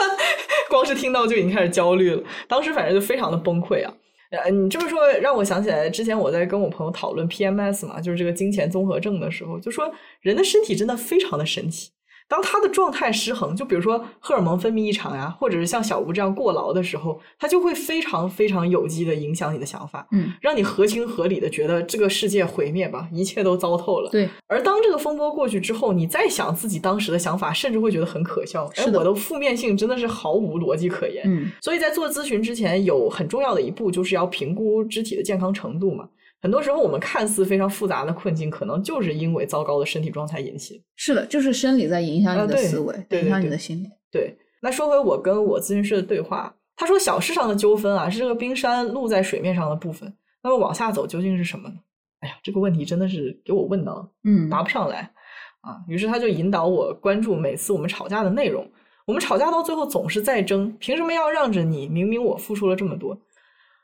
[0.68, 2.22] 光是听到就已经开始焦虑了。
[2.46, 3.90] 当时反正就非常的崩溃啊。
[4.30, 11.90] 呃，你这么说让我想起来，之前我在跟我朋友讨论 PMS 嘛，就是这个金钱综合症的时候，就说人的身体真的非常的神奇。
[12.30, 24.08] 当他的状态失衡，就比如说荷尔蒙分泌异常呀，或者是像小吴这样过劳的时候，他就会非常非常有机的影响你的想法，嗯，让你合情合理的觉得这个世界毁灭吧，一切都糟透了。
[24.12, 24.28] 对。
[24.46, 28.70] 而当这个风波过去之后，你再想自己当时的想法，甚至会觉得很可笑。
[28.74, 29.00] 是的。
[29.00, 31.24] 我的负面性真的是毫无逻辑可言。
[31.26, 31.50] 嗯。
[31.60, 36.08] 所以在做咨询之前，有很重要的一步就是要评估肢体的健康程度嘛。
[36.42, 40.82] 很多时候，我们看似非常复杂的困境，可能就是因为糟糕的身体状态引起。
[40.96, 43.90] 是的，就是生理在影响你的思维，影响你的心理。
[44.10, 50.12] 对，那说回我跟我咨询师的对话，他说小事上的纠纷啊，是这个冰山露在水面上的部分。
[50.42, 51.74] 那么往下走究竟是什么呢？
[52.20, 55.12] 哎呀，这个问题真的是给我问到，嗯，答不上来
[55.60, 55.80] 啊。
[55.86, 58.66] 于是他就引导我关注每次我们吵架的内容。
[59.06, 61.88] 我们吵架到最后总是在争，凭什么要让着你？
[61.88, 63.12] 明明我付出了这么多。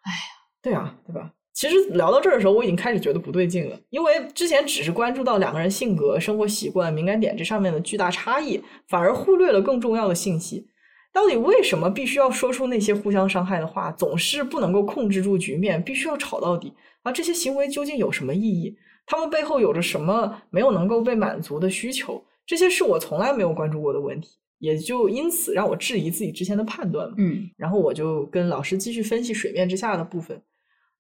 [0.02, 0.18] 哎呀，
[0.62, 1.32] 对啊，对吧？
[1.56, 10.68] 其实聊到这儿的时候，我已经开始觉得不对劲了，因为之前只是关注到两个人性格、生活习惯、敏感点这上面的巨大差异，反而忽略了更重要的信息。
[11.14, 16.74] 到底为什么必须要说出那些互相伤害的话，总是不能够控制住局面，必须要吵到底？
[17.02, 18.76] 而这些行为究竟有什么意义？
[19.06, 22.22] 他们背后有着什么没有能够被满足的需求？
[22.44, 27.10] 这些是我从来没有关注过的问题，也就因此让我质疑自己之前的判断。
[27.16, 30.42] 嗯，然后我就跟老师继续分析水面之下的部分。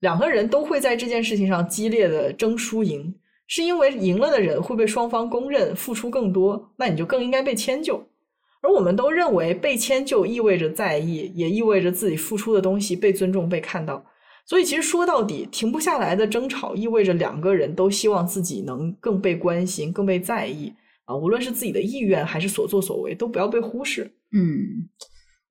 [0.06, 3.12] 两个人都会在这件事情上激烈的争输赢，
[3.48, 8.06] 是因为赢了的人会被双方公认付出更多，那你就更应该被迁就。
[8.62, 14.06] 而我们都认为被迁就意味着在意，也意味着自己付出的东西被尊重、被看到。
[14.44, 20.72] 所以其实说到底，停不下来的争吵意味着两个人都希望自己能更被关心、更被在意
[21.06, 24.08] 啊，无论是自己的意愿还是所作所为，都不要被忽视。
[24.30, 24.88] 嗯。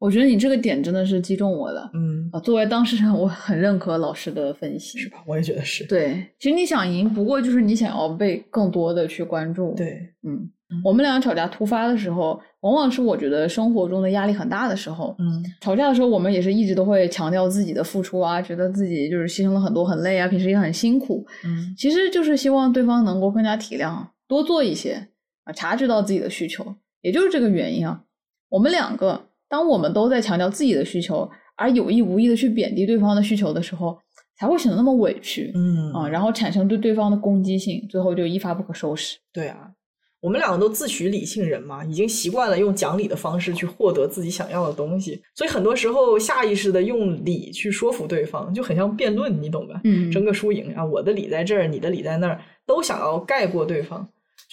[0.06, 5.18] 我觉得你这个点真的是击中我了，嗯啊，作为当事人，我很认可老师的分析，是吧？
[5.26, 5.84] 我也觉得是。
[5.88, 9.73] 对，其实你想赢，不过就是你想要被更多的去关注。
[9.73, 10.48] 对，嗯，
[10.84, 15.15] 我们两个吵架突发的时候，往往是我觉得生活中的压力很大的时候。
[15.18, 21.26] 嗯，吵架的时候，我们也是一直都会强调自己的付出啊，觉得自己就是牺牲了很多，很累啊，平时也很辛苦。
[21.44, 25.07] 嗯，其实就是希望对方能够更加体谅，多做一些
[25.45, 28.03] 啊，察觉到自己的需求，也就是这个原因啊，
[28.49, 29.30] 我们两个。
[29.56, 33.98] 当我们都在强调自己的需求，而有意无意的去贬低对方的需求的时候，
[34.38, 39.18] 才会显得那么委屈，嗯啊，然后产生对对方的攻击性，最后就一发不可收拾。
[39.32, 39.72] 对啊，
[40.19, 49.80] 我们两个都自诩理性人嘛，已经习惯了用讲理的方式去获得自己想要的东西，所以很多时候下意识的用理去说服对方，就很像辩论，你懂吧？
[49.86, 54.06] 嗯，争个输赢啊，我的理在这儿，你的理在那儿，都想要盖过对方。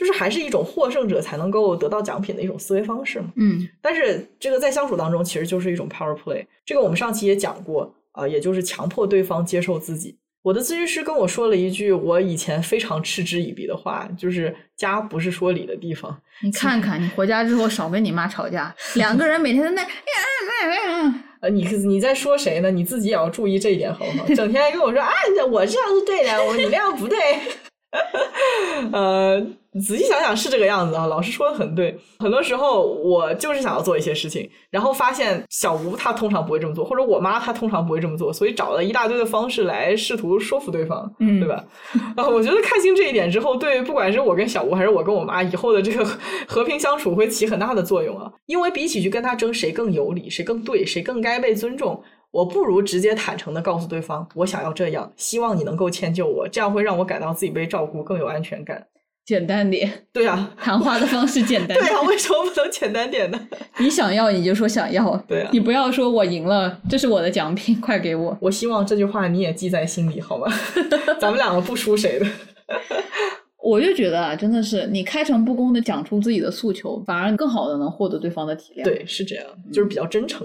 [0.03, 3.27] 就是还是一种获胜者才能够得到奖品的一种思维方式嘛。
[3.37, 6.45] 嗯，但是这个在相处当中其实就是一种 power play。
[6.67, 10.19] 这个我们上期也讲过啊，也就是强迫对方接受自己。
[10.43, 16.21] 我的咨询师跟我说了一句我以前非常嗤之以鼻的话，就是家不是说理的地方。
[16.43, 22.73] 你看看，你回家之后少跟你妈吵架，两个人每天在那， 呃，你你在说谁呢？
[22.73, 24.27] 你自己也要注意这一点，好不好？
[24.35, 25.13] 整天跟我说啊，
[25.49, 27.19] 我这样是对的，我你那样不对。
[28.93, 29.47] 呃，
[29.81, 31.07] 仔细想想是这个样子啊。
[31.07, 41.65] 老师说的很对，很多时候我就是想要做一些事情，然后发现小吴他通常不会这么做，或者我妈她通常不会这么做，所以找了一大堆的方式来试图说服对方，嗯，对吧？
[42.17, 46.05] 啊，我觉得看清这一点之后，对不管是我跟小吴，还是我跟我妈以后的这个
[46.47, 48.31] 和平相处会起很大的作用啊。
[48.47, 52.03] 因为比起去跟他争谁更有理、谁更对、谁更该被尊重。
[52.31, 58.87] 我不如直接坦诚的告诉对方，我想要这样，希望你能够迁就我，这样会让我感到自己被照顾，更有安全感。
[59.25, 61.79] 简单点， 对啊， 谈话的方式简单。
[61.79, 63.49] 对啊，为什么不能简单点呢？
[63.79, 68.37] 你想要你就说想要，对啊，你不要说我赢了，这是我的奖品，快给我。
[68.41, 70.47] 我希望这句话你也记在心里，好吗？
[71.21, 72.27] 咱们两个不输谁的。
[73.63, 78.83] 我就觉得啊，真的是你开诚布公的讲出自己的诉求，反而更好的能获得对方的体谅。
[78.83, 80.45] 对，是这样，就是比较真诚。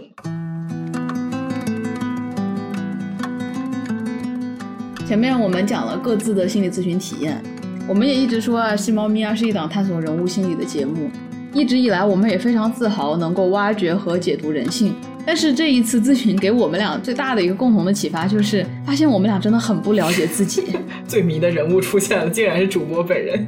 [5.07, 7.41] 前面我们讲了各自的心理咨询体验，
[7.87, 11.09] 我们也一直说啊，《新猫咪啊》是一档探索人物心理的节目。
[11.53, 14.93] 一直以来，我们也非常自豪能够挖掘和解读人性。
[15.25, 20.63] 但是这一次咨询给我们俩最大的一个共同的启发，就是发现我们俩真的很不了解自己。
[21.07, 23.47] 最迷的人物出现了，竟然是主播本人。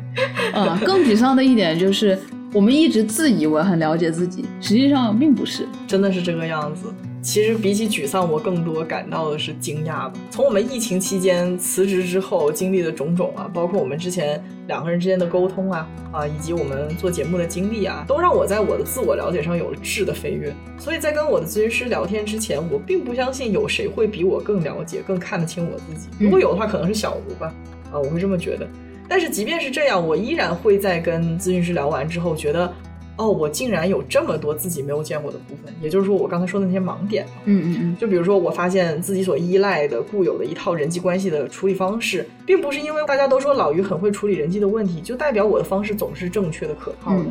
[0.53, 2.17] 啊， 更沮丧的一点就是，
[2.53, 5.67] 我们一直自以为很了解自己，实际上并不是。
[5.85, 6.85] 真的是这个样子。
[7.21, 10.13] 其实比起沮丧，我更多感到的是惊讶吧。
[10.31, 20.53] 从我们疫情期间辞职之后经历的种种啊，包括我们之前两个人之间的沟通啊啊，以及我们做节目的经历啊，都让我在我的自我了解上有了质的飞跃。
[20.77, 26.07] 所以在跟我的咨询师聊天之前，我并不相信有谁会比我更了解、更看得清我自己。
[26.19, 27.53] 如果有的话，可能是小吴吧。
[27.91, 28.65] 啊，我会这么觉得。
[29.09, 32.71] 但是即便是这样，我依然会在跟咨询师聊完之后觉得。
[33.19, 37.25] 哦，我竟然有这么多自己没有见过的部分，也就是说，我刚才说的那些盲点。
[37.43, 37.97] 嗯嗯嗯。
[37.99, 47.25] 就比如说，我发现自己所依赖的固有的一套人际关系的处理方式，并不是因为大家都说老于很会处理人际的问题，就代表我的方式总是正确的、可靠的。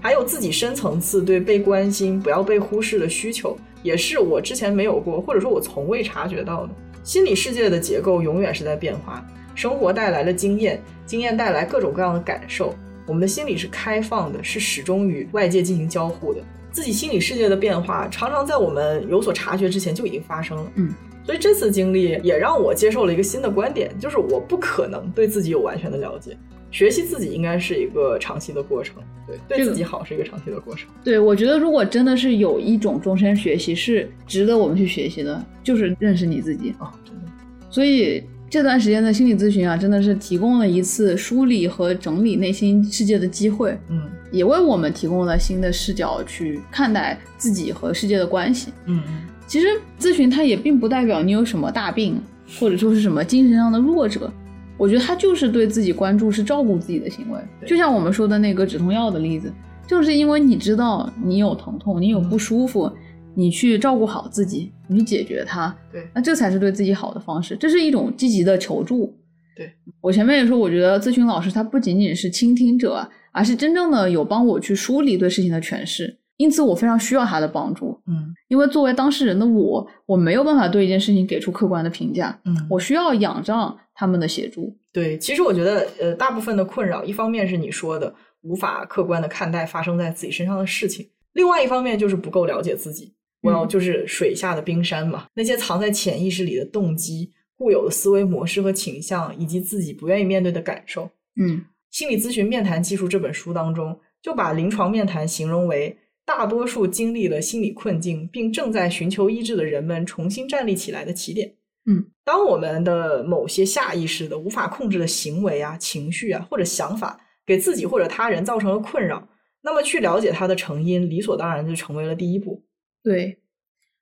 [0.00, 6.72] 还有自己深层次对被关心、不要被忽视的需求，也是我之前没有过，或者说我从未察觉到的。
[7.02, 9.22] 心理世界的结构永远是在变化，
[9.54, 12.74] 生活带来了经验，经验带来各种各样的感受。
[13.06, 16.40] 我们的心理是开放的，是始终与外界进行交互的。
[16.72, 20.72] 自己心理世界的变化，常常在我们有所察觉之前就已经发生了。
[20.74, 20.92] 嗯，
[21.24, 26.36] 所以这次经历也让我接受了一个新的观点，就是我不可能对自己有完全的了解。
[26.72, 28.96] 学习自己应该是一个长期的过程。
[29.24, 30.88] 对，对自己好是一个长期的过程。
[31.04, 37.30] 对，我觉得如果真的是有一种终身学习是值得我们去学习的，就是认识你自己啊，真的。
[37.70, 38.24] 所以。
[38.54, 44.00] 这段时间的心理咨询啊，真的是提供了一次梳理和整理内心世界的机会，嗯，
[44.30, 49.02] 也为我们提供了新的视角去看待自己和世界的关系，嗯
[49.48, 49.66] 其实
[49.98, 52.16] 咨询它也并不代表你有什么大病，
[52.60, 54.32] 或者说是什么精神上的弱者，
[54.76, 57.40] 我觉得它就是对自己关注，是照顾自己的行为。
[57.66, 59.52] 就像我们说的那个止痛药的例子，
[59.84, 62.88] 就是因为你知道你有疼痛，你有不舒服。
[63.34, 69.16] 你去照顾好自己，你去解决它，对，那这才是对自己好的方式，这是一种积极的求助。
[69.56, 77.96] 对我前面也说，我觉得咨询老师他不仅仅是倾听者，而是真正的有帮我去梳理对事情的诠释，因此我非常需要他的帮助。
[78.08, 82.36] 嗯，因为作为当事人的我，我没有办法对一件事情给出客观的评价。
[82.44, 84.76] 嗯，我需要仰仗他们的协助。
[84.92, 88.12] 对，其实我觉得，呃，大部分的困扰，一方面是你说的
[88.42, 93.13] 无法客观的看待发生在自己身上的事情，另外一方面就是不够了解自己。
[93.44, 101.10] 我要就是水下的冰山嘛，那些藏在潜意识里的动机、固有的思维模式和倾向，以及自己不愿意面对的感受。
[101.36, 105.94] 嗯，心理咨询面谈技术这本书当中，就把临床面谈形容为
[106.24, 111.54] 大多数经历了心理困境并正在寻求医治的人们重新站立起来的起点。
[111.86, 119.28] 嗯，当我们的某些下意识的、无法控制的行为啊、情绪啊或者想法，给自己或者他人造成了困扰，
[119.60, 122.64] 那么去了解它的成因，理所当然就成为了第一步。
[123.04, 123.38] 对，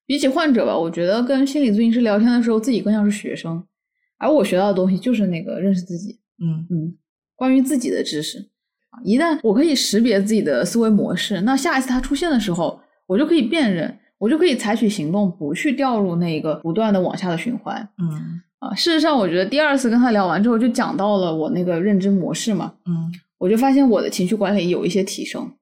[0.06, 3.62] 比起患者吧，我觉得跟心理咨询师聊天的时候，自己更像是学生，
[4.16, 6.96] 而我学到的东西就是那个认识自己，嗯嗯，
[7.34, 8.38] 关于自己的知识
[8.90, 9.02] 啊。
[9.04, 17.88] 一旦我可以识别自己的思维模式，那下一次它出现的时候，我就可以辨认，我就可以采取行动，不去掉入那个不断的往下的循环。
[17.98, 25.52] 嗯啊，事实上，我觉得第二次跟他聊完之后，就讲到了我那个认知模式嘛，嗯，我就发现我的情绪管理有一些提升。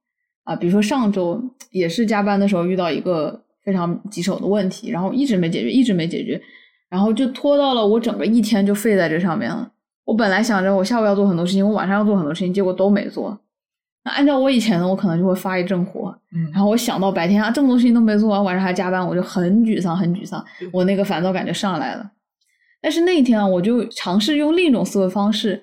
[0.45, 6.41] 啊，比如说上周也是加班的时候遇到一个非常棘手的问题，然后一直没解决，一直没解决，
[6.89, 9.71] 然后就拖到了我整个一天就废在这上面了。
[10.05, 13.39] 我本来想着我下午要做很多事情，我晚上要做很多事情，结果都没做。
[14.03, 20.43] 那按照我以前的，我可能就会发一阵火，嗯，然后我想到白天啊这么多事情都没做完，晚上还加班，我就很沮丧，很沮丧，
[20.73, 22.11] 我那个烦躁感就上来了。
[22.81, 25.63] 但是那一天啊，我就尝试用另一种思维方式。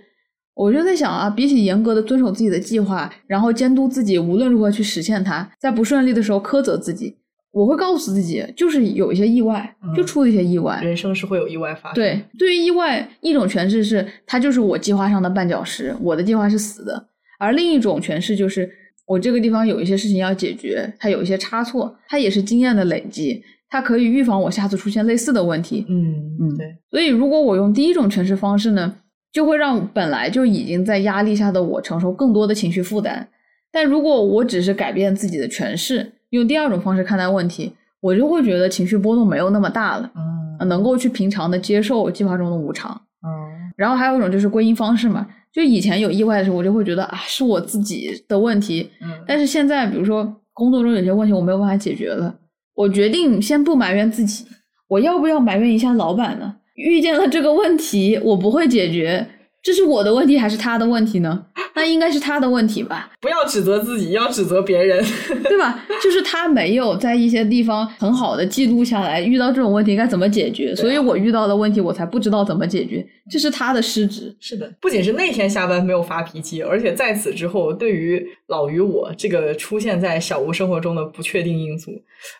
[0.57, 7.15] 我就在想啊，比起严格的遵守自己的计划，然后监督自己无论如何去实现它，在不顺利的时候苛责自己，
[7.51, 10.81] 我会告诉自己，就是有一些意外，就出了一些意外。
[10.81, 11.95] 人生是会有意外发生。
[11.95, 16.93] 对，对于意外，一种诠释是它就是我计划上的绊脚石，我的计划是死的；
[17.39, 18.67] 而另一种诠释就是
[19.05, 25.85] 我这个地方有一些事情要解决，它有一些差错，它也是经验的累积，它可以预防我下次出现类似的问题。
[25.87, 26.75] 嗯嗯，对。
[26.89, 28.95] 所以如果我用第一种诠释方式呢？
[29.31, 33.27] 就会让本来就已经在压力下的我承受更多的情绪负担。
[33.71, 40.11] 但如果我只是改变自己的诠释，用第二种方式看待问题，我就会觉得情绪波动没有那么大了，
[40.59, 43.71] 嗯，能够去平常的接受计划中的无常，嗯。
[43.75, 49.09] 然后还有一种就是归因方式嘛，就以前有意外的时候，我就会觉得啊是我自己的问题，嗯。
[49.27, 52.33] 但是现在，比如说工作中有些问题我没有办法解决了，
[52.73, 54.45] 我决定先不埋怨自己，
[54.87, 56.55] 我要不要埋怨一下老板呢？
[56.77, 59.27] 遇见了这个问题，我不会解决，
[59.61, 61.47] 这是我的问题还是他的问题呢？
[61.77, 63.07] 那应该是他的问题吧？
[63.21, 65.05] 不要指责自己，要指责别人，
[65.45, 65.85] 对吧？
[66.01, 74.35] 就是他没有在一些地方很好的记录下来，遇到这种问题该怎么解决，所以我遇到的问题我才不知道怎么解决，这是他的失职。
[74.39, 81.91] 是的，不仅是那天下班没有发脾气，而且在此之后，对于老于我这个出现在小吴生活中的不确定因素，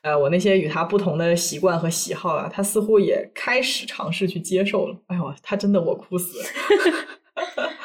[0.02, 4.96] 呃，我那些与他不同的习惯和喜好啊，他似乎也开始尝试去接受了。
[5.06, 6.44] 哎呦，他真的我哭死了。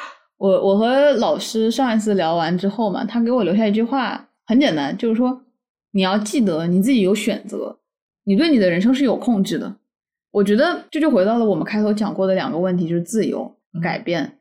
[0.43, 5.41] 我我和老师上一次聊完之后嘛，他给我留下一句话，很简单，就是说
[5.93, 7.79] 你要记得你自己有选择，
[8.25, 9.77] 你对你的人生是有控制的。
[10.31, 14.37] 我觉得这就回到了我们开头讲过的两个问题，就是自由、改变。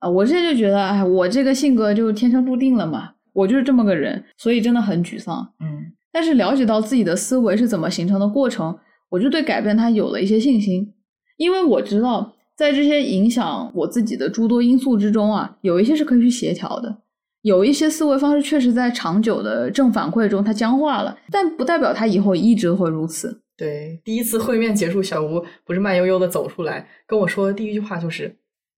[0.00, 5.52] 啊，我现在就觉得，哎，我这个性格就天生注定了嘛，我就是这么个人，所以真的很沮丧。
[5.60, 8.76] 嗯，但是了解到自己的思维是怎么形成的过程，
[9.08, 10.92] 我就对改变它有了一些信心，
[11.36, 12.32] 因为我知道。
[12.56, 16.98] 在这些影响我自己的诸多因素之中啊，有一些是可以去协调的，
[17.42, 23.40] 有一些思维方式确实在长久的正反馈中它僵化了，但不代表它以后一直会如此。
[23.56, 28.36] 对，第一次会面结束，小吴不是慢悠悠的走出来跟我说的第一句话就是：“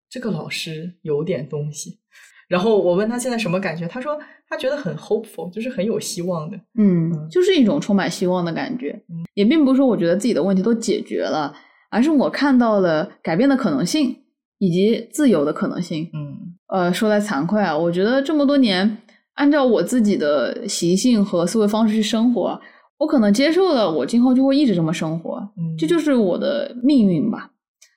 [0.08, 1.98] 这个老师有点东西。”
[2.48, 4.16] 然后我问他现在什么感觉，他说
[4.48, 6.56] 他觉得很 hopeful，就是很有希望的。
[6.78, 9.02] 嗯，就是一种充满希望的感觉。
[9.34, 11.52] 也并不是说我觉得自己的问题都解决了。
[11.96, 14.14] 而是我看到了改变的可能性，
[14.58, 16.10] 以及自由的可能性。
[16.12, 16.36] 嗯，
[16.68, 18.98] 呃，说来惭愧啊，我觉得这么多年，
[19.36, 22.60] 按照我自己的习性和思维方式去生活，
[22.98, 25.38] 我可能接受了，我今后就会一直这么生活。
[25.56, 27.50] 嗯，这就是我的命运吧。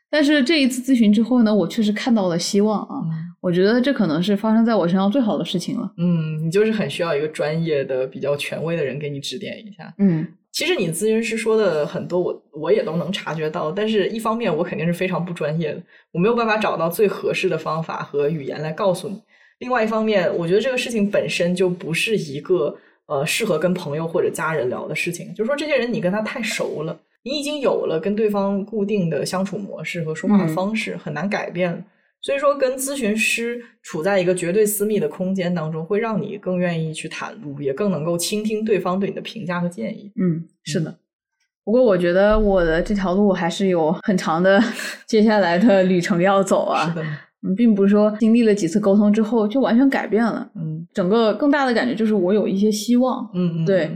[0.10, 3.04] 但是这一次咨询之后呢，我确实看到了希望啊。
[3.42, 5.92] 我觉得这可能是发生在我身上最好的事情了。
[5.98, 9.94] 嗯，你就是很需要一个专业的、比较权威的人给你指点一下。
[9.98, 10.26] 嗯。
[10.52, 13.72] 其实你咨询师说的很多，我我也都能察觉到。
[13.72, 15.82] 但是，一方面我肯定是非常不专业的，
[16.12, 19.22] 我没有办法找到最合适的方法和语言来告诉你。
[19.60, 25.34] 另外一方面，我觉得这个事情本身就不是一个呃适合跟朋友或者家人聊的事情。
[25.36, 31.86] 就是说，这些人你跟他太熟了，你已经有了跟对方固定的相处模式和说话的方式，很难改变。
[32.22, 40.12] 所以说，跟咨询师处在一个绝对私密的空间当中，会让你更愿意去袒露，也更能够倾听对方对你的评价和建议。
[40.20, 40.98] 嗯，是的。
[41.64, 44.62] 不过，我觉得我的这条路还是有很长的
[45.08, 46.90] 接下来的旅程要走啊。
[46.90, 47.04] 是的。
[47.42, 50.50] 嗯，并不是说经历了几次沟通之后就完全改变了。
[50.56, 50.86] 嗯。
[50.94, 53.30] 整个更大的感觉就是我有一些希望。
[53.34, 53.66] 嗯嗯。
[53.66, 53.90] 对，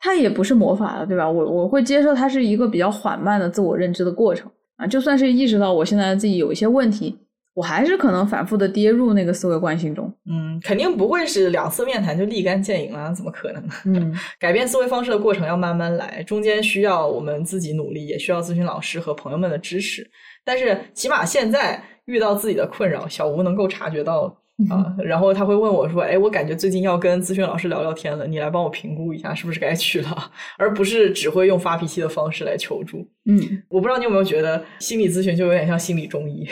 [0.00, 1.30] 它也不是魔法了，对吧？
[1.30, 4.86] 我我会接受它是一个比较缓慢的自我认知的过程啊。
[4.86, 7.16] 就算是意识到我现在自己有一些问题。
[7.58, 13.62] 我还是可能反复的跌入那个思维惯性中，嗯，肯定不会是两次面谈就立竿见影了，怎么可能？
[13.86, 20.08] 嗯， 改变思维方式的过程要慢慢来，中间需要我们自己努力，也需要咨询老师和朋友们的支持。
[20.44, 24.40] 但是起码现在遇到自己的困扰，小吴能够察觉到。
[24.68, 30.32] 啊，然后他会问我说：“哎，我感觉最近要跟咨询老师聊聊天了，你来帮我评估一下，是不是该去了？
[30.58, 36.44] 而不是只会用发脾气的方式来求助。”嗯，我不知道你有没有觉得心理咨询就有点像心理中医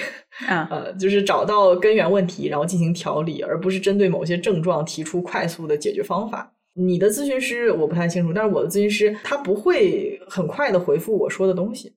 [0.46, 0.68] 啊？
[0.70, 6.52] 呃，就是找到根源问题，然后进行调理，而不是针对某些症状提出快速的解决方法。
[6.78, 11.94] 你的咨询师我不太清楚，但是我的咨询师他不会很快的回复我说的东西。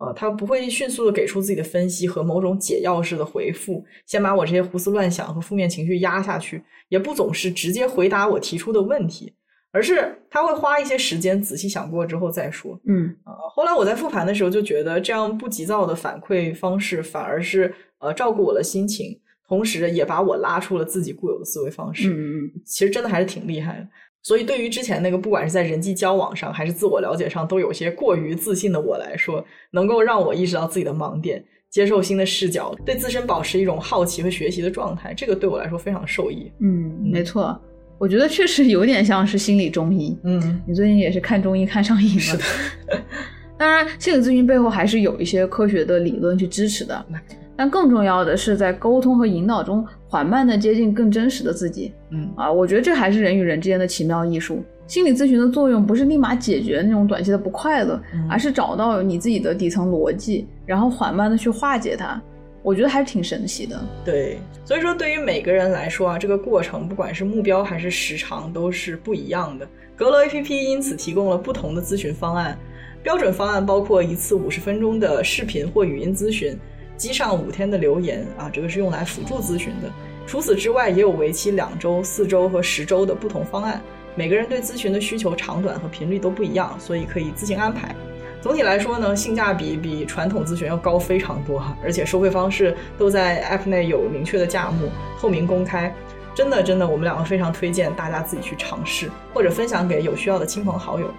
[0.00, 9.34] 啊，他不会迅速的给出自己的分析和某种解药式的回复，先把我这些胡思乱想和负面情绪压下去，也不总是直接回答我提出的问题，
[9.72, 12.80] 而是他会花一些时间仔细想过之后再说。
[12.86, 22.08] 嗯，啊，后来我在复盘的时候就觉得，这样不急躁的反馈方式反而是呃照顾我的心情，同时也把我拉出了自己固有的思维方式。
[22.08, 23.86] 嗯嗯，其实真的还是挺厉害的。
[24.22, 36.52] 所以，对于之前那个不管是在人际交往上还是自我了解上都有些过于自信的我来说，能够让我意识到自己的盲点，接受新的视角，对自身保持一种好奇和学习的状态，这个对我来说非常受益。
[36.60, 37.58] 嗯，没错，
[37.98, 40.18] 我觉得确实有点像是心理中医。
[40.24, 42.20] 嗯，你最近也是看中医看上瘾了。
[42.20, 42.44] 是的。
[43.56, 47.06] 当然，心理咨询背后还是有一些科学的理论去支持的。
[47.60, 51.92] 但更重要的是，在沟通和引导中，缓慢的接近更真实的自己。
[52.08, 54.62] 嗯啊，我觉得这还是人与人之间的奇妙艺术。
[54.86, 58.00] 心理咨询的作用不是立马解决那种短期的不快乐，
[58.30, 62.18] 而是找到你自己的底层逻辑，然后缓慢的去化解它。
[62.62, 63.78] 我觉得还是挺神奇的。
[64.06, 69.68] 对，所以说对于每个人来说啊，这个过程不管是目标还是时长都是不一样的。
[69.94, 72.56] 阁楼 APP 因此提供了不同的咨询方案，
[73.02, 76.58] 标准方案包括一次五十分钟的视频或语音咨询。
[77.00, 79.90] 机上五天的留言啊，这个是用来辅助咨询的。
[80.26, 83.80] 除此之外，也有为期两周、四周和十周的不同方案。
[84.14, 87.96] 每个人对咨询的需求长短和频率都不一样，所以可以自行安排。
[88.42, 95.94] 总体来说呢，性价比比传统咨询要高非常多， 而且收费方式都在 App 内有明确的价目，透明公开。
[96.34, 101.10] 真的真的，我们两个非常推荐大家自己去尝试，或者分享给有需要的亲朋好友。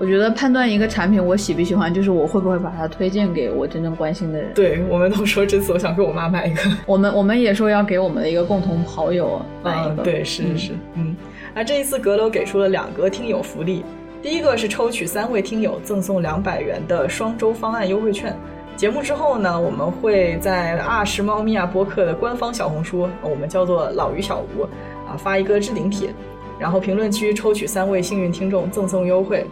[0.00, 4.50] 我觉得判断一个产品我喜不喜欢，就是我会不会把它推荐给我真正关心的人。
[4.54, 10.02] 对，我们都说这次我想给我妈买一个， 我们我们也说要给我们的一个共同好友买一个。
[10.02, 11.14] 对，是是是，嗯。
[11.54, 13.84] 那这一次阁楼给出了两个听友福利，
[14.22, 18.34] 第一个是抽取三位听友赠送两百元的双周方案优惠券。
[18.76, 24.62] 节目之后呢，我们会在阿是猫咪啊播客的官方小红书，我们叫做老于小吴
[25.06, 26.08] 啊，发一个置顶帖，
[26.58, 29.44] 然后评论区抽取三位幸运听众赠送优惠。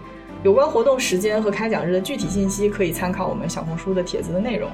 [0.45, 4.71] 有关活动时间和开奖日的具体信息，可以参考我们小红书的帖子的内容。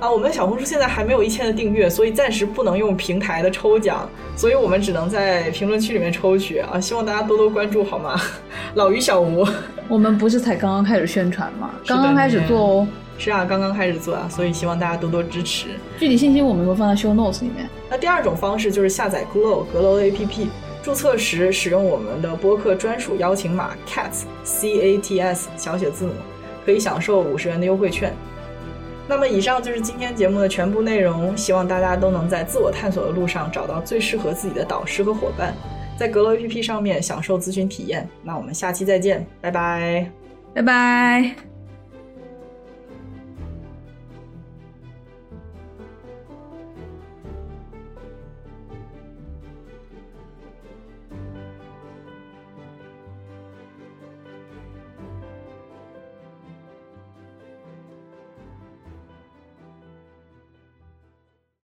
[0.00, 8.20] 啊，我们小红书现在还没有一千的订阅，所以暂时不能用平台的抽奖，所以我们只能在评论区里面抽取啊，希望大家多多关注好吗？
[8.76, 9.44] 老于小吴，
[9.88, 11.70] 我们不是才刚刚开始宣传吗？
[11.86, 12.88] 刚刚开始做哦。
[13.20, 15.66] 是啊，刚刚开始做啊，所以希望大家多多支持。
[15.98, 17.68] 具体信息我们会放在 show notes 里面。
[17.90, 20.46] 那第二种方式就是下载 Glow 阁楼的 APP，
[20.88, 26.12] 注册时使用我们的播客专属邀请码 cats c a t s 小写字母，
[26.64, 28.10] 可以享受五十元的优惠券。
[29.06, 35.54] 那么以上就是今天节目的全部内容，希望大家都能在自我探索的路上找到最适合自己的导师和伙伴，
[35.98, 38.08] 在阁楼 APP 上面享受咨询体验。
[38.22, 40.10] 那我们下期再见，拜拜，
[40.54, 41.47] 拜拜。